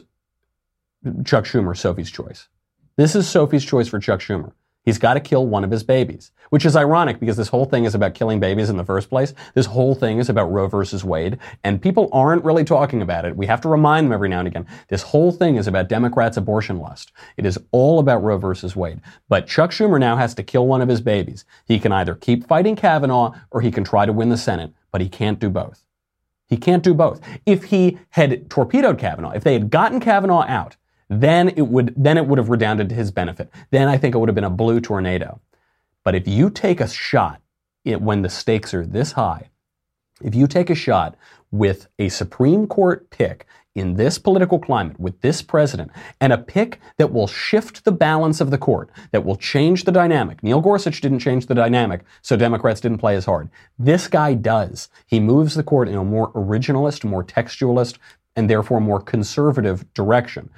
Chuck 1.25 1.45
Schumer 1.45 1.77
Sophie's 1.77 2.11
choice. 2.11 2.49
This 2.97 3.17
is 3.17 3.29
Sophie's 3.29 3.65
choice 3.65 3.89
for 3.89 3.99
Chuck 3.99 4.21
Schumer. 4.21 4.53
He's 4.83 4.99
got 4.99 5.15
to 5.15 5.21
kill 5.21 5.47
one 5.47 5.63
of 5.63 5.71
his 5.71 5.85
babies, 5.85 6.33
which 6.51 6.67
is 6.67 6.75
ironic 6.75 7.21
because 7.21 7.37
this 7.37 7.49
whole 7.49 7.65
thing 7.65 7.85
is 7.85 7.95
about 7.95 8.15
killing 8.15 8.41
babies 8.41 8.69
in 8.69 8.77
the 8.77 8.85
first 8.85 9.09
place. 9.09 9.33
This 9.55 9.67
whole 9.67 9.95
thing 9.95 10.19
is 10.19 10.29
about 10.29 10.51
Roe 10.51 10.67
versus 10.67 11.05
Wade, 11.05 11.39
and 11.63 11.81
people 11.81 12.09
aren't 12.13 12.45
really 12.45 12.65
talking 12.65 13.01
about 13.01 13.25
it. 13.25 13.37
We 13.37 13.47
have 13.47 13.61
to 13.61 13.69
remind 13.69 14.07
them 14.07 14.13
every 14.13 14.29
now 14.29 14.41
and 14.41 14.49
again. 14.49 14.67
This 14.89 15.03
whole 15.03 15.31
thing 15.31 15.55
is 15.55 15.69
about 15.69 15.89
Democrats' 15.89 16.37
abortion 16.37 16.79
lust. 16.79 17.13
It 17.37 17.47
is 17.47 17.59
all 17.71 18.01
about 18.01 18.25
Roe 18.25 18.39
versus 18.39 18.75
Wade. 18.75 19.01
But 19.29 19.47
Chuck 19.47 19.71
Schumer 19.71 20.01
now 20.01 20.17
has 20.17 20.35
to 20.35 20.43
kill 20.43 20.67
one 20.67 20.83
of 20.83 20.89
his 20.89 21.01
babies. 21.01 21.45
He 21.65 21.79
can 21.79 21.93
either 21.93 22.17
keep 22.17 22.49
fighting 22.49 22.75
Kavanaugh 22.75 23.35
or 23.53 23.61
he 23.61 23.71
can 23.71 23.85
try 23.85 24.05
to 24.05 24.13
win 24.13 24.31
the 24.31 24.37
Senate, 24.37 24.73
but 24.91 25.01
he 25.01 25.09
can't 25.09 25.39
do 25.39 25.49
both. 25.49 25.85
He 26.49 26.57
can't 26.57 26.83
do 26.83 26.93
both. 26.93 27.21
If 27.47 27.65
he 27.65 27.99
had 28.11 28.51
torpedoed 28.51 28.99
Kavanaugh, 28.99 29.31
if 29.31 29.45
they 29.45 29.55
had 29.55 29.71
gotten 29.71 30.01
Kavanaugh 30.01 30.45
out, 30.47 30.77
then 31.21 31.49
it 31.51 31.69
would 31.69 31.95
then 31.97 32.17
it 32.17 32.27
would 32.27 32.39
have 32.39 32.49
redounded 32.49 32.89
to 32.89 32.95
his 32.95 33.11
benefit. 33.11 33.51
Then 33.71 33.89
I 33.89 33.99
think 33.99 34.15
it 34.15 34.19
would 34.19 34.29
have 34.29 34.35
been 34.35 34.45
a 34.45 34.51
blue 34.51 34.81
tornado. 34.81 35.41
But 36.05 36.15
if 36.15 36.27
you 36.27 36.51
take 36.51 36.81
a 36.81 36.89
shot 36.89 37.41
it, 37.85 38.01
when 38.01 38.23
the 38.23 38.29
stakes 38.29 38.73
are 38.75 38.87
this 38.87 39.13
high, 39.13 39.51
if 40.23 40.35
you 40.35 40.47
take 40.47 40.71
a 40.71 40.75
shot 40.75 41.17
with 41.51 41.89
a 41.99 42.09
Supreme 42.09 42.67
Court 42.67 43.11
pick 43.11 43.47
in 43.75 43.95
this 43.95 44.19
political 44.19 44.59
climate 44.59 45.01
with 45.01 45.21
this 45.23 45.43
president 45.43 45.91
and 46.21 46.33
a 46.33 46.39
pick 46.39 46.79
that 46.99 47.13
will 47.13 47.27
shift 47.27 47.85
the 47.85 47.93
balance 47.93 48.41
of 48.41 48.51
the 48.51 48.59
court, 48.59 48.91
that 49.11 49.25
will 49.25 49.37
change 49.37 49.85
the 49.85 49.93
dynamic. 49.93 50.43
Neil 50.43 50.61
Gorsuch 50.61 51.01
didn't 51.01 51.21
change 51.21 51.47
the 51.47 51.55
dynamic, 51.55 52.05
so 52.21 52.37
Democrats 52.37 52.81
didn't 52.81 52.99
play 52.99 53.17
as 53.17 53.25
hard. 53.25 53.49
This 53.79 54.09
guy 54.09 54.35
does. 54.35 54.89
He 55.07 55.21
moves 55.21 55.55
the 55.55 55.63
court 55.63 55.89
in 55.89 55.95
a 55.95 56.05
more 56.05 56.33
originalist, 56.33 57.05
more 57.05 57.25
textualist, 57.25 57.99
and 58.37 58.49
therefore 58.49 58.81
more 58.81 59.01
conservative 59.01 59.93
direction 59.95 60.51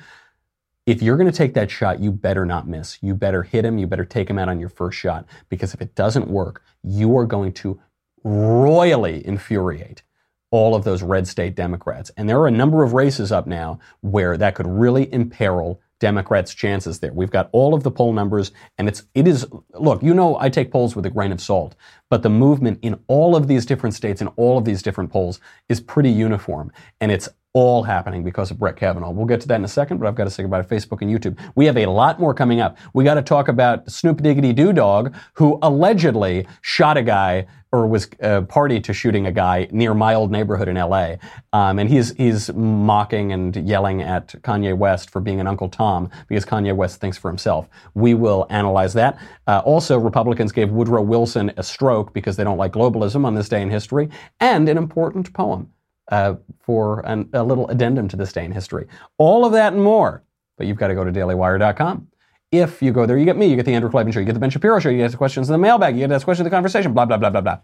if 0.86 1.02
you're 1.02 1.16
going 1.16 1.30
to 1.30 1.36
take 1.36 1.54
that 1.54 1.70
shot, 1.70 2.00
you 2.00 2.12
better 2.12 2.44
not 2.44 2.68
miss. 2.68 2.98
You 3.00 3.14
better 3.14 3.42
hit 3.42 3.64
him. 3.64 3.78
You 3.78 3.86
better 3.86 4.04
take 4.04 4.28
him 4.28 4.38
out 4.38 4.48
on 4.48 4.60
your 4.60 4.68
first 4.68 4.98
shot 4.98 5.26
because 5.48 5.72
if 5.74 5.80
it 5.80 5.94
doesn't 5.94 6.28
work, 6.28 6.62
you 6.82 7.16
are 7.16 7.26
going 7.26 7.52
to 7.54 7.80
royally 8.22 9.26
infuriate 9.26 10.02
all 10.50 10.74
of 10.74 10.84
those 10.84 11.02
red 11.02 11.26
state 11.26 11.54
Democrats. 11.54 12.10
And 12.16 12.28
there 12.28 12.38
are 12.38 12.46
a 12.46 12.52
number 12.52 12.84
of 12.84 12.92
races 12.92 13.32
up 13.32 13.46
now 13.46 13.80
where 14.02 14.36
that 14.36 14.54
could 14.54 14.66
really 14.66 15.12
imperil 15.12 15.80
Democrats' 15.98 16.54
chances 16.54 17.00
there. 17.00 17.12
We've 17.12 17.30
got 17.30 17.48
all 17.52 17.74
of 17.74 17.82
the 17.82 17.90
poll 17.90 18.12
numbers, 18.12 18.52
and 18.78 18.88
it's 18.88 19.04
it 19.14 19.26
is 19.26 19.46
look, 19.72 20.02
you 20.02 20.12
know 20.12 20.36
I 20.38 20.50
take 20.50 20.70
polls 20.70 20.94
with 20.94 21.06
a 21.06 21.10
grain 21.10 21.32
of 21.32 21.40
salt, 21.40 21.74
but 22.10 22.22
the 22.22 22.30
movement 22.30 22.78
in 22.82 23.00
all 23.06 23.34
of 23.34 23.48
these 23.48 23.64
different 23.64 23.94
states 23.94 24.20
and 24.20 24.30
all 24.36 24.58
of 24.58 24.64
these 24.64 24.82
different 24.82 25.10
polls 25.10 25.40
is 25.68 25.80
pretty 25.80 26.10
uniform, 26.10 26.70
and 27.00 27.10
it's 27.10 27.28
all 27.54 27.84
happening 27.84 28.24
because 28.24 28.50
of 28.50 28.58
Brett 28.58 28.76
Kavanaugh. 28.76 29.10
We'll 29.10 29.26
get 29.26 29.40
to 29.42 29.48
that 29.48 29.54
in 29.54 29.64
a 29.64 29.68
second, 29.68 29.98
but 29.98 30.08
I've 30.08 30.16
got 30.16 30.24
to 30.24 30.30
say 30.30 30.42
goodbye 30.42 30.60
to 30.60 30.68
Facebook 30.68 31.02
and 31.02 31.10
YouTube. 31.10 31.38
We 31.54 31.66
have 31.66 31.76
a 31.76 31.86
lot 31.86 32.18
more 32.18 32.34
coming 32.34 32.60
up. 32.60 32.76
We 32.94 33.04
got 33.04 33.14
to 33.14 33.22
talk 33.22 33.46
about 33.46 33.88
Snoop 33.88 34.22
Diggity 34.22 34.52
Doo 34.52 34.72
Dog, 34.72 35.14
who 35.34 35.60
allegedly 35.62 36.48
shot 36.62 36.96
a 36.96 37.02
guy 37.02 37.46
or 37.70 37.86
was 37.86 38.08
uh, 38.22 38.40
party 38.42 38.80
to 38.80 38.92
shooting 38.92 39.26
a 39.26 39.32
guy 39.32 39.68
near 39.70 39.94
my 39.94 40.14
old 40.14 40.32
neighborhood 40.32 40.68
in 40.68 40.76
LA. 40.76 41.14
Um, 41.52 41.78
and 41.78 41.88
he's, 41.88 42.14
he's 42.16 42.52
mocking 42.54 43.32
and 43.32 43.54
yelling 43.68 44.02
at 44.02 44.28
Kanye 44.42 44.76
West 44.76 45.10
for 45.10 45.20
being 45.20 45.40
an 45.40 45.46
Uncle 45.46 45.68
Tom 45.68 46.10
because 46.28 46.44
Kanye 46.44 46.74
West 46.74 47.00
thinks 47.00 47.18
for 47.18 47.28
himself. 47.28 47.68
We 47.94 48.14
will 48.14 48.46
analyze 48.50 48.94
that. 48.94 49.18
Uh, 49.46 49.62
also, 49.64 49.98
Republicans 49.98 50.50
gave 50.50 50.70
Woodrow 50.70 51.02
Wilson 51.02 51.52
a 51.56 51.62
stroke 51.62 52.12
because 52.12 52.36
they 52.36 52.44
don't 52.44 52.58
like 52.58 52.72
globalism 52.72 53.24
on 53.24 53.34
this 53.34 53.48
day 53.48 53.62
in 53.62 53.70
history, 53.70 54.08
and 54.40 54.68
an 54.68 54.78
important 54.78 55.32
poem 55.32 55.70
uh, 56.08 56.34
for 56.60 57.00
an, 57.06 57.28
a 57.32 57.42
little 57.42 57.68
addendum 57.68 58.08
to 58.08 58.16
this 58.16 58.32
day 58.32 58.44
in 58.44 58.52
history. 58.52 58.86
All 59.18 59.44
of 59.44 59.52
that 59.52 59.72
and 59.72 59.82
more. 59.82 60.22
But 60.56 60.66
you've 60.66 60.76
got 60.76 60.88
to 60.88 60.94
go 60.94 61.04
to 61.04 61.12
dailywire.com. 61.12 62.08
If 62.52 62.80
you 62.82 62.92
go 62.92 63.06
there, 63.06 63.18
you 63.18 63.24
get 63.24 63.36
me, 63.36 63.46
you 63.46 63.56
get 63.56 63.64
the 63.64 63.74
Andrew 63.74 63.90
Klavan 63.90 64.12
show, 64.12 64.20
you 64.20 64.26
get 64.26 64.34
the 64.34 64.40
Ben 64.40 64.50
Shapiro 64.50 64.78
show, 64.78 64.88
you 64.88 64.98
get 64.98 65.10
the 65.10 65.16
questions 65.16 65.48
in 65.48 65.52
the 65.52 65.58
mailbag, 65.58 65.96
you 65.96 66.06
get 66.06 66.08
the 66.08 66.24
questions 66.24 66.46
in 66.46 66.50
the 66.50 66.54
conversation, 66.54 66.92
blah, 66.92 67.04
blah, 67.04 67.16
blah, 67.16 67.30
blah, 67.30 67.40
blah. 67.40 67.58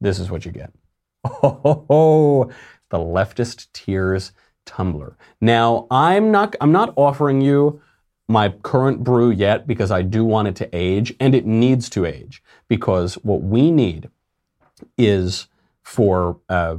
This 0.00 0.18
is 0.18 0.30
what 0.30 0.44
you 0.44 0.52
get. 0.52 0.72
Oh, 1.44 2.50
the 2.90 2.98
leftist 2.98 3.68
tears 3.72 4.32
tumbler. 4.66 5.16
Now, 5.40 5.86
I'm 5.90 6.30
not 6.30 6.56
I'm 6.60 6.72
not 6.72 6.92
offering 6.96 7.40
you 7.40 7.80
my 8.28 8.48
current 8.48 9.04
brew 9.04 9.30
yet 9.30 9.66
because 9.66 9.90
I 9.90 10.02
do 10.02 10.24
want 10.24 10.48
it 10.48 10.56
to 10.56 10.68
age 10.72 11.14
and 11.20 11.34
it 11.34 11.46
needs 11.46 11.88
to 11.90 12.04
age 12.04 12.42
because 12.68 13.14
what 13.16 13.42
we 13.42 13.70
need 13.70 14.08
is 14.96 15.48
for 15.82 16.40
uh, 16.48 16.76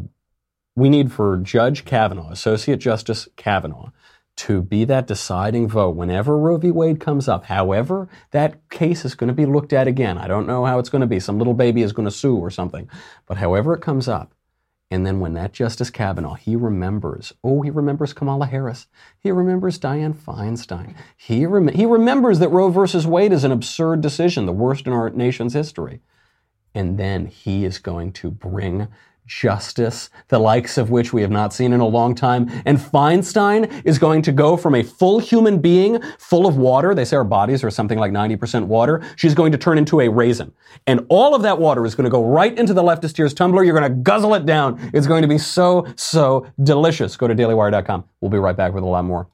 we 0.76 0.90
need 0.90 1.12
for 1.12 1.38
Judge 1.38 1.86
Kavanaugh, 1.86 2.32
Associate 2.32 2.80
Justice 2.80 3.28
Kavanaugh, 3.36 3.92
to 4.36 4.62
be 4.62 4.84
that 4.86 5.06
deciding 5.06 5.68
vote 5.68 5.96
whenever 5.96 6.38
Roe 6.38 6.58
v. 6.58 6.72
Wade 6.72 7.00
comes 7.00 7.28
up. 7.28 7.46
However, 7.46 8.10
that 8.32 8.68
case 8.70 9.06
is 9.06 9.14
going 9.14 9.28
to 9.28 9.34
be 9.34 9.46
looked 9.46 9.74
at 9.74 9.88
again. 9.88 10.18
I 10.18 10.28
don't 10.28 10.48
know 10.48 10.66
how 10.66 10.80
it's 10.80 10.90
going 10.90 11.02
to 11.02 11.08
be. 11.08 11.20
Some 11.20 11.38
little 11.38 11.54
baby 11.54 11.84
is 11.84 11.94
going 11.94 12.08
to 12.08 12.12
sue 12.12 12.38
or 12.38 12.50
something. 12.50 12.90
But 13.28 13.38
however 13.38 13.74
it 13.74 13.82
comes 13.82 14.08
up, 14.08 14.34
and 14.90 15.06
then 15.06 15.20
when 15.20 15.34
that 15.34 15.54
Justice 15.54 15.90
Kavanaugh, 15.90 16.36
he 16.36 16.56
remembers, 16.56 17.34
oh, 17.44 17.62
he 17.62 17.70
remembers 17.70 18.14
Kamala 18.14 18.46
Harris. 18.48 18.88
He 19.20 19.32
remembers 19.32 19.80
Dianne 19.80 20.16
Feinstein. 20.16 20.96
He, 21.18 21.46
rem- 21.46 21.70
he 21.70 21.86
remembers 21.86 22.40
that 22.40 22.50
Roe 22.50 22.70
versus 22.70 23.08
Wade 23.08 23.34
is 23.34 23.44
an 23.44 23.52
absurd 23.52 24.02
decision, 24.02 24.46
the 24.46 24.52
worst 24.52 24.86
in 24.86 24.94
our 24.94 25.10
nation's 25.10 25.54
history. 25.54 26.02
And 26.76 27.00
then 27.00 27.28
he 27.28 27.66
is 27.66 27.78
going 27.80 28.14
to 28.14 28.32
bring 28.32 28.88
justice, 29.26 30.10
the 30.28 30.40
likes 30.40 30.78
of 30.78 30.90
which 30.90 31.14
we 31.14 31.22
have 31.22 31.32
not 31.32 31.54
seen 31.54 31.74
in 31.74 31.80
a 31.80 31.88
long 31.88 32.16
time. 32.16 32.50
And 32.66 32.78
Feinstein 32.78 33.82
is 33.86 34.00
going 34.00 34.22
to 34.24 34.32
go 34.32 34.58
from 34.58 34.76
a 34.76 34.84
full 34.84 35.20
human 35.20 35.60
being 35.60 36.02
full 36.20 36.46
of 36.46 36.58
water. 36.58 36.94
They 36.94 37.06
say 37.06 37.18
our 37.18 37.24
bodies 37.24 37.64
are 37.64 37.70
something 37.70 37.98
like 37.98 38.12
90% 38.12 38.66
water. 38.66 39.02
She's 39.16 39.34
going 39.34 39.52
to 39.52 39.58
turn 39.58 39.78
into 39.78 40.02
a 40.02 40.10
raisin. 40.10 40.54
And 40.88 41.06
all 41.10 41.36
of 41.36 41.42
that 41.44 41.60
water 41.60 41.86
is 41.86 41.96
going 41.96 42.06
to 42.06 42.12
go 42.12 42.26
right 42.26 42.58
into 42.58 42.74
the 42.74 42.84
leftist 42.84 43.16
tears 43.16 43.34
tumbler. 43.34 43.64
You're 43.64 43.78
going 43.78 43.92
to 43.92 44.02
guzzle 44.02 44.34
it 44.36 44.46
down. 44.46 44.92
It's 44.94 45.08
going 45.08 45.22
to 45.22 45.28
be 45.28 45.38
so, 45.38 45.88
so 45.96 46.48
delicious. 46.62 47.18
Go 47.18 47.28
to 47.28 47.36
dailywire.com. 47.36 48.04
We'll 48.22 48.32
be 48.32 48.38
right 48.38 48.56
back 48.56 48.74
with 48.74 48.84
a 48.84 48.88
lot 48.88 49.06
more. 49.06 49.28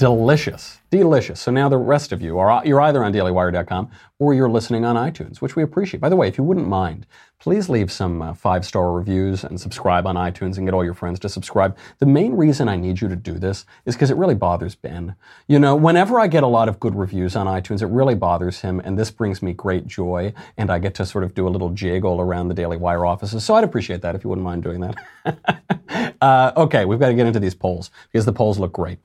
Delicious. 0.00 0.80
Delicious. 0.88 1.38
So 1.42 1.50
now 1.50 1.68
the 1.68 1.76
rest 1.76 2.10
of 2.10 2.22
you 2.22 2.38
are 2.38 2.64
you're 2.64 2.80
either 2.80 3.04
on 3.04 3.12
dailywire.com 3.12 3.90
or 4.18 4.32
you're 4.32 4.48
listening 4.48 4.82
on 4.82 4.96
iTunes, 4.96 5.42
which 5.42 5.56
we 5.56 5.62
appreciate. 5.62 6.00
By 6.00 6.08
the 6.08 6.16
way, 6.16 6.26
if 6.26 6.38
you 6.38 6.44
wouldn't 6.44 6.66
mind, 6.66 7.06
please 7.38 7.68
leave 7.68 7.92
some 7.92 8.22
uh, 8.22 8.32
five-star 8.32 8.92
reviews 8.92 9.44
and 9.44 9.60
subscribe 9.60 10.06
on 10.06 10.14
iTunes 10.14 10.56
and 10.56 10.66
get 10.66 10.72
all 10.72 10.82
your 10.82 10.94
friends 10.94 11.18
to 11.20 11.28
subscribe. 11.28 11.76
The 11.98 12.06
main 12.06 12.32
reason 12.32 12.66
I 12.66 12.76
need 12.76 13.02
you 13.02 13.08
to 13.08 13.14
do 13.16 13.34
this 13.34 13.66
is 13.84 13.94
because 13.94 14.10
it 14.10 14.16
really 14.16 14.34
bothers 14.34 14.74
Ben. 14.74 15.16
You 15.46 15.58
know, 15.58 15.76
whenever 15.76 16.18
I 16.18 16.28
get 16.28 16.44
a 16.44 16.46
lot 16.46 16.70
of 16.70 16.80
good 16.80 16.94
reviews 16.94 17.36
on 17.36 17.46
iTunes, 17.46 17.82
it 17.82 17.88
really 17.88 18.14
bothers 18.14 18.62
him, 18.62 18.80
and 18.80 18.98
this 18.98 19.10
brings 19.10 19.42
me 19.42 19.52
great 19.52 19.86
joy, 19.86 20.32
and 20.56 20.70
I 20.70 20.78
get 20.78 20.94
to 20.94 21.04
sort 21.04 21.24
of 21.24 21.34
do 21.34 21.46
a 21.46 21.50
little 21.50 21.68
jig 21.68 22.06
all 22.06 22.22
around 22.22 22.48
the 22.48 22.54
Daily 22.54 22.78
Wire 22.78 23.04
offices. 23.04 23.44
So 23.44 23.54
I'd 23.54 23.64
appreciate 23.64 24.00
that 24.00 24.14
if 24.14 24.24
you 24.24 24.30
wouldn't 24.30 24.46
mind 24.46 24.62
doing 24.62 24.80
that. 24.80 26.14
uh, 26.22 26.52
okay, 26.56 26.86
we've 26.86 26.98
got 26.98 27.08
to 27.08 27.14
get 27.14 27.26
into 27.26 27.40
these 27.40 27.54
polls 27.54 27.90
because 28.10 28.24
the 28.24 28.32
polls 28.32 28.58
look 28.58 28.72
great 28.72 28.98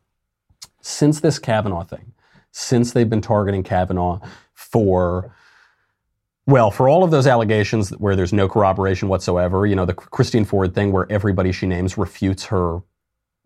since 0.86 1.19
this 1.19 1.39
Kavanaugh 1.39 1.84
thing, 1.84 2.13
since 2.52 2.93
they've 2.93 3.10
been 3.10 3.21
targeting 3.21 3.63
Kavanaugh 3.63 4.19
for, 4.54 5.34
well, 6.45 6.69
for 6.69 6.88
all 6.88 7.04
of 7.04 7.10
those 7.10 7.26
allegations 7.26 7.89
where 7.89 8.15
there's 8.15 8.32
no 8.32 8.48
corroboration 8.48 9.10
whatsoever, 9.10 9.65
you 9.65 9.76
know, 9.76 9.86
the 9.86 9.95
Christine 9.95 10.45
Ford 10.45 10.76
thing 10.76 10.91
where 10.91 11.08
everybody 11.10 11.52
she 11.52 11.65
names 11.65 11.98
refutes 11.98 12.45
her 12.45 12.82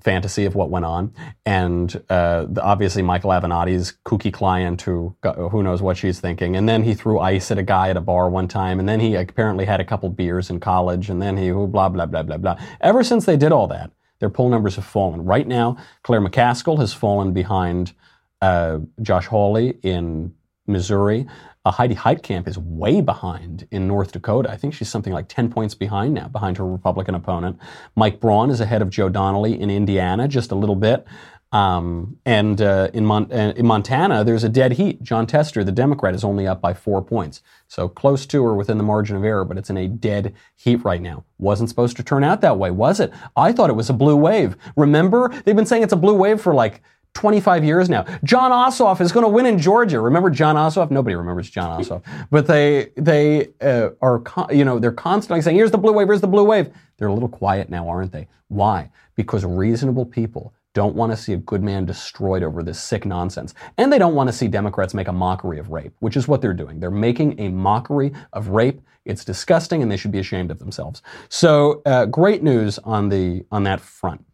fantasy 0.02 0.46
of 0.46 0.56
what 0.56 0.70
went 0.70 0.86
on, 0.86 1.14
and 1.46 2.02
uh, 2.10 2.46
the, 2.50 2.62
obviously 2.62 3.02
Michael 3.02 3.32
Avenatti's 3.32 3.98
kooky 4.06 4.32
client 4.32 4.82
who 4.82 5.16
who 5.24 5.64
knows 5.64 5.82
what 5.82 5.98
she's 5.98 6.20
thinking, 6.20 6.56
and 6.56 6.68
then 6.68 6.84
he 6.84 6.94
threw 6.94 7.20
ice 7.20 7.52
at 7.52 7.58
a 7.58 7.64
guy 7.64 7.90
at 7.90 7.98
a 7.98 8.02
bar 8.02 8.30
one 8.30 8.48
time, 8.48 8.80
and 8.80 8.88
then 8.88 9.00
he 9.00 9.16
apparently 9.16 9.66
had 9.66 9.80
a 9.80 9.86
couple 9.86 10.10
beers 10.10 10.50
in 10.50 10.60
college, 10.60 11.10
and 11.10 11.22
then 11.22 11.36
he 11.36 11.52
blah 11.52 11.90
blah 11.90 12.06
blah 12.06 12.24
blah 12.24 12.38
blah. 12.38 12.58
Ever 12.80 13.04
since 13.04 13.26
they 13.26 13.36
did 13.36 13.52
all 13.52 13.68
that, 13.68 13.92
their 14.20 14.30
poll 14.30 14.50
numbers 14.50 14.76
have 14.76 14.86
fallen. 14.86 15.24
Right 15.24 15.48
now, 15.48 15.78
Claire 16.04 16.22
McCaskill 16.22 16.80
has 16.80 16.94
fallen 16.94 17.34
behind 17.34 17.94
uh, 18.42 18.80
Josh 19.02 19.28
Hawley 19.28 19.80
in 19.84 20.34
Missouri. 20.68 21.28
Uh, 21.66 21.72
Heidi 21.72 21.96
Heitkamp 21.96 22.48
is 22.48 22.58
way 22.58 23.02
behind 23.02 23.68
in 23.72 23.88
North 23.88 24.14
Dakota. 24.14 24.50
I 24.50 24.56
think 24.56 24.74
she's 24.74 24.88
something 24.88 25.12
like 25.12 25.28
10 25.28 25.52
points 25.52 25.76
behind 25.76 26.14
now, 26.14 26.28
behind 26.28 26.58
her 26.58 26.66
Republican 26.66 27.16
opponent. 27.16 27.60
Mike 27.96 28.20
Braun 28.20 28.50
is 28.50 28.62
ahead 28.62 28.82
of 28.82 28.90
Joe 28.90 29.10
Donnelly 29.10 29.60
in 29.60 29.70
Indiana, 29.70 30.28
just 30.28 30.52
a 30.52 30.56
little 30.56 30.76
bit. 30.76 31.06
Um, 31.52 32.18
and 32.26 32.62
uh, 32.62 32.90
in, 32.94 33.06
Mon- 33.06 33.32
uh, 33.32 33.54
in, 33.56 33.66
Montana, 33.66 34.24
there's 34.24 34.44
a 34.44 34.50
dead 34.50 34.74
heat. 34.74 35.02
Jon 35.02 35.26
Tester, 35.26 35.64
the 35.64 35.72
Democrat, 35.72 36.14
is 36.14 36.24
only 36.24 36.46
up 36.46 36.62
by 36.62 36.76
four 36.76 37.02
points. 37.02 37.42
So 37.68 37.90
close 37.90 38.28
to 38.28 38.44
or 38.44 38.56
within 38.56 38.78
the 38.78 38.84
margin 38.84 39.16
of 39.16 39.24
error, 39.24 39.44
but 39.44 39.58
it's 39.58 39.70
in 39.70 39.78
a 39.78 39.88
dead 39.88 40.36
heat 40.56 40.84
right 40.84 41.02
now. 41.02 41.24
Wasn't 41.40 41.70
supposed 41.70 41.98
to 41.98 42.04
turn 42.04 42.24
out 42.24 42.42
that 42.42 42.60
way, 42.60 42.70
was 42.70 43.00
it? 43.00 43.12
I 43.36 43.52
thought 43.52 43.72
it 43.72 43.76
was 43.76 43.90
a 43.90 43.94
blue 43.94 44.16
wave. 44.16 44.56
Remember? 44.76 45.30
They've 45.44 45.56
been 45.56 45.66
saying 45.66 45.82
it's 45.82 45.94
a 45.94 45.98
blue 45.98 46.14
wave 46.14 46.40
for 46.40 46.54
like 46.54 46.84
25 47.16 47.64
years 47.64 47.90
now. 47.90 48.06
Jon 48.24 48.52
Ossoff 48.52 49.02
is 49.02 49.12
going 49.12 49.26
to 49.26 49.30
win 49.30 49.48
in 49.48 49.58
Georgia. 49.58 50.00
Remember 50.00 50.30
Jon 50.30 50.56
Ossoff? 50.56 50.92
Nobody 50.92 51.16
remembers 51.16 51.50
Jon 51.50 51.82
Ossoff. 51.82 52.04
but 52.30 52.46
they 52.46 52.92
they 52.96 53.48
uh, 53.62 53.90
are 54.02 54.20
con- 54.20 54.56
you 54.56 54.64
know 54.64 54.78
they're 54.78 54.92
constantly 54.92 55.42
saying 55.42 55.58
here's 55.58 55.72
the 55.72 55.80
blue 55.80 55.94
wave, 55.94 56.08
here's 56.08 56.22
the 56.22 56.28
blue 56.28 56.46
wave. 56.46 56.70
They're 56.98 57.08
a 57.08 57.14
little 57.14 57.30
quiet 57.30 57.70
now, 57.70 57.90
aren't 57.90 58.12
they? 58.12 58.28
Why? 58.50 58.92
Because 59.16 59.44
reasonable 59.44 60.06
people 60.06 60.54
don't 60.74 60.96
want 60.96 61.12
to 61.12 61.18
see 61.18 61.34
a 61.34 61.38
good 61.38 61.64
man 61.64 61.86
destroyed 61.86 62.44
over 62.44 62.62
this 62.62 62.80
sick 62.80 63.06
nonsense. 63.06 63.54
And 63.78 63.92
they 63.92 63.98
don't 63.98 64.16
want 64.16 64.30
to 64.30 64.34
see 64.34 64.48
Democrats 64.48 64.94
make 64.94 65.08
a 65.08 65.14
mockery 65.14 65.60
of 65.60 65.70
rape, 65.70 65.94
which 66.00 66.16
is 66.16 66.28
what 66.28 66.42
they're 66.42 66.54
doing. 66.54 66.80
They're 66.80 66.92
making 66.92 67.40
a 67.40 67.50
mockery 67.50 68.14
of 68.34 68.50
rape. 68.50 68.82
It's 69.06 69.26
disgusting 69.26 69.82
and 69.82 69.92
they 69.92 69.98
should 69.98 70.12
be 70.12 70.20
ashamed 70.20 70.52
of 70.52 70.60
themselves. 70.60 71.02
So, 71.30 71.82
uh, 71.86 72.06
great 72.06 72.44
news 72.44 72.78
on, 72.80 73.10
the, 73.10 73.46
on 73.52 73.64
that 73.64 73.80
front. 73.80 74.26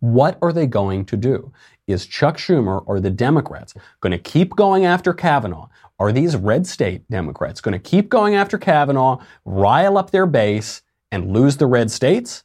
What 0.00 0.36
are 0.42 0.52
they 0.52 0.66
going 0.66 1.04
to 1.06 1.16
do? 1.16 1.52
Is 1.86 2.06
Chuck 2.06 2.36
Schumer 2.36 2.82
or 2.86 2.98
the 2.98 3.10
Democrats 3.10 3.74
going 4.00 4.10
to 4.10 4.18
keep 4.18 4.56
going 4.56 4.84
after 4.84 5.12
Kavanaugh? 5.12 5.68
Are 5.98 6.10
these 6.10 6.34
red 6.34 6.66
state 6.66 7.08
Democrats 7.08 7.60
going 7.60 7.72
to 7.72 7.78
keep 7.78 8.08
going 8.08 8.34
after 8.34 8.58
Kavanaugh, 8.58 9.18
rile 9.44 9.96
up 9.96 10.10
their 10.10 10.26
base, 10.26 10.82
and 11.12 11.32
lose 11.32 11.58
the 11.58 11.66
red 11.66 11.90
states? 11.90 12.42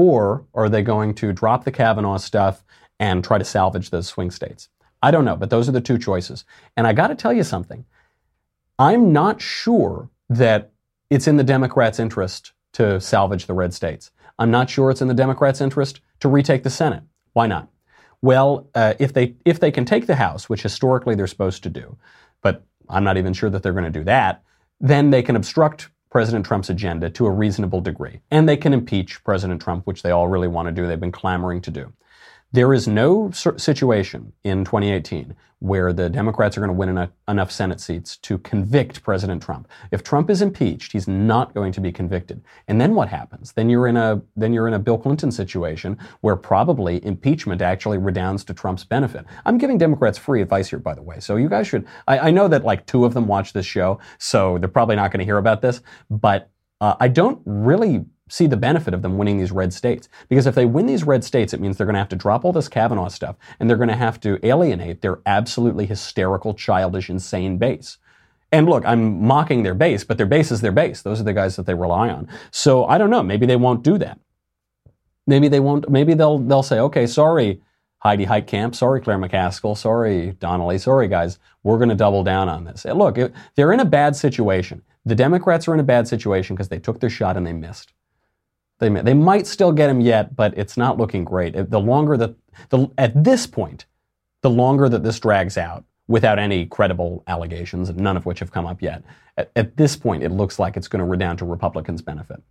Or 0.00 0.44
are 0.54 0.68
they 0.68 0.82
going 0.82 1.12
to 1.14 1.32
drop 1.32 1.64
the 1.64 1.72
Kavanaugh 1.72 2.18
stuff 2.18 2.62
and 3.00 3.24
try 3.24 3.36
to 3.36 3.44
salvage 3.44 3.90
those 3.90 4.06
swing 4.06 4.30
states? 4.30 4.68
I 5.02 5.10
don't 5.10 5.24
know, 5.24 5.34
but 5.34 5.50
those 5.50 5.68
are 5.68 5.72
the 5.72 5.80
two 5.80 5.98
choices. 5.98 6.44
And 6.76 6.86
I 6.86 6.92
got 6.92 7.08
to 7.08 7.16
tell 7.16 7.32
you 7.32 7.42
something. 7.42 7.84
I'm 8.78 9.12
not 9.12 9.42
sure 9.42 10.08
that 10.28 10.70
it's 11.10 11.26
in 11.26 11.36
the 11.36 11.42
Democrats' 11.42 11.98
interest 11.98 12.52
to 12.74 13.00
salvage 13.00 13.46
the 13.46 13.54
red 13.54 13.74
states. 13.74 14.12
I'm 14.38 14.52
not 14.52 14.70
sure 14.70 14.92
it's 14.92 15.02
in 15.02 15.08
the 15.08 15.14
Democrats' 15.14 15.60
interest 15.60 16.00
to 16.20 16.28
retake 16.28 16.62
the 16.62 16.70
Senate. 16.70 17.02
Why 17.32 17.48
not? 17.48 17.68
Well, 18.22 18.70
uh, 18.76 18.94
if 19.00 19.12
they 19.12 19.34
if 19.44 19.58
they 19.58 19.72
can 19.72 19.84
take 19.84 20.06
the 20.06 20.14
House, 20.14 20.48
which 20.48 20.62
historically 20.62 21.16
they're 21.16 21.26
supposed 21.26 21.64
to 21.64 21.70
do, 21.70 21.98
but 22.40 22.64
I'm 22.88 23.02
not 23.02 23.16
even 23.16 23.32
sure 23.32 23.50
that 23.50 23.64
they're 23.64 23.72
going 23.72 23.92
to 23.92 23.98
do 23.98 24.04
that, 24.04 24.44
then 24.80 25.10
they 25.10 25.24
can 25.24 25.34
obstruct 25.34 25.90
President 26.10 26.46
Trump's 26.46 26.70
agenda 26.70 27.10
to 27.10 27.26
a 27.26 27.30
reasonable 27.30 27.80
degree. 27.80 28.20
And 28.30 28.48
they 28.48 28.56
can 28.56 28.72
impeach 28.72 29.22
President 29.24 29.60
Trump, 29.60 29.86
which 29.86 30.02
they 30.02 30.10
all 30.10 30.28
really 30.28 30.48
want 30.48 30.66
to 30.66 30.72
do. 30.72 30.86
They've 30.86 30.98
been 30.98 31.12
clamoring 31.12 31.60
to 31.62 31.70
do. 31.70 31.92
There 32.50 32.72
is 32.72 32.88
no 32.88 33.30
situation 33.30 34.32
in 34.42 34.64
2018 34.64 35.34
where 35.58 35.92
the 35.92 36.08
Democrats 36.08 36.56
are 36.56 36.60
going 36.60 36.68
to 36.68 36.74
win 36.74 36.88
enough, 36.88 37.10
enough, 37.28 37.50
Senate 37.50 37.78
seats 37.78 38.16
to 38.18 38.38
convict 38.38 39.02
President 39.02 39.42
Trump. 39.42 39.68
If 39.90 40.02
Trump 40.02 40.30
is 40.30 40.40
impeached, 40.40 40.92
he's 40.92 41.06
not 41.06 41.52
going 41.52 41.72
to 41.72 41.80
be 41.80 41.92
convicted. 41.92 42.42
And 42.66 42.80
then 42.80 42.94
what 42.94 43.08
happens? 43.08 43.52
Then 43.52 43.68
you're 43.68 43.86
in 43.86 43.98
a 43.98 44.22
then 44.34 44.54
you're 44.54 44.68
in 44.68 44.72
a 44.72 44.78
Bill 44.78 44.96
Clinton 44.96 45.30
situation 45.30 45.98
where 46.22 46.36
probably 46.36 47.04
impeachment 47.04 47.60
actually 47.60 47.98
redounds 47.98 48.44
to 48.44 48.54
Trump's 48.54 48.84
benefit. 48.84 49.26
I'm 49.44 49.58
giving 49.58 49.76
Democrats 49.76 50.16
free 50.16 50.40
advice 50.40 50.70
here, 50.70 50.78
by 50.78 50.94
the 50.94 51.02
way. 51.02 51.20
So 51.20 51.36
you 51.36 51.50
guys 51.50 51.66
should. 51.66 51.86
I, 52.06 52.18
I 52.18 52.30
know 52.30 52.48
that 52.48 52.64
like 52.64 52.86
two 52.86 53.04
of 53.04 53.12
them 53.12 53.26
watch 53.26 53.52
this 53.52 53.66
show, 53.66 53.98
so 54.18 54.56
they're 54.56 54.68
probably 54.68 54.96
not 54.96 55.10
going 55.10 55.20
to 55.20 55.26
hear 55.26 55.38
about 55.38 55.60
this. 55.60 55.82
But 56.08 56.50
uh, 56.80 56.94
I 57.00 57.08
don't 57.08 57.42
really 57.44 58.06
see 58.28 58.46
the 58.46 58.56
benefit 58.56 58.94
of 58.94 59.02
them 59.02 59.18
winning 59.18 59.38
these 59.38 59.52
red 59.52 59.72
states. 59.72 60.08
Because 60.28 60.46
if 60.46 60.54
they 60.54 60.66
win 60.66 60.86
these 60.86 61.04
red 61.04 61.24
states, 61.24 61.52
it 61.52 61.60
means 61.60 61.76
they're 61.76 61.86
going 61.86 61.94
to 61.94 62.00
have 62.00 62.08
to 62.10 62.16
drop 62.16 62.44
all 62.44 62.52
this 62.52 62.68
Kavanaugh 62.68 63.08
stuff 63.08 63.36
and 63.58 63.68
they're 63.68 63.76
going 63.76 63.88
to 63.88 63.96
have 63.96 64.20
to 64.20 64.44
alienate 64.46 65.00
their 65.00 65.20
absolutely 65.26 65.86
hysterical, 65.86 66.54
childish, 66.54 67.10
insane 67.10 67.58
base. 67.58 67.98
And 68.50 68.68
look, 68.68 68.84
I'm 68.86 69.22
mocking 69.22 69.62
their 69.62 69.74
base, 69.74 70.04
but 70.04 70.16
their 70.16 70.26
base 70.26 70.50
is 70.50 70.60
their 70.60 70.72
base. 70.72 71.02
Those 71.02 71.20
are 71.20 71.24
the 71.24 71.34
guys 71.34 71.56
that 71.56 71.66
they 71.66 71.74
rely 71.74 72.08
on. 72.08 72.28
So 72.50 72.86
I 72.86 72.98
don't 72.98 73.10
know. 73.10 73.22
Maybe 73.22 73.46
they 73.46 73.56
won't 73.56 73.82
do 73.82 73.98
that. 73.98 74.18
Maybe 75.26 75.48
they 75.48 75.60
won't. 75.60 75.90
Maybe 75.90 76.14
they'll 76.14 76.38
they'll 76.38 76.62
say, 76.62 76.78
okay, 76.78 77.06
sorry, 77.06 77.60
Heidi 77.98 78.24
Heitkamp, 78.26 78.74
sorry, 78.74 79.00
Claire 79.00 79.18
McCaskill, 79.18 79.76
sorry, 79.76 80.32
Donnelly, 80.38 80.78
sorry, 80.78 81.08
guys, 81.08 81.38
we're 81.62 81.78
going 81.78 81.88
to 81.90 81.94
double 81.94 82.22
down 82.22 82.48
on 82.48 82.64
this. 82.64 82.84
Look, 82.84 83.18
they're 83.56 83.72
in 83.72 83.80
a 83.80 83.84
bad 83.84 84.16
situation. 84.16 84.82
The 85.04 85.14
Democrats 85.14 85.66
are 85.68 85.74
in 85.74 85.80
a 85.80 85.84
bad 85.84 86.06
situation 86.06 86.54
because 86.54 86.68
they 86.68 86.78
took 86.78 87.00
their 87.00 87.10
shot 87.10 87.36
and 87.36 87.46
they 87.46 87.52
missed. 87.52 87.92
They, 88.78 88.88
may, 88.88 89.02
they 89.02 89.14
might 89.14 89.46
still 89.46 89.72
get 89.72 89.90
him 89.90 90.00
yet, 90.00 90.36
but 90.36 90.56
it's 90.56 90.76
not 90.76 90.98
looking 90.98 91.24
great. 91.24 91.70
The 91.70 91.80
longer 91.80 92.16
that, 92.16 92.34
the, 92.70 92.88
at 92.96 93.24
this 93.24 93.46
point, 93.46 93.86
the 94.42 94.50
longer 94.50 94.88
that 94.88 95.02
this 95.02 95.18
drags 95.18 95.58
out, 95.58 95.84
without 96.06 96.38
any 96.38 96.64
credible 96.64 97.22
allegations, 97.26 97.90
none 97.90 98.16
of 98.16 98.24
which 98.24 98.38
have 98.40 98.50
come 98.50 98.66
up 98.66 98.80
yet. 98.80 99.04
At, 99.36 99.50
at 99.54 99.76
this 99.76 99.94
point, 99.94 100.22
it 100.22 100.30
looks 100.30 100.58
like 100.58 100.76
it's 100.76 100.88
going 100.88 101.00
to 101.00 101.04
redound 101.04 101.38
to 101.40 101.44
Republicans' 101.44 102.02
benefit. 102.02 102.42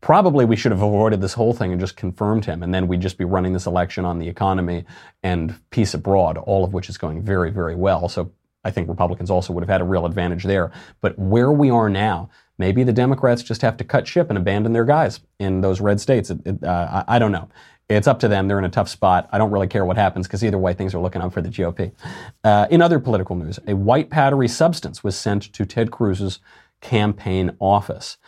Probably 0.00 0.44
we 0.44 0.56
should 0.56 0.72
have 0.72 0.82
avoided 0.82 1.20
this 1.20 1.34
whole 1.34 1.52
thing 1.52 1.72
and 1.72 1.80
just 1.80 1.96
confirmed 1.96 2.46
him, 2.46 2.62
and 2.62 2.74
then 2.74 2.88
we'd 2.88 3.00
just 3.00 3.18
be 3.18 3.24
running 3.24 3.52
this 3.52 3.66
election 3.66 4.04
on 4.04 4.18
the 4.18 4.28
economy 4.28 4.84
and 5.22 5.54
peace 5.70 5.94
abroad, 5.94 6.36
all 6.38 6.64
of 6.64 6.72
which 6.72 6.88
is 6.88 6.98
going 6.98 7.22
very, 7.22 7.50
very 7.50 7.74
well. 7.74 8.08
So 8.08 8.32
I 8.64 8.70
think 8.70 8.88
Republicans 8.88 9.30
also 9.30 9.52
would 9.52 9.62
have 9.62 9.68
had 9.68 9.80
a 9.80 9.84
real 9.84 10.06
advantage 10.06 10.44
there. 10.44 10.72
But 11.00 11.18
where 11.18 11.52
we 11.52 11.70
are 11.70 11.88
now, 11.88 12.30
maybe 12.60 12.84
the 12.84 12.92
Democrats 12.92 13.42
just 13.42 13.62
have 13.62 13.78
to 13.78 13.84
cut 13.84 14.06
ship 14.06 14.28
and 14.28 14.38
abandon 14.38 14.74
their 14.74 14.84
guys 14.84 15.18
in 15.38 15.62
those 15.62 15.80
red 15.80 15.98
states. 15.98 16.28
It, 16.28 16.40
it, 16.44 16.62
uh, 16.62 17.04
I, 17.08 17.16
I 17.16 17.18
don't 17.18 17.32
know. 17.32 17.48
It's 17.88 18.06
up 18.06 18.20
to 18.20 18.28
them. 18.28 18.46
They're 18.46 18.58
in 18.58 18.66
a 18.66 18.68
tough 18.68 18.88
spot. 18.88 19.28
I 19.32 19.38
don't 19.38 19.50
really 19.50 19.66
care 19.66 19.84
what 19.84 19.96
happens 19.96 20.28
because 20.28 20.44
either 20.44 20.58
way, 20.58 20.74
things 20.74 20.94
are 20.94 21.00
looking 21.00 21.22
up 21.22 21.32
for 21.32 21.40
the 21.40 21.48
GOP. 21.48 21.90
Uh, 22.44 22.68
in 22.70 22.82
other 22.82 23.00
political 23.00 23.34
news, 23.34 23.58
a 23.66 23.74
white 23.74 24.10
powdery 24.10 24.46
substance 24.46 25.02
was 25.02 25.16
sent 25.16 25.52
to 25.54 25.64
Ted 25.64 25.90
Cruz's 25.90 26.38
campaign 26.82 27.56
office. 27.58 28.18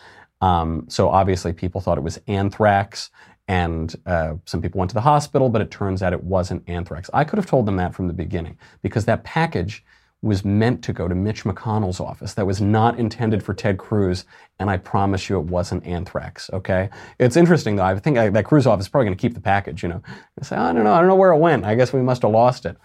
Um, 0.41 0.85
so 0.89 1.09
obviously, 1.09 1.53
people 1.53 1.79
thought 1.79 1.99
it 1.99 2.03
was 2.03 2.19
anthrax, 2.27 3.11
and 3.47 3.95
uh, 4.05 4.33
some 4.45 4.61
people 4.61 4.79
went 4.79 4.89
to 4.89 4.95
the 4.95 5.01
hospital, 5.01 5.47
but 5.47 5.61
it 5.61 5.69
turns 5.69 6.01
out 6.01 6.11
it 6.11 6.23
wasn't 6.23 6.67
anthrax. 6.67 7.09
I 7.13 7.23
could 7.23 7.37
have 7.37 7.45
told 7.45 7.67
them 7.67 7.77
that 7.77 7.93
from 7.93 8.07
the 8.07 8.13
beginning 8.13 8.57
because 8.81 9.05
that 9.05 9.23
package 9.23 9.85
was 10.23 10.45
meant 10.45 10.81
to 10.85 10.93
go 10.93 11.07
to 11.09 11.13
Mitch 11.13 11.43
McConnell's 11.43 11.99
office. 11.99 12.33
That 12.33 12.47
was 12.47 12.61
not 12.61 12.97
intended 12.97 13.43
for 13.43 13.53
Ted 13.53 13.77
Cruz, 13.77 14.23
and 14.57 14.69
I 14.69 14.77
promise 14.77 15.29
you 15.29 15.37
it 15.37 15.45
wasn't 15.45 15.85
anthrax, 15.85 16.49
okay? 16.53 16.89
It's 17.19 17.35
interesting, 17.35 17.75
though. 17.75 17.83
I 17.83 17.99
think 17.99 18.17
I, 18.17 18.29
that 18.29 18.45
Cruz 18.45 18.65
office 18.65 18.85
is 18.85 18.89
probably 18.89 19.07
going 19.07 19.17
to 19.17 19.21
keep 19.21 19.33
the 19.33 19.41
package, 19.41 19.83
you 19.83 19.89
know. 19.89 20.01
Say, 20.41 20.55
I 20.55 20.71
don't 20.71 20.85
know. 20.85 20.93
I 20.93 20.99
don't 20.99 21.09
know 21.09 21.15
where 21.15 21.33
it 21.33 21.39
went. 21.39 21.65
I 21.65 21.75
guess 21.75 21.91
we 21.91 22.01
must 22.01 22.21
have 22.21 22.31
lost 22.31 22.65
it. 22.65 22.77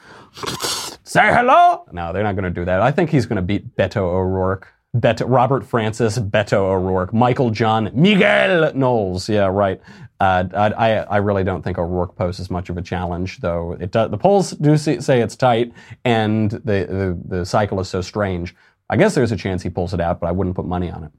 say 1.05 1.33
hello! 1.33 1.87
No, 1.93 2.13
they're 2.13 2.25
not 2.25 2.35
going 2.35 2.45
to 2.45 2.51
do 2.51 2.65
that. 2.65 2.83
I 2.83 2.91
think 2.91 3.11
he's 3.11 3.25
going 3.25 3.37
to 3.37 3.43
beat 3.43 3.77
Beto 3.77 3.99
O'Rourke. 3.99 4.75
Beto, 4.97 5.25
Robert 5.29 5.67
Francis, 5.67 6.19
Beto 6.19 6.55
O'Rourke, 6.55 7.13
Michael 7.13 7.51
John, 7.51 7.91
Miguel 7.93 8.73
Knowles. 8.75 9.29
Yeah, 9.29 9.47
right. 9.47 9.81
Uh, 10.21 10.45
I, 10.55 10.95
I 10.97 11.17
really 11.19 11.45
don't 11.45 11.63
think 11.63 11.79
O'Rourke 11.79 12.17
poses 12.17 12.51
much 12.51 12.71
of 12.71 12.77
a 12.77 12.83
challenge, 12.83 13.39
though. 13.39 13.77
It 13.79 13.93
does, 13.93 14.11
the 14.11 14.19
polls 14.19 14.51
do 14.53 14.77
say 14.77 15.21
it's 15.21 15.37
tight, 15.37 15.73
and 16.05 16.51
the, 16.51 16.59
the, 16.59 17.39
the 17.39 17.47
cycle 17.47 17.79
is 17.81 17.89
so 17.89 18.01
strange. 18.01 18.55
I 18.91 18.97
guess 18.97 19.15
there's 19.15 19.33
a 19.33 19.37
chance 19.37 19.63
he 19.63 19.71
pulls 19.71 19.95
it 19.95 20.01
out, 20.01 20.19
but 20.21 20.27
I 20.27 20.33
wouldn't 20.33 20.57
put 20.57 20.65
money 20.65 20.91
on 20.91 21.05
it. 21.05 21.13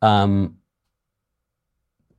Um, 0.00 0.56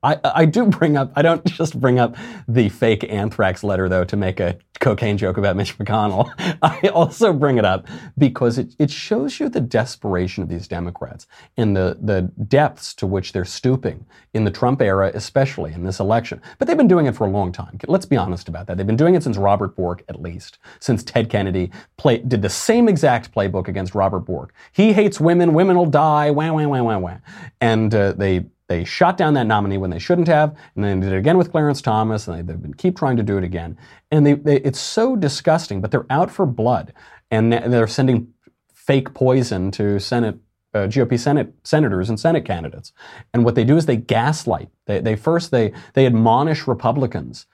I, 0.06 0.20
I 0.24 0.46
do 0.46 0.68
bring 0.68 0.98
up, 0.98 1.12
I 1.16 1.24
don't 1.24 1.44
just 1.46 1.80
bring 1.80 1.98
up 1.98 2.16
the 2.48 2.70
fake 2.70 3.04
anthrax 3.10 3.64
letter, 3.64 3.90
though, 3.90 4.04
to 4.04 4.16
make 4.16 4.40
a 4.40 4.58
cocaine 4.80 5.18
joke 5.18 5.38
about 5.38 5.56
Mitch 5.56 5.78
McConnell. 5.80 6.30
I 6.62 6.90
also 6.90 7.34
bring 7.34 7.58
it 7.58 7.66
up 7.66 7.88
because 8.16 8.60
it, 8.60 8.76
it 8.78 8.92
shows 8.92 9.40
you 9.40 9.50
the 9.50 9.62
desperation 9.62 10.44
of 10.44 10.50
these 10.50 10.68
Democrats 10.68 11.26
and 11.58 11.76
the, 11.76 11.98
the 12.00 12.22
depths 12.48 12.94
to 12.96 13.08
which 13.08 13.32
they're 13.32 13.46
stooping 13.46 14.06
in 14.36 14.44
the 14.44 14.52
Trump 14.52 14.82
era, 14.82 15.10
especially 15.16 15.74
in 15.74 15.84
this 15.84 16.00
election. 16.00 16.40
But 16.60 16.68
they've 16.68 16.78
been 16.78 16.88
doing 16.88 17.08
it 17.08 17.16
for 17.16 17.26
a 17.26 17.32
long 17.32 17.52
time. 17.52 17.80
Let's 17.88 18.06
be 18.06 18.18
honest 18.18 18.48
about 18.48 18.68
that. 18.68 18.78
They've 18.78 18.86
been 18.86 18.98
doing 18.98 19.16
it 19.16 19.24
since 19.24 19.38
Robert 19.38 19.76
Bork, 19.76 20.04
at 20.08 20.22
least, 20.22 20.60
since 20.80 21.04
Ted 21.04 21.32
Kennedy 21.32 21.72
play, 21.98 22.20
did 22.20 22.44
the 22.44 22.50
same 22.50 22.88
exact 22.88 23.34
playbook 23.34 23.68
against 23.68 23.96
Robert 23.96 24.20
Bork. 24.20 24.54
He 24.72 24.94
hates 24.94 25.20
women, 25.20 25.56
women 25.56 25.78
will 25.78 25.86
die, 25.88 26.30
wah, 26.30 26.52
wah, 26.52 26.68
wah, 26.68 26.84
wah, 26.84 26.98
wah. 27.00 27.18
And 27.60 27.96
uh, 27.96 28.12
they 28.12 28.46
they 28.68 28.84
shot 28.84 29.18
down 29.18 29.34
that 29.36 29.46
nominee 29.46 29.78
when 29.78 29.92
they 29.92 30.00
shouldn't 30.00 30.28
have, 30.28 30.56
and 30.76 30.84
then 30.84 31.00
they 31.00 31.08
did 31.08 31.16
it 31.16 31.20
again 31.20 31.38
with 31.38 31.52
Clarence 31.52 31.82
Thomas, 31.82 32.28
and 32.28 32.48
they, 32.48 32.54
have 32.54 32.62
been 32.62 32.74
keep 32.74 32.98
trying 32.98 33.18
to 33.18 33.24
do 33.24 33.38
it 33.38 33.44
again. 33.44 33.78
And 34.12 34.26
they, 34.26 34.34
they, 34.34 34.58
it's 34.62 34.80
so 34.80 35.16
disgusting, 35.16 35.82
but 35.82 35.92
they're 35.92 36.08
out 36.10 36.32
for 36.32 36.46
blood, 36.46 36.94
and 37.30 37.54
they're 37.54 37.88
sending 37.88 38.34
fake 38.74 39.14
poison 39.14 39.72
to 39.72 40.00
Senate 40.00 40.38
uh, 40.74 40.88
GOP 40.88 41.18
Senate 41.18 41.54
senators 41.64 42.10
and 42.10 42.20
Senate 42.20 42.44
candidates. 42.44 42.92
And 43.34 43.46
what 43.46 43.56
they 43.56 43.64
do 43.64 43.78
is 43.78 43.86
they 43.86 43.96
gaslight. 43.96 44.70
They, 44.88 45.00
they 45.00 45.16
first 45.16 45.52
they 45.52 45.72
they 45.94 46.06
admonish 46.06 46.68
Republicans 46.68 47.46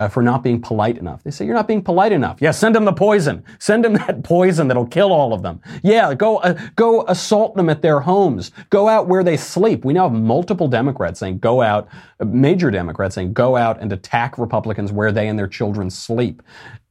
uh, 0.00 0.08
for 0.08 0.22
not 0.22 0.42
being 0.42 0.60
polite 0.60 0.98
enough. 0.98 1.22
They 1.22 1.30
say, 1.30 1.44
You're 1.44 1.54
not 1.54 1.68
being 1.68 1.82
polite 1.82 2.10
enough. 2.10 2.38
Yeah, 2.40 2.50
send 2.50 2.74
them 2.74 2.86
the 2.86 2.92
poison. 2.92 3.44
Send 3.58 3.84
them 3.84 3.92
that 4.06 4.24
poison 4.24 4.66
that'll 4.66 4.86
kill 4.86 5.12
all 5.12 5.32
of 5.32 5.42
them. 5.42 5.60
Yeah, 5.82 6.14
go, 6.14 6.38
uh, 6.38 6.58
go 6.74 7.04
assault 7.06 7.54
them 7.54 7.68
at 7.68 7.82
their 7.82 8.00
homes. 8.00 8.50
Go 8.70 8.88
out 8.88 9.06
where 9.06 9.22
they 9.22 9.36
sleep. 9.36 9.84
We 9.84 9.92
now 9.92 10.08
have 10.08 10.18
multiple 10.18 10.68
Democrats 10.68 11.20
saying, 11.20 11.38
Go 11.38 11.60
out, 11.60 11.86
major 12.24 12.70
Democrats 12.70 13.14
saying, 13.14 13.32
Go 13.32 13.56
out 13.56 13.80
and 13.80 13.92
attack 13.92 14.38
Republicans 14.38 14.92
where 14.92 15.12
they 15.12 15.28
and 15.28 15.38
their 15.38 15.46
children 15.48 15.90
sleep. 15.90 16.42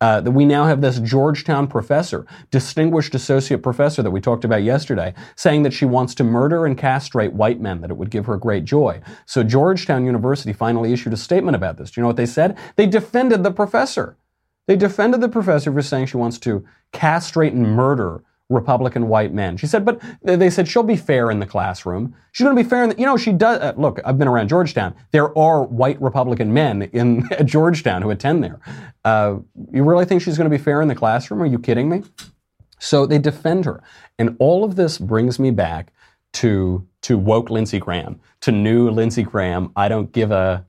Uh, 0.01 0.21
we 0.25 0.45
now 0.45 0.65
have 0.65 0.81
this 0.81 0.99
Georgetown 0.99 1.67
professor, 1.67 2.25
distinguished 2.51 3.13
associate 3.15 3.61
professor 3.61 4.01
that 4.01 4.11
we 4.11 4.21
talked 4.21 4.45
about 4.45 4.63
yesterday, 4.63 5.13
saying 5.35 5.63
that 5.63 5.73
she 5.73 5.85
wants 5.85 6.15
to 6.15 6.23
murder 6.23 6.65
and 6.65 6.77
castrate 6.77 7.33
white 7.33 7.59
men, 7.59 7.81
that 7.81 7.91
it 7.91 7.97
would 7.97 8.09
give 8.09 8.25
her 8.25 8.37
great 8.37 8.63
joy. 8.63 9.01
So 9.25 9.43
Georgetown 9.43 10.05
University 10.05 10.53
finally 10.53 10.93
issued 10.93 11.13
a 11.13 11.17
statement 11.17 11.55
about 11.55 11.77
this. 11.77 11.91
Do 11.91 11.99
you 11.99 12.03
know 12.03 12.07
what 12.07 12.17
they 12.17 12.25
said? 12.25 12.57
They 12.75 12.87
defended 12.87 13.43
the 13.43 13.51
professor. 13.51 14.15
They 14.67 14.75
defended 14.75 15.21
the 15.21 15.29
professor 15.29 15.73
for 15.73 15.81
saying 15.81 16.05
she 16.05 16.17
wants 16.17 16.37
to 16.39 16.65
castrate 16.93 17.53
and 17.53 17.75
murder 17.75 18.23
Republican 18.49 19.07
white 19.07 19.31
men. 19.31 19.57
She 19.57 19.67
said, 19.67 19.85
but 19.85 20.01
they 20.23 20.49
said 20.49 20.67
she'll 20.67 20.81
be 20.81 20.95
fair 20.95 21.29
in 21.29 21.39
the 21.39 21.45
classroom. 21.45 22.15
She's 22.31 22.45
going 22.45 22.57
to 22.57 22.63
be 22.63 22.67
fair 22.67 22.83
in 22.83 22.89
the, 22.89 22.97
you 22.97 23.05
know, 23.05 23.15
she 23.15 23.31
does, 23.31 23.59
uh, 23.59 23.73
look, 23.77 23.99
I've 24.03 24.17
been 24.17 24.27
around 24.27 24.49
Georgetown. 24.49 24.95
There 25.11 25.37
are 25.37 25.63
white 25.63 26.01
Republican 26.01 26.51
men 26.51 26.83
in 26.93 27.29
Georgetown 27.45 28.01
who 28.01 28.09
attend 28.09 28.43
there. 28.43 28.59
Uh, 29.05 29.37
you 29.71 29.83
really 29.83 30.05
think 30.05 30.23
she's 30.23 30.35
going 30.35 30.49
to 30.49 30.55
be 30.55 30.61
fair 30.61 30.81
in 30.81 30.87
the 30.87 30.95
classroom? 30.95 31.43
Are 31.43 31.45
you 31.45 31.59
kidding 31.59 31.89
me? 31.89 32.03
So 32.79 33.05
they 33.05 33.19
defend 33.19 33.65
her. 33.65 33.83
And 34.17 34.35
all 34.39 34.63
of 34.63 34.75
this 34.75 34.97
brings 34.97 35.37
me 35.37 35.51
back 35.51 35.93
to, 36.33 36.87
to 37.03 37.17
woke 37.19 37.51
Lindsey 37.51 37.79
Graham, 37.79 38.19
to 38.41 38.51
new 38.51 38.89
Lindsey 38.89 39.23
Graham. 39.23 39.71
I 39.75 39.89
don't 39.89 40.11
give 40.11 40.31
a 40.31 40.65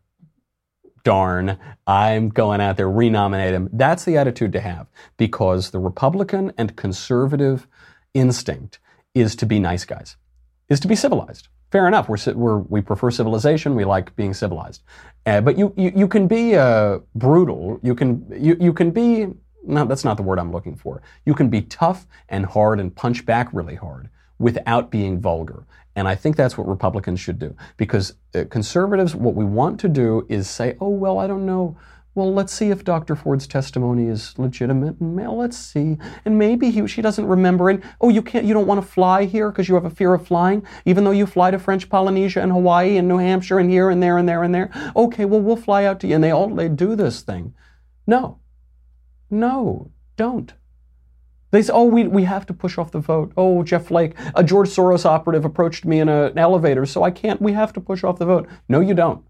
darn, 1.03 1.59
I'm 1.87 2.29
going 2.29 2.61
out 2.61 2.77
there, 2.77 2.91
renominate 2.91 3.55
him. 3.55 3.69
That's 3.73 4.05
the 4.05 4.17
attitude 4.17 4.53
to 4.53 4.61
have 4.61 4.87
because 5.17 5.71
the 5.71 5.79
Republican 5.79 6.53
and 6.59 6.77
conservative 6.77 7.67
instinct 8.15 8.79
is 9.15 9.37
to 9.37 9.47
be 9.47 9.59
nice 9.59 9.85
guys, 9.85 10.17
is 10.69 10.81
to 10.81 10.89
be 10.89 10.95
civilized. 10.95 11.49
Fair 11.71 11.87
enough. 11.87 12.09
We're, 12.09 12.19
we're 12.35 12.59
we 12.59 12.81
prefer 12.81 13.11
civilization. 13.11 13.77
We 13.77 13.85
like 13.85 14.15
being 14.17 14.35
civilized. 14.35 14.83
Uh, 15.25 15.41
but 15.41 15.57
you, 15.57 15.73
you, 15.77 15.93
you 15.95 16.09
can 16.09 16.27
be 16.27 16.57
uh, 16.57 16.99
brutal. 17.15 17.79
You 17.83 17.95
can, 17.95 18.27
you, 18.37 18.57
you 18.61 18.73
can 18.73 18.91
be, 18.91 19.29
no, 19.65 19.85
that's 19.85 20.05
not 20.05 20.17
the 20.17 20.23
word 20.25 20.39
I'm 20.41 20.51
looking 20.51 20.75
for. 20.75 21.01
You 21.25 21.35
can 21.35 21.49
be 21.49 21.63
tough 21.63 22.07
and 22.29 22.45
hard 22.45 22.81
and 22.81 22.95
punch 22.95 23.25
back 23.25 23.49
really 23.53 23.77
hard 23.77 24.09
without 24.39 24.91
being 24.91 25.21
vulgar. 25.21 25.65
And 25.95 26.09
I 26.09 26.15
think 26.15 26.37
that's 26.37 26.57
what 26.57 26.67
Republicans 26.67 27.21
should 27.21 27.39
do. 27.39 27.55
Because 27.77 28.15
uh, 28.35 28.45
conservatives, 28.51 29.15
what 29.15 29.35
we 29.35 29.45
want 29.45 29.79
to 29.81 29.89
do 29.89 30.27
is 30.29 30.49
say, 30.49 30.77
oh, 30.81 30.89
well, 30.89 31.19
I 31.19 31.27
don't 31.27 31.47
know. 31.47 31.77
Well, 32.15 32.35
let's 32.35 32.53
see 32.53 32.71
if 32.71 32.83
Dr. 32.83 33.15
Ford's 33.15 33.47
testimony 33.47 34.09
is 34.09 34.37
legitimate. 34.37 34.99
And 34.99 35.17
well, 35.17 35.37
let's 35.37 35.57
see. 35.57 35.97
And 36.25 36.39
maybe 36.39 36.71
he, 36.71 36.87
she 36.89 37.03
doesn't 37.03 37.27
remember 37.27 37.71
it. 37.71 37.83
Oh, 38.01 38.09
you 38.09 38.21
can't, 38.21 38.45
you 38.45 38.53
don't 38.53 38.67
want 38.67 38.83
to 38.83 38.87
fly 38.87 39.27
here 39.27 39.51
because 39.51 39.69
you 39.69 39.77
have 39.77 39.85
a 39.85 39.91
fear 39.91 40.13
of 40.13 40.27
flying, 40.27 40.67
even 40.85 41.05
though 41.05 41.13
you 41.13 41.25
fly 41.25 41.53
to 41.53 41.59
French 41.59 41.89
Polynesia 41.89 42.43
and 42.43 42.51
Hawaii 42.51 42.97
and 42.97 43.07
New 43.07 43.19
Hampshire 43.19 43.61
and 43.61 43.71
here 43.71 43.91
and 43.91 44.03
there 44.03 44.19
and 44.19 44.29
there 44.29 44.43
and 44.43 44.53
there. 44.53 44.71
Okay, 44.97 45.25
well, 45.25 45.41
we'll 45.41 45.55
fly 45.55 45.85
out 45.85 46.01
to 46.01 46.09
you. 46.09 46.17
And 46.17 46.25
they 46.25 46.33
all, 46.33 46.49
they 46.49 46.69
do 46.69 46.97
this 46.97 47.23
thing. 47.23 47.55
No. 48.09 48.41
No, 49.31 49.93
don't. 50.17 50.53
They 51.53 51.63
say, 51.63 51.73
oh, 51.73 51.85
we, 51.85 52.07
we 52.07 52.25
have 52.25 52.47
to 52.47 52.55
push 52.55 52.77
off 52.77 52.91
the 52.91 52.99
vote. 52.99 53.33
Oh, 53.37 53.63
Jeff 53.63 53.87
Flake, 53.87 54.15
a 54.35 54.43
George 54.43 54.69
Soros 54.69 55.05
operative 55.05 55.45
approached 55.45 55.85
me 55.85 56.01
in 56.01 56.09
a, 56.09 56.27
an 56.27 56.39
elevator, 56.39 56.87
so 56.87 57.03
I 57.03 57.11
can't, 57.11 57.41
we 57.41 57.53
have 57.53 57.73
to 57.75 57.81
push 57.81 58.05
off 58.05 58.19
the 58.19 58.27
vote. 58.27 58.49
No, 58.69 58.81
you 58.81 58.95
don't. 58.95 59.25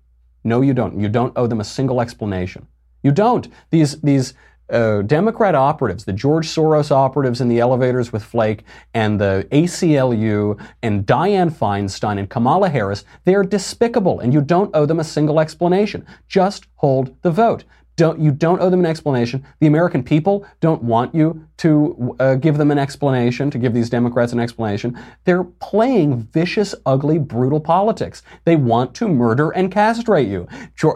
No, 0.44 0.60
you 0.60 0.74
don't. 0.74 0.98
You 0.98 1.08
don't 1.08 1.32
owe 1.36 1.46
them 1.46 1.60
a 1.60 1.64
single 1.64 2.00
explanation. 2.00 2.66
You 3.02 3.12
don't. 3.12 3.48
These, 3.70 4.00
these 4.00 4.34
uh, 4.70 5.02
Democrat 5.02 5.54
operatives, 5.54 6.04
the 6.04 6.12
George 6.12 6.46
Soros 6.46 6.90
operatives 6.90 7.40
in 7.40 7.48
the 7.48 7.58
elevators 7.58 8.12
with 8.12 8.22
Flake, 8.22 8.64
and 8.94 9.20
the 9.20 9.46
ACLU, 9.50 10.60
and 10.82 11.06
Dianne 11.06 11.52
Feinstein, 11.52 12.18
and 12.18 12.30
Kamala 12.30 12.68
Harris, 12.68 13.04
they 13.24 13.34
are 13.34 13.44
despicable, 13.44 14.20
and 14.20 14.32
you 14.32 14.40
don't 14.40 14.74
owe 14.74 14.86
them 14.86 15.00
a 15.00 15.04
single 15.04 15.40
explanation. 15.40 16.06
Just 16.28 16.66
hold 16.76 17.20
the 17.22 17.30
vote. 17.30 17.64
Don't, 17.96 18.18
you 18.18 18.30
don't 18.30 18.60
owe 18.60 18.70
them 18.70 18.80
an 18.80 18.86
explanation. 18.86 19.44
The 19.60 19.66
American 19.66 20.02
people 20.02 20.46
don't 20.60 20.82
want 20.82 21.14
you 21.14 21.46
to 21.58 22.16
uh, 22.18 22.34
give 22.36 22.56
them 22.56 22.70
an 22.70 22.78
explanation, 22.78 23.50
to 23.50 23.58
give 23.58 23.74
these 23.74 23.90
Democrats 23.90 24.32
an 24.32 24.40
explanation. 24.40 24.98
They're 25.24 25.44
playing 25.44 26.22
vicious, 26.32 26.74
ugly, 26.86 27.18
brutal 27.18 27.60
politics. 27.60 28.22
They 28.46 28.56
want 28.56 28.94
to 28.94 29.08
murder 29.08 29.50
and 29.50 29.70
castrate 29.70 30.28
you. 30.28 30.48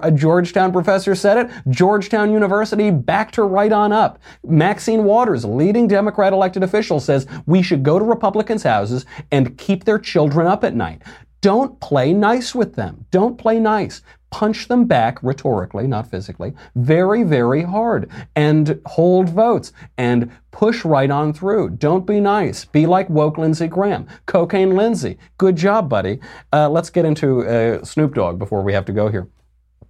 A 0.03 0.11
Georgetown 0.11 0.73
professor 0.73 1.15
said 1.15 1.37
it. 1.37 1.51
Georgetown 1.69 2.33
University 2.33 2.91
backed 2.91 3.37
her 3.37 3.47
right 3.47 3.73
on 3.73 3.93
up. 3.93 4.19
Maxine 4.43 5.05
Waters, 5.05 5.45
leading 5.45 5.87
Democrat 5.87 6.33
elected 6.33 6.63
official, 6.63 7.01
says 7.01 7.27
we 7.45 7.61
should 7.61 7.83
go 7.83 7.99
to 7.99 8.05
Republicans' 8.05 8.63
houses 8.63 9.05
and 9.31 9.59
keep 9.59 9.85
their 9.85 9.99
children 9.99 10.47
up 10.47 10.65
at 10.65 10.75
night. 10.75 11.03
Don't 11.43 11.79
play 11.81 12.15
nice 12.15 12.55
with 12.55 12.75
them. 12.75 13.05
Don't 13.11 13.37
play 13.37 13.61
nice 13.61 14.01
punch 14.35 14.66
them 14.66 14.85
back 14.85 15.22
rhetorically, 15.22 15.87
not 15.87 16.11
physically, 16.11 16.53
very, 16.74 17.22
very 17.22 17.62
hard 17.62 18.11
and 18.35 18.80
hold 18.85 19.28
votes 19.28 19.72
and 19.97 20.28
push 20.51 20.85
right 20.85 21.09
on 21.09 21.32
through. 21.32 21.70
Don't 21.70 22.05
be 22.05 22.18
nice. 22.18 22.64
Be 22.64 22.85
like 22.85 23.09
woke 23.09 23.39
Lindsey 23.39 23.68
Graham. 23.68 24.09
Cocaine 24.26 24.74
Lindsey. 24.74 25.18
Good 25.39 25.55
job, 25.55 25.89
buddy. 25.89 26.18
Uh, 26.53 26.68
let's 26.68 26.91
get 26.91 27.05
into 27.05 27.47
uh, 27.47 27.85
Snoop 27.85 28.16
Dogg 28.16 28.41
before 28.41 28.62
we 28.62 28.72
have 28.72 28.85
to 28.87 28.93
go 28.93 29.09
here. 29.09 29.28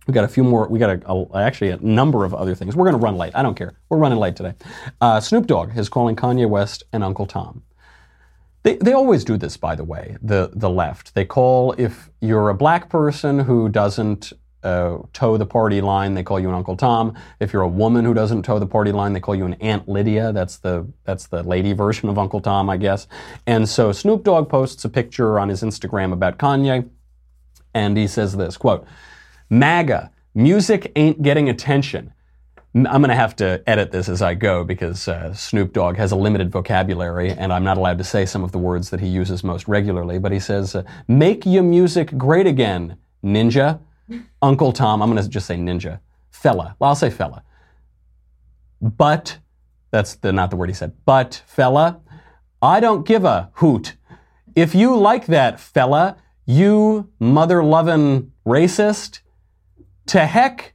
We 0.07 0.13
got 0.13 0.25
a 0.25 0.29
few 0.29 0.45
more. 0.45 0.69
We 0.69 0.79
got 0.79 0.91
a, 0.91 1.11
a, 1.11 1.39
actually 1.39 1.71
a 1.71 1.79
number 1.79 2.27
of 2.27 2.35
other 2.35 2.55
things. 2.55 2.77
We're 2.77 2.85
going 2.85 3.01
to 3.01 3.03
run 3.03 3.17
late. 3.17 3.35
I 3.35 3.43
don't 3.43 3.55
care. 3.55 3.73
We're 3.89 3.97
running 3.97 4.19
late 4.19 4.37
today. 4.37 4.53
Uh, 5.01 5.21
Snoop 5.21 5.47
Dogg 5.47 5.75
is 5.75 5.89
calling 5.89 6.17
Kanye 6.17 6.47
West 6.47 6.83
and 6.93 7.03
Uncle 7.03 7.25
Tom. 7.25 7.63
They, 8.65 8.77
they 8.77 8.95
always 8.95 9.25
do 9.25 9.37
this, 9.37 9.59
by 9.59 9.75
the 9.77 9.85
way, 9.85 10.17
the, 10.23 10.51
the 10.55 10.71
left. 10.71 11.15
They 11.15 11.27
call, 11.27 11.75
if 11.77 12.09
you're 12.21 12.49
a 12.49 12.55
black 12.55 12.89
person 12.89 13.39
who 13.41 13.69
doesn't 13.69 14.33
uh, 14.63 15.01
toe 15.13 15.37
the 15.37 15.45
party 15.45 15.83
line, 15.83 16.15
they 16.15 16.23
call 16.23 16.41
you 16.41 16.49
an 16.49 16.55
Uncle 16.55 16.75
Tom. 16.75 17.15
If 17.41 17.53
you're 17.53 17.61
a 17.61 17.69
woman 17.69 18.07
who 18.07 18.15
doesn't 18.15 18.43
toe 18.43 18.59
the 18.59 18.67
party 18.67 18.91
line, 18.91 19.13
they 19.13 19.21
call 19.21 19.35
you 19.35 19.45
an 19.45 19.53
Aunt 19.61 19.87
Lydia. 19.87 20.33
That's 20.33 20.57
the, 20.57 20.91
that's 21.05 21.27
the 21.27 21.43
lady 21.43 21.75
version 21.75 22.09
of 22.09 22.19
Uncle 22.19 22.41
Tom, 22.41 22.71
I 22.71 22.79
guess. 22.79 23.07
And 23.47 23.69
so 23.69 23.93
Snoop 23.93 24.25
Dogg 24.25 24.49
posts 24.49 24.83
a 24.87 24.89
picture 24.89 25.39
on 25.39 25.51
his 25.51 25.63
Instagram 25.63 26.15
about 26.15 26.39
Kanye, 26.39 26.89
and 27.75 27.99
he 27.99 28.07
says 28.07 28.35
this, 28.35 28.57
quote, 28.57 28.87
MAGA, 29.51 30.11
music 30.35 30.91
ain't 30.97 31.21
getting 31.21 31.51
attention. 31.51 32.14
I'm 32.77 32.83
going 32.83 33.09
to 33.09 33.15
have 33.15 33.37
to 33.37 33.63
edit 33.69 33.93
this 33.93 34.09
as 34.09 34.21
I 34.21 34.35
go 34.35 34.65
because 34.65 35.07
uh, 35.07 35.33
Snoop 35.33 35.73
Dogg 35.73 35.97
has 35.97 36.11
a 36.11 36.17
limited 36.17 36.51
vocabulary 36.51 37.31
and 37.31 37.53
I'm 37.53 37.63
not 37.63 37.77
allowed 37.77 37.99
to 37.99 38.05
say 38.05 38.27
some 38.27 38.43
of 38.43 38.51
the 38.51 38.59
words 38.59 38.91
that 38.91 38.99
he 38.99 39.07
uses 39.07 39.45
most 39.45 39.69
regularly. 39.69 40.19
But 40.19 40.33
he 40.33 40.41
says, 40.41 40.75
uh, 40.75 40.83
Make 41.07 41.47
your 41.47 41.63
music 41.63 42.19
great 42.19 42.49
again, 42.49 42.97
ninja. 43.23 43.79
Uncle 44.43 44.73
Tom, 44.73 45.03
I'm 45.03 45.11
going 45.11 45.23
to 45.23 45.29
just 45.29 45.47
say 45.47 45.55
ninja. 45.55 46.01
Fella. 46.31 46.75
Well, 46.81 46.89
I'll 46.89 46.97
say 46.97 47.11
fella. 47.11 47.45
But, 48.83 49.39
that's 49.93 50.17
the, 50.17 50.33
not 50.33 50.51
the 50.51 50.57
word 50.57 50.69
he 50.69 50.75
said, 50.75 50.95
but 51.07 51.43
fella, 51.47 52.01
I 52.61 52.81
don't 52.81 53.07
give 53.07 53.25
a 53.25 53.51
hoot. 53.55 53.95
If 54.57 54.75
you 54.75 54.97
like 54.97 55.27
that, 55.27 55.61
fella, 55.61 56.17
you 56.45 57.11
mother 57.21 57.63
loving 57.63 58.33
racist, 58.45 59.21
to 60.07 60.27
heck 60.27 60.74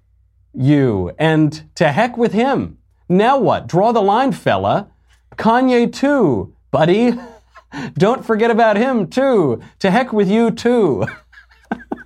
you 0.54 1.12
and 1.18 1.64
to 1.76 1.92
heck 1.92 2.18
with 2.18 2.34
him. 2.34 2.78
Now 3.08 3.38
what? 3.38 3.68
Draw 3.68 3.92
the 3.92 4.02
line, 4.02 4.32
fella. 4.32 4.90
Kanye 5.36 5.92
too, 5.92 6.54
buddy. 6.72 7.14
Don't 7.94 8.26
forget 8.26 8.52
about 8.52 8.78
him 8.78 9.08
too. 9.08 9.62
To 9.80 9.92
heck 9.92 10.12
with 10.12 10.30
you 10.30 10.52
too. 10.52 11.06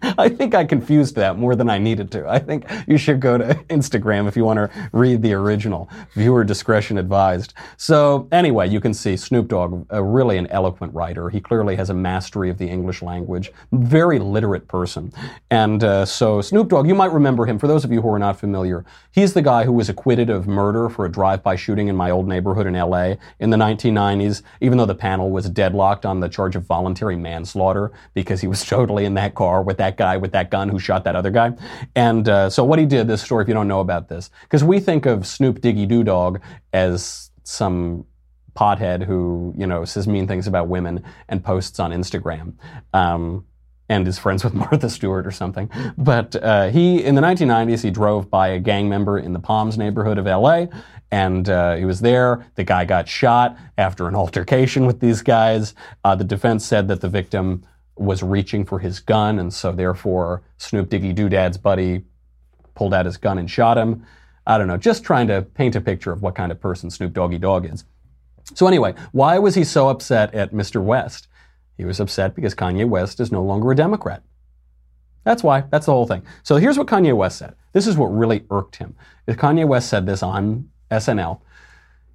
I 0.18 0.28
think 0.28 0.54
I 0.54 0.66
confused 0.66 1.16
that 1.16 1.38
more 1.38 1.56
than 1.56 1.70
I 1.70 1.78
needed 1.78 2.12
to. 2.12 2.28
I 2.28 2.40
think 2.40 2.66
you 2.88 2.98
should 2.98 3.20
go 3.20 3.38
to 3.38 3.46
Instagram 3.70 4.28
if 4.28 4.36
you 4.36 4.44
want 4.44 4.58
to 4.58 4.90
read 4.92 5.22
the 5.22 5.34
original. 5.34 5.90
Viewer 6.14 6.44
discretion 6.44 6.98
advised. 6.98 7.54
So 7.78 8.28
anyway, 8.32 8.68
you 8.68 8.82
can 8.82 8.94
see 8.94 9.16
Snoop 9.16 9.48
Dogg, 9.48 9.86
uh, 9.92 10.04
really 10.04 10.38
an 10.38 10.48
eloquent 10.48 10.94
writer. 10.94 11.30
He 11.30 11.40
clearly 11.40 11.76
has 11.78 11.90
a 11.90 11.94
mastery 11.94 12.50
of 12.50 12.58
the 12.58 12.68
English 12.68 13.02
language. 13.02 13.52
Very 13.72 14.20
literate 14.20 14.68
person. 14.68 15.14
And 15.50 15.84
uh, 15.84 16.06
so 16.06 16.42
Snoop 16.42 16.68
Dogg, 16.70 16.88
you 16.88 16.96
might 16.96 17.12
remember 17.12 17.46
him. 17.46 17.58
For 17.58 17.68
those 17.68 17.86
of 17.86 17.92
you 17.92 18.02
who 18.02 18.10
are 18.10 18.20
not 18.20 18.38
familiar, 18.40 18.84
he's 19.12 19.34
the 19.34 19.42
guy 19.42 19.64
who 19.64 19.74
was 19.74 19.88
acquitted 19.88 20.30
of 20.30 20.48
murder 20.48 20.90
for 20.90 21.06
a 21.06 21.12
drive-by 21.12 21.56
shooting 21.56 21.88
in 21.88 21.96
my 21.96 22.12
old 22.12 22.28
neighborhood 22.28 22.68
in 22.68 22.76
L.A. 22.76 23.18
in 23.40 23.52
the 23.52 23.58
1990s. 23.58 24.42
Even 24.60 24.78
though 24.78 24.86
the 24.86 24.96
panel 24.96 25.30
was 25.30 25.50
deadlocked 25.50 26.06
on 26.06 26.20
the 26.20 26.28
charge 26.30 26.58
of 26.58 26.66
voluntary 26.66 27.16
manslaughter 27.16 27.92
because 28.14 28.42
he 28.42 28.48
was 28.48 28.66
totally 28.74 29.06
in 29.06 29.14
that 29.14 29.34
car 29.34 29.64
with 29.64 29.78
that 29.78 29.93
guy 29.98 30.18
with 30.18 30.32
that 30.32 30.52
gun 30.52 30.70
who 30.70 30.80
shot 30.80 31.04
that 31.04 31.16
other 31.16 31.32
guy. 31.32 31.52
And 31.96 32.28
uh, 32.28 32.50
so 32.50 32.64
what 32.64 32.80
he 32.80 32.86
did, 32.86 33.08
this 33.08 33.22
story, 33.22 33.44
if 33.44 33.48
you 33.48 33.54
don't 33.54 33.68
know 33.68 33.80
about 33.80 34.10
this, 34.10 34.30
because 34.44 34.64
we 34.64 34.80
think 34.80 35.06
of 35.06 35.26
Snoop 35.26 35.60
Diggy 35.60 35.88
Doo 35.88 36.04
Dog 36.04 36.42
as 36.72 37.32
some 37.44 38.06
pothead 38.56 39.04
who, 39.04 39.54
you 39.58 39.66
know, 39.66 39.84
says 39.86 40.08
mean 40.08 40.28
things 40.28 40.48
about 40.48 40.68
women 40.68 41.04
and 41.28 41.44
posts 41.44 41.80
on 41.80 41.92
Instagram. 41.92 42.54
Um, 42.94 43.46
and 43.90 44.08
is 44.08 44.18
friends 44.18 44.44
with 44.44 44.54
Martha 44.64 44.90
Stewart 44.90 45.28
or 45.28 45.32
something. 45.32 45.70
But 45.98 46.36
uh, 46.36 46.70
he, 46.70 47.04
in 47.04 47.16
the 47.16 47.22
1990s, 47.22 47.84
he 47.84 47.92
drove 47.92 48.30
by 48.30 48.50
a 48.50 48.60
gang 48.60 48.90
member 48.90 49.20
in 49.20 49.34
the 49.34 49.40
Palms 49.40 49.78
neighborhood 49.78 50.18
of 50.18 50.26
LA, 50.26 50.66
and 51.12 51.48
uh, 51.50 51.76
he 51.76 51.86
was 51.86 52.00
there. 52.00 52.46
The 52.56 52.64
guy 52.64 52.86
got 52.86 53.08
shot 53.08 53.58
after 53.78 54.08
an 54.08 54.16
altercation 54.16 54.86
with 54.86 55.00
these 55.00 55.22
guys. 55.22 55.76
Uh, 56.04 56.16
the 56.16 56.24
defense 56.24 56.66
said 56.66 56.88
that 56.88 57.02
the 57.02 57.10
victim 57.10 57.64
was 57.96 58.24
reaching 58.24 58.66
for 58.66 58.80
his 58.80 59.00
gun, 59.00 59.40
and 59.40 59.54
so 59.54 59.72
therefore 59.72 60.44
Snoop 60.58 60.90
Diggy 60.90 61.14
Doodad's 61.14 61.58
buddy 61.58 62.04
pulled 62.76 62.94
out 62.94 63.06
his 63.06 63.18
gun 63.18 63.38
and 63.38 63.50
shot 63.50 63.78
him. 63.78 64.06
I 64.46 64.58
don't 64.58 64.68
know, 64.68 64.78
just 64.78 65.04
trying 65.04 65.28
to 65.28 65.42
paint 65.42 65.76
a 65.76 65.82
picture 65.82 66.12
of 66.12 66.22
what 66.22 66.36
kind 66.36 66.52
of 66.52 66.60
person 66.60 66.90
Snoop 66.90 67.14
Doggy 67.14 67.38
Dogg 67.38 67.66
is. 67.66 67.86
So 68.56 68.68
anyway, 68.68 68.94
why 69.12 69.40
was 69.40 69.56
he 69.56 69.64
so 69.64 69.90
upset 69.90 70.34
at 70.34 70.52
Mr. 70.52 70.84
West? 70.84 71.28
He 71.78 71.86
was 71.86 72.00
upset 72.00 72.36
because 72.36 72.54
Kanye 72.54 72.88
West 72.88 73.20
is 73.20 73.32
no 73.32 73.42
longer 73.42 73.72
a 73.72 73.76
Democrat. 73.76 74.22
That's 75.24 75.44
why. 75.44 75.62
That's 75.70 75.86
the 75.86 75.94
whole 75.94 76.06
thing. 76.06 76.24
So 76.44 76.58
here's 76.58 76.78
what 76.78 76.88
Kanye 76.88 77.16
West 77.16 77.38
said. 77.38 77.56
This 77.72 77.88
is 77.88 77.98
what 77.98 78.08
really 78.08 78.46
irked 78.52 78.76
him. 78.76 78.96
Kanye 79.28 79.66
West 79.66 79.90
said 79.90 80.06
this 80.06 80.22
on 80.22 80.70
SNL. 80.92 81.40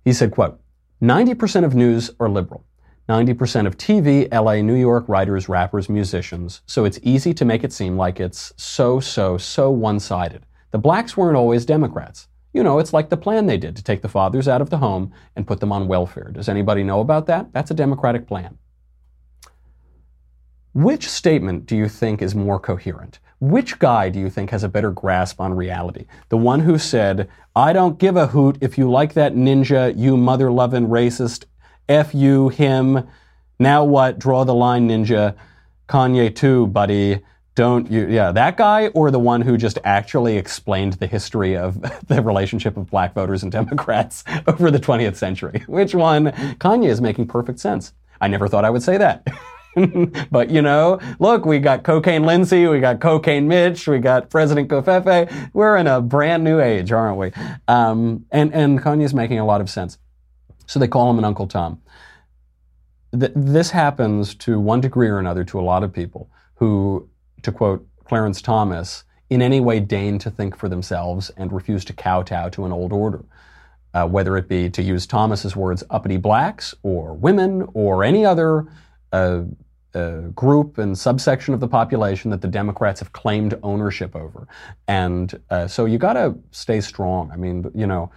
He 0.04 0.12
said, 0.12 0.30
quote, 0.30 0.60
90% 1.02 1.64
of 1.64 1.74
news 1.74 2.10
are 2.20 2.28
liberal. 2.28 2.64
90% 3.08 3.66
of 3.66 3.78
TV, 3.78 4.30
LA, 4.32 4.56
New 4.56 4.74
York 4.74 5.08
writers, 5.08 5.48
rappers, 5.48 5.88
musicians, 5.88 6.60
so 6.66 6.84
it's 6.84 6.98
easy 7.02 7.32
to 7.32 7.44
make 7.46 7.64
it 7.64 7.72
seem 7.72 7.96
like 7.96 8.20
it's 8.20 8.52
so, 8.58 9.00
so, 9.00 9.38
so 9.38 9.70
one 9.70 9.98
sided. 9.98 10.44
The 10.72 10.78
blacks 10.78 11.16
weren't 11.16 11.36
always 11.36 11.64
Democrats. 11.64 12.28
You 12.52 12.62
know, 12.62 12.78
it's 12.78 12.92
like 12.92 13.08
the 13.08 13.16
plan 13.16 13.46
they 13.46 13.56
did 13.56 13.76
to 13.76 13.82
take 13.82 14.02
the 14.02 14.08
fathers 14.08 14.46
out 14.46 14.60
of 14.60 14.68
the 14.68 14.76
home 14.76 15.12
and 15.36 15.46
put 15.46 15.60
them 15.60 15.72
on 15.72 15.88
welfare. 15.88 16.30
Does 16.32 16.50
anybody 16.50 16.82
know 16.82 17.00
about 17.00 17.26
that? 17.26 17.50
That's 17.52 17.70
a 17.70 17.74
Democratic 17.74 18.26
plan. 18.26 18.58
Which 20.74 21.08
statement 21.08 21.64
do 21.64 21.76
you 21.76 21.88
think 21.88 22.20
is 22.20 22.34
more 22.34 22.60
coherent? 22.60 23.20
Which 23.40 23.78
guy 23.78 24.10
do 24.10 24.18
you 24.18 24.28
think 24.28 24.50
has 24.50 24.64
a 24.64 24.68
better 24.68 24.90
grasp 24.90 25.40
on 25.40 25.54
reality? 25.54 26.06
The 26.28 26.36
one 26.36 26.60
who 26.60 26.76
said, 26.76 27.30
I 27.56 27.72
don't 27.72 27.98
give 27.98 28.16
a 28.16 28.26
hoot 28.26 28.58
if 28.60 28.76
you 28.76 28.90
like 28.90 29.14
that 29.14 29.34
ninja, 29.34 29.96
you 29.96 30.16
mother 30.16 30.52
loving 30.52 30.88
racist, 30.88 31.46
F 31.88 32.14
you, 32.14 32.48
him. 32.48 33.06
Now 33.58 33.84
what? 33.84 34.18
Draw 34.18 34.44
the 34.44 34.54
line, 34.54 34.88
ninja. 34.88 35.34
Kanye 35.88 36.34
too, 36.34 36.66
buddy. 36.68 37.20
Don't 37.54 37.90
you, 37.90 38.06
yeah, 38.06 38.30
that 38.30 38.56
guy 38.56 38.86
or 38.88 39.10
the 39.10 39.18
one 39.18 39.40
who 39.40 39.56
just 39.56 39.78
actually 39.82 40.36
explained 40.36 40.92
the 40.94 41.08
history 41.08 41.56
of 41.56 41.80
the 42.06 42.22
relationship 42.22 42.76
of 42.76 42.88
black 42.88 43.14
voters 43.14 43.42
and 43.42 43.50
Democrats 43.50 44.22
over 44.46 44.70
the 44.70 44.78
20th 44.78 45.16
century? 45.16 45.64
Which 45.66 45.94
one? 45.94 46.26
Kanye 46.60 46.88
is 46.88 47.00
making 47.00 47.26
perfect 47.26 47.58
sense. 47.58 47.94
I 48.20 48.28
never 48.28 48.46
thought 48.46 48.64
I 48.64 48.70
would 48.70 48.82
say 48.82 48.96
that. 48.98 49.26
but 50.30 50.50
you 50.50 50.62
know, 50.62 51.00
look, 51.18 51.46
we 51.46 51.58
got 51.58 51.82
Cocaine 51.82 52.24
Lindsey, 52.24 52.66
we 52.66 52.80
got 52.80 53.00
Cocaine 53.00 53.48
Mitch, 53.48 53.88
we 53.88 53.98
got 53.98 54.30
President 54.30 54.68
Covfefe. 54.68 55.50
We're 55.52 55.76
in 55.76 55.86
a 55.86 56.00
brand 56.00 56.44
new 56.44 56.60
age, 56.60 56.92
aren't 56.92 57.16
we? 57.18 57.32
Um, 57.66 58.24
and 58.30 58.52
and 58.54 58.80
Kanye's 58.80 59.14
making 59.14 59.38
a 59.38 59.44
lot 59.44 59.60
of 59.60 59.68
sense. 59.68 59.98
So 60.68 60.78
they 60.78 60.86
call 60.86 61.10
him 61.10 61.18
an 61.18 61.24
Uncle 61.24 61.48
Tom. 61.48 61.80
Th- 63.18 63.32
this 63.34 63.70
happens 63.70 64.34
to 64.36 64.60
one 64.60 64.80
degree 64.80 65.08
or 65.08 65.18
another 65.18 65.42
to 65.44 65.58
a 65.58 65.62
lot 65.62 65.82
of 65.82 65.92
people 65.92 66.30
who, 66.54 67.08
to 67.42 67.50
quote 67.50 67.86
Clarence 68.04 68.42
Thomas, 68.42 69.04
in 69.30 69.42
any 69.42 69.60
way 69.60 69.80
deign 69.80 70.18
to 70.18 70.30
think 70.30 70.56
for 70.56 70.68
themselves 70.68 71.30
and 71.36 71.52
refuse 71.52 71.84
to 71.86 71.92
kowtow 71.92 72.50
to 72.50 72.64
an 72.66 72.72
old 72.72 72.92
order. 72.92 73.24
Uh, 73.94 74.06
whether 74.06 74.36
it 74.36 74.46
be, 74.46 74.68
to 74.68 74.82
use 74.82 75.06
Thomas's 75.06 75.56
words, 75.56 75.82
uppity 75.88 76.18
blacks 76.18 76.74
or 76.82 77.14
women 77.14 77.66
or 77.72 78.04
any 78.04 78.24
other 78.26 78.66
uh, 79.12 79.42
uh, 79.94 80.20
group 80.34 80.76
and 80.76 80.96
subsection 80.96 81.54
of 81.54 81.60
the 81.60 81.68
population 81.68 82.30
that 82.30 82.42
the 82.42 82.48
Democrats 82.48 83.00
have 83.00 83.12
claimed 83.14 83.58
ownership 83.62 84.14
over. 84.14 84.46
And 84.86 85.40
uh, 85.48 85.66
so 85.66 85.86
you 85.86 85.96
got 85.96 86.12
to 86.12 86.36
stay 86.50 86.82
strong. 86.82 87.30
I 87.32 87.36
mean, 87.36 87.70
you 87.74 87.86
know, 87.86 88.12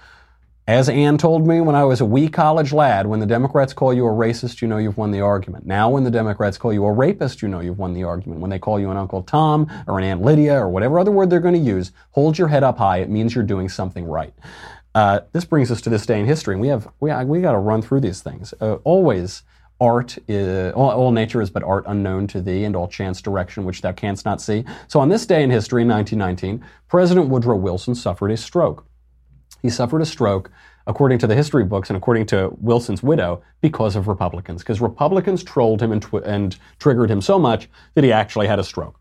as 0.67 0.89
Ann 0.89 1.17
told 1.17 1.47
me 1.47 1.59
when 1.59 1.75
I 1.75 1.83
was 1.83 2.01
a 2.01 2.05
wee 2.05 2.29
college 2.29 2.71
lad, 2.71 3.07
when 3.07 3.19
the 3.19 3.25
Democrats 3.25 3.73
call 3.73 3.93
you 3.93 4.05
a 4.05 4.11
racist, 4.11 4.61
you 4.61 4.67
know 4.67 4.77
you've 4.77 4.97
won 4.97 5.11
the 5.11 5.21
argument. 5.21 5.65
Now, 5.65 5.89
when 5.89 6.03
the 6.03 6.11
Democrats 6.11 6.57
call 6.57 6.71
you 6.71 6.85
a 6.85 6.91
rapist, 6.91 7.41
you 7.41 7.47
know 7.47 7.59
you've 7.59 7.79
won 7.79 7.93
the 7.93 8.03
argument. 8.03 8.41
When 8.41 8.51
they 8.51 8.59
call 8.59 8.79
you 8.79 8.91
an 8.91 8.97
Uncle 8.97 9.23
Tom 9.23 9.69
or 9.87 9.97
an 9.97 10.05
Aunt 10.05 10.21
Lydia 10.21 10.55
or 10.55 10.69
whatever 10.69 10.99
other 10.99 11.11
word 11.11 11.29
they're 11.29 11.39
going 11.39 11.55
to 11.55 11.59
use, 11.59 11.91
hold 12.11 12.37
your 12.37 12.47
head 12.47 12.63
up 12.63 12.77
high. 12.77 12.97
It 12.97 13.09
means 13.09 13.33
you're 13.33 13.43
doing 13.43 13.69
something 13.69 14.05
right. 14.05 14.33
Uh, 14.93 15.21
this 15.31 15.45
brings 15.45 15.71
us 15.71 15.81
to 15.81 15.89
this 15.89 16.05
day 16.05 16.19
in 16.19 16.25
history, 16.25 16.53
and 16.53 16.61
we 16.61 16.67
have 16.67 16.87
we, 16.99 17.11
we 17.25 17.41
got 17.41 17.53
to 17.53 17.59
run 17.59 17.81
through 17.81 18.01
these 18.01 18.21
things. 18.21 18.53
Uh, 18.61 18.75
always, 18.83 19.41
art 19.79 20.17
is 20.27 20.73
all, 20.73 20.91
all, 20.91 21.11
nature 21.11 21.41
is 21.41 21.49
but 21.49 21.63
art 21.63 21.85
unknown 21.87 22.27
to 22.27 22.41
thee, 22.41 22.65
and 22.65 22.75
all 22.75 22.87
chance 22.87 23.21
direction 23.21 23.65
which 23.65 23.81
thou 23.81 23.93
canst 23.93 24.25
not 24.25 24.41
see. 24.41 24.63
So, 24.87 24.99
on 24.99 25.09
this 25.09 25.25
day 25.25 25.43
in 25.43 25.49
history, 25.49 25.81
in 25.81 25.87
1919, 25.87 26.63
President 26.87 27.29
Woodrow 27.29 27.55
Wilson 27.55 27.95
suffered 27.95 28.31
a 28.31 28.37
stroke. 28.37 28.85
He 29.61 29.69
suffered 29.69 30.01
a 30.01 30.05
stroke, 30.05 30.51
according 30.87 31.19
to 31.19 31.27
the 31.27 31.35
history 31.35 31.63
books 31.63 31.89
and 31.89 31.97
according 31.97 32.25
to 32.27 32.51
Wilson's 32.59 33.03
widow, 33.03 33.43
because 33.61 33.95
of 33.95 34.07
Republicans. 34.07 34.61
Because 34.61 34.81
Republicans 34.81 35.43
trolled 35.43 35.81
him 35.81 35.91
and, 35.91 36.01
tw- 36.01 36.25
and 36.25 36.57
triggered 36.79 37.11
him 37.11 37.21
so 37.21 37.37
much 37.37 37.69
that 37.93 38.03
he 38.03 38.11
actually 38.11 38.47
had 38.47 38.59
a 38.59 38.63
stroke. 38.63 38.99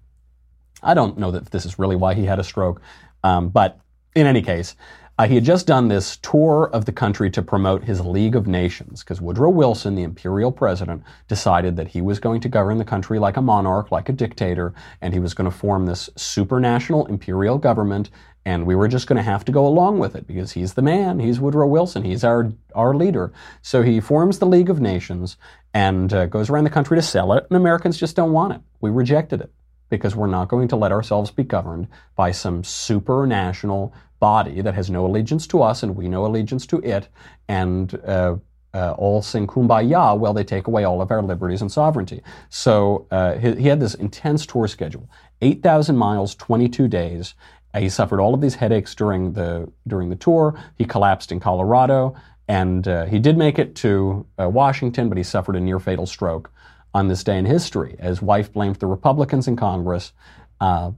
I 0.82 0.94
don't 0.94 1.18
know 1.18 1.30
that 1.30 1.50
this 1.50 1.64
is 1.64 1.78
really 1.78 1.96
why 1.96 2.14
he 2.14 2.24
had 2.24 2.38
a 2.38 2.44
stroke, 2.44 2.80
um, 3.22 3.48
but 3.48 3.78
in 4.14 4.26
any 4.26 4.42
case, 4.42 4.76
uh, 5.20 5.26
he 5.26 5.34
had 5.34 5.44
just 5.44 5.66
done 5.66 5.88
this 5.88 6.16
tour 6.22 6.70
of 6.72 6.86
the 6.86 6.92
country 6.92 7.28
to 7.28 7.42
promote 7.42 7.84
his 7.84 8.00
League 8.00 8.34
of 8.34 8.46
Nations 8.46 9.04
because 9.04 9.20
Woodrow 9.20 9.50
Wilson, 9.50 9.94
the 9.94 10.02
imperial 10.02 10.50
president, 10.50 11.02
decided 11.28 11.76
that 11.76 11.88
he 11.88 12.00
was 12.00 12.18
going 12.18 12.40
to 12.40 12.48
govern 12.48 12.78
the 12.78 12.86
country 12.86 13.18
like 13.18 13.36
a 13.36 13.42
monarch, 13.42 13.92
like 13.92 14.08
a 14.08 14.14
dictator, 14.14 14.72
and 15.02 15.12
he 15.12 15.20
was 15.20 15.34
going 15.34 15.50
to 15.50 15.54
form 15.54 15.84
this 15.84 16.08
supranational 16.16 17.06
imperial 17.10 17.58
government. 17.58 18.08
And 18.44 18.66
we 18.66 18.74
were 18.74 18.88
just 18.88 19.06
going 19.06 19.18
to 19.18 19.22
have 19.22 19.44
to 19.44 19.52
go 19.52 19.66
along 19.66 19.98
with 19.98 20.16
it 20.16 20.26
because 20.26 20.52
he's 20.52 20.74
the 20.74 20.82
man. 20.82 21.18
He's 21.18 21.38
Woodrow 21.38 21.66
Wilson. 21.66 22.04
He's 22.04 22.24
our, 22.24 22.52
our 22.74 22.94
leader. 22.94 23.32
So 23.60 23.82
he 23.82 24.00
forms 24.00 24.38
the 24.38 24.46
League 24.46 24.70
of 24.70 24.80
Nations 24.80 25.36
and 25.74 26.12
uh, 26.12 26.26
goes 26.26 26.48
around 26.48 26.64
the 26.64 26.70
country 26.70 26.96
to 26.96 27.02
sell 27.02 27.32
it, 27.34 27.46
and 27.48 27.56
Americans 27.56 27.98
just 27.98 28.16
don't 28.16 28.32
want 28.32 28.54
it. 28.54 28.60
We 28.80 28.90
rejected 28.90 29.40
it 29.40 29.52
because 29.88 30.16
we're 30.16 30.26
not 30.26 30.48
going 30.48 30.68
to 30.68 30.76
let 30.76 30.92
ourselves 30.92 31.30
be 31.30 31.44
governed 31.44 31.88
by 32.16 32.30
some 32.30 32.62
supranational 32.62 33.92
body 34.20 34.60
that 34.62 34.74
has 34.74 34.90
no 34.90 35.06
allegiance 35.06 35.46
to 35.48 35.62
us 35.62 35.82
and 35.82 35.96
we 35.96 36.08
no 36.08 36.24
allegiance 36.26 36.66
to 36.66 36.78
it, 36.80 37.08
and 37.48 37.94
uh, 38.06 38.36
uh, 38.72 38.92
all 38.92 39.20
sing 39.20 39.46
kumbaya 39.46 40.16
while 40.16 40.32
they 40.32 40.44
take 40.44 40.66
away 40.66 40.84
all 40.84 41.02
of 41.02 41.10
our 41.10 41.22
liberties 41.22 41.60
and 41.60 41.72
sovereignty. 41.72 42.22
So 42.48 43.06
uh, 43.10 43.34
he, 43.34 43.54
he, 43.56 43.68
had 43.68 43.80
this 43.80 43.94
intense 43.94 44.46
tour 44.46 44.68
schedule 44.68 45.08
8,000 45.42 45.96
miles, 45.96 46.34
22 46.36 46.86
days. 46.86 47.34
He 47.78 47.88
suffered 47.88 48.20
all 48.20 48.34
of 48.34 48.40
these 48.40 48.54
headaches 48.56 48.94
during 48.94 49.32
the, 49.32 49.70
during 49.86 50.10
the 50.10 50.16
tour. 50.16 50.58
He 50.76 50.84
collapsed 50.84 51.30
in 51.30 51.40
Colorado. 51.40 52.16
And 52.48 52.88
uh, 52.88 53.04
he 53.04 53.20
did 53.20 53.38
make 53.38 53.60
it 53.60 53.76
to 53.76 54.26
uh, 54.40 54.48
Washington, 54.48 55.08
but 55.08 55.16
he 55.16 55.22
suffered 55.22 55.54
a 55.54 55.60
near 55.60 55.78
fatal 55.78 56.04
stroke 56.04 56.50
on 56.92 57.06
this 57.06 57.22
day 57.22 57.38
in 57.38 57.44
history. 57.44 57.94
His 58.00 58.20
wife 58.20 58.52
blamed 58.52 58.76
the 58.76 58.88
Republicans 58.88 59.46
in 59.46 59.54
Congress 59.54 60.12
uh, 60.60 60.90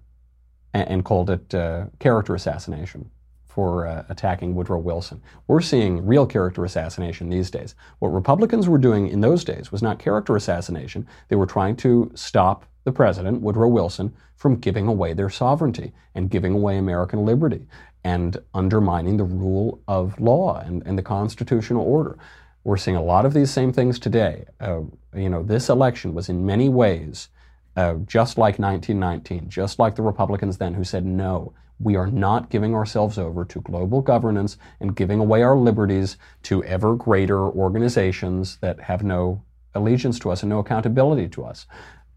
and, 0.72 0.88
and, 0.88 1.04
called 1.04 1.28
it 1.28 1.54
uh, 1.54 1.86
character 1.98 2.34
assassination 2.34 3.10
for 3.44 3.86
uh, 3.86 4.04
attacking 4.08 4.54
Woodrow 4.54 4.78
Wilson. 4.78 5.20
We're 5.46 5.60
seeing 5.60 6.06
real 6.06 6.24
character 6.26 6.64
assassination 6.64 7.28
these 7.28 7.50
days. 7.50 7.74
What 7.98 8.08
Republicans 8.08 8.66
were 8.66 8.78
doing 8.78 9.08
in 9.08 9.20
those 9.20 9.44
days 9.44 9.70
was 9.70 9.82
not 9.82 9.98
character 9.98 10.34
assassination, 10.36 11.06
they 11.28 11.36
were 11.36 11.44
trying 11.44 11.76
to 11.76 12.10
stop 12.14 12.64
the 12.84 12.92
president, 12.92 13.40
Woodrow 13.40 13.68
Wilson, 13.68 14.12
from 14.36 14.56
giving 14.56 14.86
away 14.86 15.12
their 15.12 15.30
sovereignty 15.30 15.92
and 16.14 16.30
giving 16.30 16.54
away 16.54 16.76
American 16.76 17.24
liberty 17.24 17.66
and 18.04 18.36
undermining 18.54 19.16
the 19.16 19.24
rule 19.24 19.80
of 19.86 20.18
law 20.20 20.58
and, 20.58 20.82
and 20.86 20.98
the 20.98 21.02
constitutional 21.02 21.84
order. 21.84 22.18
We're 22.64 22.76
seeing 22.76 22.96
a 22.96 23.02
lot 23.02 23.24
of 23.24 23.34
these 23.34 23.50
same 23.50 23.72
things 23.72 23.98
today. 23.98 24.46
Uh, 24.60 24.82
you 25.14 25.28
know, 25.28 25.42
this 25.42 25.68
election 25.68 26.14
was 26.14 26.28
in 26.28 26.46
many 26.46 26.68
ways 26.68 27.28
uh, 27.76 27.94
just 28.06 28.38
like 28.38 28.58
1919, 28.58 29.48
just 29.48 29.78
like 29.78 29.94
the 29.94 30.02
Republicans 30.02 30.58
then 30.58 30.74
who 30.74 30.84
said, 30.84 31.04
no, 31.04 31.52
we 31.80 31.96
are 31.96 32.06
not 32.06 32.50
giving 32.50 32.74
ourselves 32.74 33.18
over 33.18 33.44
to 33.44 33.60
global 33.60 34.00
governance 34.00 34.56
and 34.80 34.94
giving 34.94 35.18
away 35.18 35.42
our 35.42 35.56
liberties 35.56 36.16
to 36.44 36.62
ever 36.64 36.94
greater 36.94 37.40
organizations 37.40 38.58
that 38.58 38.80
have 38.80 39.02
no 39.02 39.42
allegiance 39.74 40.18
to 40.18 40.30
us 40.30 40.42
and 40.42 40.50
no 40.50 40.58
accountability 40.58 41.28
to 41.28 41.44
us. 41.44 41.66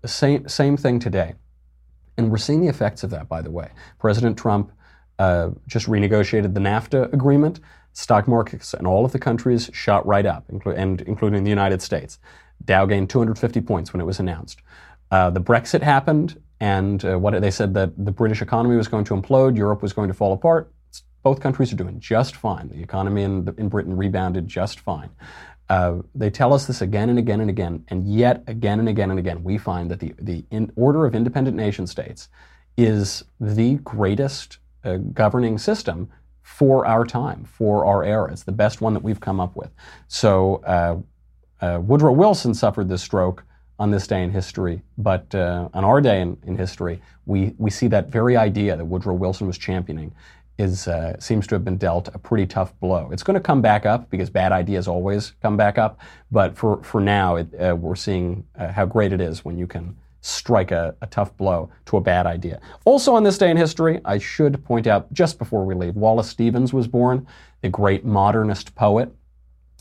Same, 0.05 0.47
same 0.47 0.77
thing 0.77 0.99
today. 0.99 1.33
And 2.17 2.31
we're 2.31 2.37
seeing 2.37 2.61
the 2.61 2.67
effects 2.67 3.03
of 3.03 3.09
that, 3.09 3.27
by 3.27 3.41
the 3.41 3.51
way. 3.51 3.69
President 3.99 4.37
Trump 4.37 4.71
uh, 5.19 5.49
just 5.67 5.87
renegotiated 5.87 6.53
the 6.53 6.59
NAFTA 6.59 7.13
agreement. 7.13 7.59
Stock 7.93 8.27
markets 8.27 8.73
in 8.73 8.85
all 8.85 9.05
of 9.05 9.11
the 9.11 9.19
countries 9.19 9.69
shot 9.73 10.05
right 10.05 10.25
up, 10.25 10.47
inclu- 10.49 10.77
and 10.77 11.01
including 11.01 11.43
the 11.43 11.49
United 11.49 11.81
States. 11.81 12.19
Dow 12.63 12.85
gained 12.85 13.09
250 13.09 13.61
points 13.61 13.93
when 13.93 14.01
it 14.01 14.05
was 14.05 14.19
announced. 14.19 14.61
Uh, 15.11 15.29
the 15.29 15.41
Brexit 15.41 15.81
happened, 15.81 16.41
and 16.59 17.03
uh, 17.05 17.17
what 17.17 17.39
they 17.41 17.51
said 17.51 17.73
that 17.73 17.91
the 18.03 18.11
British 18.11 18.41
economy 18.41 18.75
was 18.75 18.87
going 18.87 19.05
to 19.05 19.15
implode, 19.15 19.57
Europe 19.57 19.81
was 19.81 19.93
going 19.93 20.07
to 20.07 20.13
fall 20.13 20.33
apart. 20.33 20.71
Both 21.23 21.39
countries 21.39 21.73
are 21.73 21.75
doing 21.75 21.99
just 21.99 22.35
fine. 22.35 22.69
The 22.69 22.81
economy 22.81 23.23
in, 23.23 23.53
in 23.57 23.69
Britain 23.69 23.97
rebounded 23.97 24.47
just 24.47 24.79
fine. 24.79 25.09
Uh, 25.69 25.97
they 26.13 26.29
tell 26.29 26.53
us 26.53 26.67
this 26.67 26.81
again 26.81 27.09
and 27.09 27.17
again 27.17 27.41
and 27.41 27.49
again, 27.49 27.83
and 27.87 28.07
yet 28.07 28.43
again 28.47 28.79
and 28.79 28.87
again 28.87 29.09
and 29.09 29.19
again, 29.19 29.43
we 29.43 29.57
find 29.57 29.89
that 29.89 29.99
the, 29.99 30.13
the 30.19 30.45
order 30.75 31.05
of 31.05 31.15
independent 31.15 31.57
nation 31.57 31.87
states 31.87 32.29
is 32.77 33.23
the 33.39 33.75
greatest 33.75 34.59
uh, 34.83 34.97
governing 35.13 35.57
system 35.57 36.09
for 36.43 36.85
our 36.85 37.03
time, 37.03 37.43
for 37.43 37.85
our 37.85 38.03
era. 38.03 38.31
It's 38.31 38.43
the 38.43 38.51
best 38.51 38.79
one 38.79 38.93
that 38.93 39.01
we've 39.01 39.19
come 39.19 39.39
up 39.39 39.55
with. 39.55 39.71
So 40.07 40.57
uh, 40.65 40.97
uh, 41.61 41.79
Woodrow 41.79 42.11
Wilson 42.11 42.53
suffered 42.53 42.87
this 42.87 43.01
stroke 43.01 43.43
on 43.79 43.89
this 43.89 44.05
day 44.05 44.23
in 44.23 44.29
history, 44.29 44.81
but 44.97 45.33
uh, 45.33 45.69
on 45.73 45.83
our 45.83 45.99
day 45.99 46.21
in, 46.21 46.37
in, 46.45 46.55
history, 46.55 47.01
we, 47.25 47.53
we 47.57 47.69
see 47.69 47.87
that 47.87 48.09
very 48.09 48.37
idea 48.37 48.77
that 48.77 48.85
Woodrow 48.85 49.15
Wilson 49.15 49.47
was 49.47 49.57
championing 49.57 50.13
is 50.57 50.87
uh, 50.87 51.19
seems 51.19 51.47
to 51.47 51.55
have 51.55 51.65
been 51.65 51.77
dealt 51.77 52.07
a 52.13 52.19
pretty 52.19 52.45
tough 52.45 52.77
blow. 52.79 53.09
It's 53.11 53.23
going 53.23 53.35
to 53.35 53.41
come 53.41 53.61
back 53.61 53.85
up 53.85 54.09
because 54.09 54.29
bad 54.29 54.51
ideas 54.51 54.87
always 54.87 55.33
come 55.41 55.57
back 55.57 55.77
up, 55.77 55.99
but 56.31 56.57
for, 56.57 56.81
for 56.83 57.01
now, 57.01 57.35
it, 57.35 57.53
uh, 57.59 57.75
we're 57.75 57.95
seeing 57.95 58.45
uh, 58.57 58.71
how 58.71 58.85
great 58.85 59.11
it 59.11 59.19
is 59.19 59.43
when 59.43 59.57
you 59.57 59.67
can 59.67 59.97
strike 60.21 60.71
a, 60.71 60.95
a, 61.01 61.07
tough 61.07 61.37
blow 61.37 61.69
to 61.85 61.97
a 61.97 62.01
bad 62.01 62.25
idea. 62.25 62.59
Also, 62.83 63.13
on 63.13 63.23
this 63.23 63.37
day 63.37 63.51
in 63.51 63.57
history, 63.57 64.01
I 64.05 64.17
should 64.17 64.63
point 64.65 64.87
out 64.87 65.11
just 65.13 65.37
before 65.37 65.63
we 65.65 65.75
leave, 65.75 65.95
Wallace 65.95 66.27
Stevens 66.27 66.73
was 66.73 66.87
born, 66.87 67.27
the 67.61 67.69
great 67.69 68.03
modernist 68.03 68.73
poet. 68.73 69.09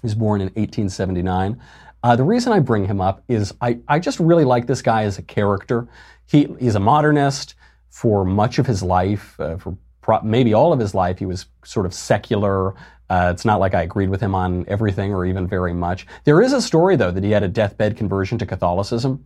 He 0.02 0.06
was 0.06 0.14
born 0.14 0.42
in 0.42 0.48
1879. 0.48 1.58
Uh, 2.02 2.16
the 2.16 2.24
reason 2.24 2.52
I 2.52 2.58
bring 2.58 2.84
him 2.84 3.00
up 3.00 3.22
is 3.26 3.54
I, 3.62 3.78
I 3.88 3.98
just 3.98 4.20
really 4.20 4.44
like 4.44 4.66
this 4.66 4.82
guy 4.82 5.04
as 5.04 5.16
a 5.16 5.22
character. 5.22 5.88
He, 6.26 6.54
he's 6.60 6.74
a 6.74 6.80
modernist 6.80 7.54
for 7.88 8.26
much 8.26 8.58
of 8.58 8.66
his 8.66 8.82
life, 8.82 9.40
uh, 9.40 9.56
for 9.56 9.78
pro- 10.04 10.20
maybe 10.20 10.52
all 10.52 10.72
of 10.72 10.78
his 10.78 10.94
life. 10.94 11.18
He 11.18 11.26
was 11.26 11.46
sort 11.64 11.86
of 11.86 11.94
secular. 11.94 12.74
Uh, 13.08 13.30
it's 13.32 13.44
not 13.44 13.58
like 13.58 13.74
I 13.74 13.82
agreed 13.82 14.10
with 14.10 14.20
him 14.20 14.34
on 14.34 14.66
everything 14.68 15.14
or 15.14 15.24
even 15.24 15.46
very 15.48 15.72
much. 15.72 16.06
There 16.24 16.42
is 16.42 16.52
a 16.52 16.60
story, 16.60 16.94
though, 16.96 17.10
that 17.10 17.24
he 17.24 17.30
had 17.30 17.42
a 17.42 17.48
deathbed 17.48 17.96
conversion 17.96 18.38
to 18.38 18.46
Catholicism. 18.46 19.24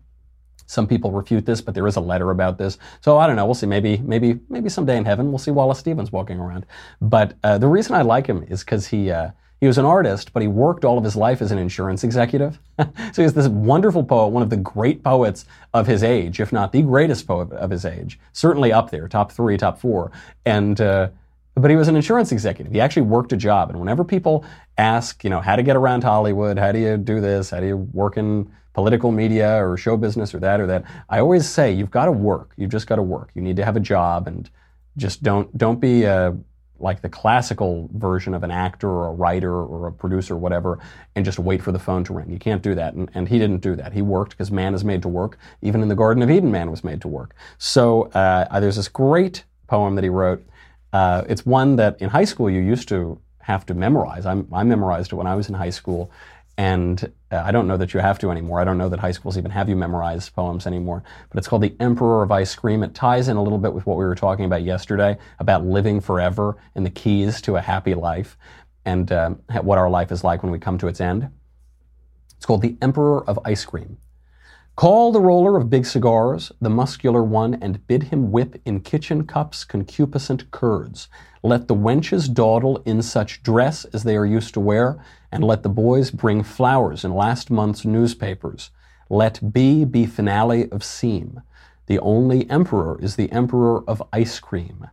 Some 0.66 0.86
people 0.86 1.10
refute 1.10 1.46
this, 1.46 1.60
but 1.60 1.74
there 1.74 1.86
is 1.86 1.96
a 1.96 2.00
letter 2.00 2.30
about 2.30 2.58
this. 2.58 2.78
So 3.00 3.18
I 3.18 3.26
don't 3.26 3.36
know. 3.36 3.46
We'll 3.46 3.54
see. 3.54 3.66
Maybe, 3.66 3.98
maybe, 3.98 4.38
maybe 4.48 4.68
someday 4.68 4.96
in 4.96 5.04
heaven 5.04 5.30
we'll 5.30 5.38
see 5.38 5.50
Wallace 5.50 5.78
Stevens 5.78 6.12
walking 6.12 6.38
around. 6.38 6.66
But 7.00 7.34
uh, 7.42 7.58
the 7.58 7.66
reason 7.66 7.94
I 7.96 8.02
like 8.02 8.26
him 8.26 8.44
is 8.48 8.60
because 8.60 8.86
he 8.86 9.10
uh, 9.10 9.30
he 9.60 9.66
was 9.66 9.78
an 9.78 9.84
artist, 9.84 10.32
but 10.32 10.40
he 10.40 10.48
worked 10.48 10.84
all 10.84 10.98
of 10.98 11.04
his 11.04 11.16
life 11.16 11.42
as 11.42 11.50
an 11.50 11.58
insurance 11.58 12.04
executive. 12.04 12.60
so 13.12 13.22
he's 13.22 13.34
this 13.34 13.48
wonderful 13.48 14.04
poet, 14.04 14.28
one 14.28 14.42
of 14.42 14.50
the 14.50 14.56
great 14.56 15.02
poets 15.02 15.44
of 15.74 15.86
his 15.86 16.02
age, 16.02 16.40
if 16.40 16.52
not 16.52 16.72
the 16.72 16.82
greatest 16.82 17.26
poet 17.26 17.50
of 17.52 17.70
his 17.70 17.84
age. 17.84 18.20
Certainly 18.32 18.72
up 18.72 18.90
there, 18.90 19.08
top 19.08 19.32
three, 19.32 19.56
top 19.56 19.78
four. 19.80 20.12
And 20.46 20.80
uh, 20.80 21.08
but 21.54 21.70
he 21.70 21.76
was 21.76 21.88
an 21.88 21.96
insurance 21.96 22.30
executive. 22.30 22.72
He 22.72 22.80
actually 22.80 23.02
worked 23.02 23.32
a 23.32 23.36
job. 23.36 23.70
And 23.70 23.80
whenever 23.80 24.04
people 24.04 24.44
ask, 24.76 25.24
you 25.24 25.30
know, 25.30 25.40
how 25.40 25.56
to 25.56 25.62
get 25.62 25.74
around 25.74 26.04
Hollywood, 26.04 26.56
how 26.56 26.70
do 26.70 26.78
you 26.78 26.96
do 26.96 27.20
this, 27.20 27.50
how 27.50 27.58
do 27.58 27.66
you 27.66 27.76
work 27.76 28.16
in 28.16 28.50
political 28.74 29.10
media 29.10 29.56
or 29.64 29.76
show 29.76 29.96
business 29.96 30.32
or 30.32 30.38
that 30.38 30.60
or 30.60 30.66
that, 30.68 30.84
I 31.08 31.18
always 31.18 31.48
say 31.48 31.72
you've 31.72 31.90
got 31.90 32.04
to 32.04 32.12
work. 32.12 32.52
You've 32.56 32.70
just 32.70 32.86
got 32.86 32.96
to 32.96 33.02
work. 33.02 33.30
You 33.34 33.42
need 33.42 33.56
to 33.56 33.64
have 33.64 33.74
a 33.76 33.80
job 33.80 34.28
and 34.28 34.48
just 34.96 35.22
don't 35.22 35.56
don't 35.58 35.80
be 35.80 36.06
uh, 36.06 36.32
like 36.80 37.02
the 37.02 37.08
classical 37.08 37.88
version 37.94 38.34
of 38.34 38.42
an 38.42 38.50
actor 38.50 38.88
or 38.88 39.08
a 39.08 39.12
writer 39.12 39.54
or 39.54 39.88
a 39.88 39.92
producer 39.92 40.34
or 40.34 40.38
whatever 40.38 40.78
and 41.16 41.24
just 41.24 41.38
wait 41.38 41.62
for 41.62 41.72
the 41.72 41.78
phone 41.78 42.04
to 42.04 42.12
ring. 42.12 42.30
You 42.30 42.38
can't 42.38 42.62
do 42.62 42.74
that. 42.74 42.94
And, 42.94 43.10
and 43.14 43.28
he 43.28 43.38
didn't 43.38 43.60
do 43.60 43.74
that. 43.76 43.92
He 43.92 44.02
worked 44.02 44.30
because 44.30 44.50
man 44.50 44.74
is 44.74 44.84
made 44.84 45.02
to 45.02 45.08
work. 45.08 45.38
Even 45.62 45.82
in 45.82 45.88
the 45.88 45.96
Garden 45.96 46.22
of 46.22 46.30
Eden, 46.30 46.50
man 46.50 46.70
was 46.70 46.84
made 46.84 47.00
to 47.02 47.08
work. 47.08 47.34
So 47.58 48.04
uh, 48.12 48.60
there's 48.60 48.76
this 48.76 48.88
great 48.88 49.44
poem 49.66 49.94
that 49.96 50.04
he 50.04 50.10
wrote 50.10 50.44
uh, 50.92 51.24
it's 51.28 51.44
one 51.44 51.76
that 51.76 52.00
in 52.00 52.08
high 52.08 52.24
school 52.24 52.48
you 52.48 52.60
used 52.60 52.88
to 52.88 53.20
have 53.40 53.64
to 53.66 53.74
memorize. 53.74 54.26
I'm, 54.26 54.46
i 54.52 54.62
memorized 54.62 55.12
it 55.12 55.16
when 55.16 55.26
I 55.26 55.34
was 55.34 55.48
in 55.48 55.54
high 55.54 55.70
school, 55.70 56.10
and 56.58 57.12
uh, 57.30 57.40
I 57.44 57.52
don't 57.52 57.68
know 57.68 57.76
that 57.76 57.94
you 57.94 58.00
have 58.00 58.18
to 58.18 58.32
anymore. 58.32 58.60
I 58.60 58.64
don't 58.64 58.78
know 58.78 58.88
that 58.88 58.98
high 58.98 59.12
schools 59.12 59.38
even 59.38 59.52
have 59.52 59.68
you 59.68 59.76
memorize 59.76 60.28
poems 60.28 60.66
anymore. 60.66 61.04
But 61.30 61.38
it's 61.38 61.46
called 61.46 61.62
The 61.62 61.76
Emperor 61.78 62.24
of 62.24 62.32
Ice 62.32 62.54
Cream. 62.56 62.82
It 62.82 62.94
ties 62.94 63.28
in 63.28 63.36
a 63.36 63.42
little 63.42 63.58
bit 63.58 63.72
with 63.72 63.86
what 63.86 63.96
we 63.96 64.04
were 64.04 64.16
talking 64.16 64.44
about 64.44 64.64
yesterday 64.64 65.16
about 65.38 65.64
living 65.64 66.00
forever 66.00 66.56
and 66.74 66.84
the 66.84 66.90
keys 66.90 67.40
to 67.42 67.56
a 67.56 67.60
happy 67.60 67.94
life 67.94 68.36
and 68.84 69.12
uh, 69.12 69.30
what 69.62 69.78
our 69.78 69.88
life 69.88 70.10
is 70.10 70.24
like 70.24 70.42
when 70.42 70.50
we 70.50 70.58
come 70.58 70.78
to 70.78 70.88
its 70.88 71.00
end. 71.00 71.30
It's 72.36 72.44
called 72.44 72.62
The 72.62 72.76
Emperor 72.82 73.24
of 73.28 73.38
Ice 73.44 73.64
Cream. 73.64 73.96
Call 74.78 75.10
the 75.10 75.20
roller 75.20 75.56
of 75.56 75.70
big 75.70 75.86
cigars, 75.86 76.52
the 76.60 76.70
muscular 76.70 77.24
one, 77.24 77.54
and 77.54 77.84
bid 77.88 78.04
him 78.04 78.30
whip 78.30 78.62
in 78.64 78.78
kitchen 78.78 79.26
cups 79.26 79.64
concupiscent 79.64 80.48
curds. 80.52 81.08
Let 81.42 81.66
the 81.66 81.74
wenches 81.74 82.32
dawdle 82.32 82.80
in 82.84 83.02
such 83.02 83.42
dress 83.42 83.86
as 83.86 84.04
they 84.04 84.16
are 84.16 84.24
used 84.24 84.54
to 84.54 84.60
wear, 84.60 85.04
and 85.32 85.42
let 85.42 85.64
the 85.64 85.68
boys 85.68 86.12
bring 86.12 86.44
flowers 86.44 87.04
in 87.04 87.12
last 87.12 87.50
month's 87.50 87.84
newspapers. 87.84 88.70
Let 89.10 89.52
B 89.52 89.84
be 89.84 90.06
finale 90.06 90.70
of 90.70 90.84
seem. 90.84 91.42
The 91.86 91.98
only 91.98 92.48
emperor 92.48 93.00
is 93.02 93.16
the 93.16 93.32
emperor 93.32 93.82
of 93.90 94.00
ice 94.12 94.38
cream. 94.38 94.86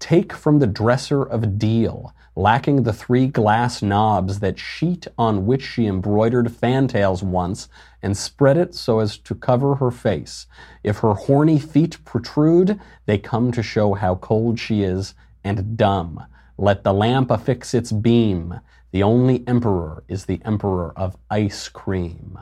Take 0.00 0.32
from 0.32 0.58
the 0.58 0.66
dresser 0.66 1.22
of 1.22 1.58
deal, 1.58 2.12
lacking 2.34 2.82
the 2.82 2.92
three 2.92 3.26
glass 3.26 3.82
knobs 3.82 4.40
that 4.40 4.58
sheet 4.58 5.06
on 5.18 5.46
which 5.46 5.62
she 5.62 5.86
embroidered 5.86 6.50
fantails 6.50 7.22
once, 7.22 7.68
and 8.02 8.16
spread 8.16 8.56
it 8.56 8.74
so 8.74 8.98
as 8.98 9.18
to 9.18 9.34
cover 9.34 9.76
her 9.76 9.90
face. 9.90 10.46
If 10.82 10.98
her 10.98 11.12
horny 11.14 11.58
feet 11.58 12.02
protrude, 12.04 12.80
they 13.04 13.18
come 13.18 13.52
to 13.52 13.62
show 13.62 13.92
how 13.92 14.16
cold 14.16 14.58
she 14.58 14.82
is 14.82 15.14
and 15.44 15.76
dumb. 15.76 16.24
Let 16.56 16.82
the 16.82 16.94
lamp 16.94 17.30
affix 17.30 17.74
its 17.74 17.92
beam. 17.92 18.58
The 18.92 19.02
only 19.02 19.46
emperor 19.46 20.02
is 20.08 20.24
the 20.24 20.40
emperor 20.44 20.92
of 20.96 21.16
ice 21.30 21.68
cream. 21.68 22.38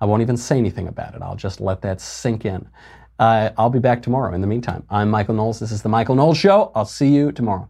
I 0.00 0.06
won't 0.06 0.22
even 0.22 0.36
say 0.36 0.58
anything 0.58 0.88
about 0.88 1.14
it. 1.14 1.22
I'll 1.22 1.36
just 1.36 1.60
let 1.60 1.82
that 1.82 2.00
sink 2.00 2.44
in. 2.44 2.68
Uh, 3.24 3.50
I'll 3.56 3.70
be 3.70 3.78
back 3.78 4.02
tomorrow. 4.02 4.34
In 4.34 4.42
the 4.42 4.46
meantime, 4.46 4.84
I'm 4.90 5.08
Michael 5.08 5.34
Knowles. 5.34 5.58
This 5.58 5.72
is 5.72 5.80
The 5.80 5.88
Michael 5.88 6.14
Knowles 6.14 6.36
Show. 6.36 6.70
I'll 6.74 6.84
see 6.84 7.08
you 7.08 7.32
tomorrow. 7.32 7.66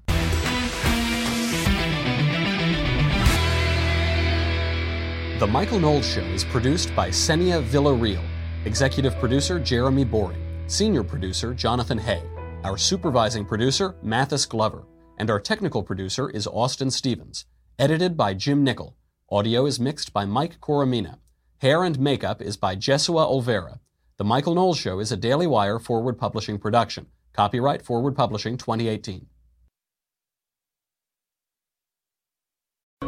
The 5.39 5.47
Michael 5.47 5.79
Knowles 5.79 6.13
Show 6.13 6.23
is 6.23 6.43
produced 6.43 6.93
by 6.97 7.11
Senia 7.11 7.63
Villarreal, 7.63 8.25
executive 8.65 9.17
producer 9.21 9.61
Jeremy 9.61 10.03
Boring, 10.03 10.43
senior 10.67 11.05
producer 11.05 11.55
Jonathan 11.55 11.99
Hay, 11.99 12.25
our 12.65 12.77
supervising 12.77 13.45
producer 13.45 13.95
Mathis 14.03 14.47
Glover, 14.47 14.83
and 15.19 15.31
our 15.31 15.39
technical 15.39 15.85
producer 15.85 16.31
is 16.31 16.49
Austin 16.49 16.91
Stevens. 16.91 17.45
Edited 17.79 18.17
by 18.17 18.35
Jim 18.35 18.65
Nickel. 18.65 18.97
Audio 19.31 19.67
is 19.67 19.79
mixed 19.79 20.13
by 20.13 20.25
Mike 20.25 20.61
Coromina. 20.61 21.19
Hair 21.59 21.85
and 21.85 22.01
makeup 22.01 22.43
is 22.43 22.57
by 22.57 22.75
Jesua 22.75 23.31
Olvera. 23.31 23.79
The 24.17 24.25
Michael 24.25 24.55
Knowles 24.55 24.79
Show 24.79 25.01
is 25.01 25.11
a 25.11 25.17
Daily 25.17 25.49
Wire 25.49 25.81
forward 25.81 26.17
publishing 26.17 26.57
production. 26.57 27.07
Copyright 27.33 27.83
Forward 27.83 28.15
Publishing 28.15 28.57
2018. 28.57 29.27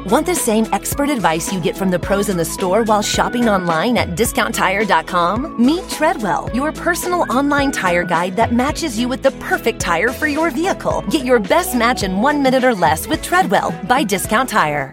Want 0.06 0.26
the 0.26 0.34
same 0.34 0.66
expert 0.72 1.08
advice 1.08 1.52
you 1.52 1.60
get 1.60 1.76
from 1.76 1.90
the 1.90 1.98
pros 1.98 2.28
in 2.28 2.36
the 2.36 2.44
store 2.44 2.82
while 2.82 3.02
shopping 3.02 3.48
online 3.48 3.96
at 3.96 4.10
discounttire.com? 4.10 5.64
Meet 5.64 5.88
Treadwell, 5.88 6.50
your 6.52 6.72
personal 6.72 7.24
online 7.32 7.70
tire 7.70 8.04
guide 8.04 8.34
that 8.34 8.52
matches 8.52 8.98
you 8.98 9.08
with 9.08 9.22
the 9.22 9.30
perfect 9.32 9.80
tire 9.80 10.08
for 10.08 10.26
your 10.26 10.50
vehicle. 10.50 11.02
Get 11.08 11.24
your 11.24 11.38
best 11.38 11.76
match 11.76 12.02
in 12.02 12.20
one 12.20 12.42
minute 12.42 12.64
or 12.64 12.74
less 12.74 13.06
with 13.06 13.22
Treadwell 13.22 13.70
by 13.86 14.02
Discount 14.02 14.48
Tire. 14.48 14.92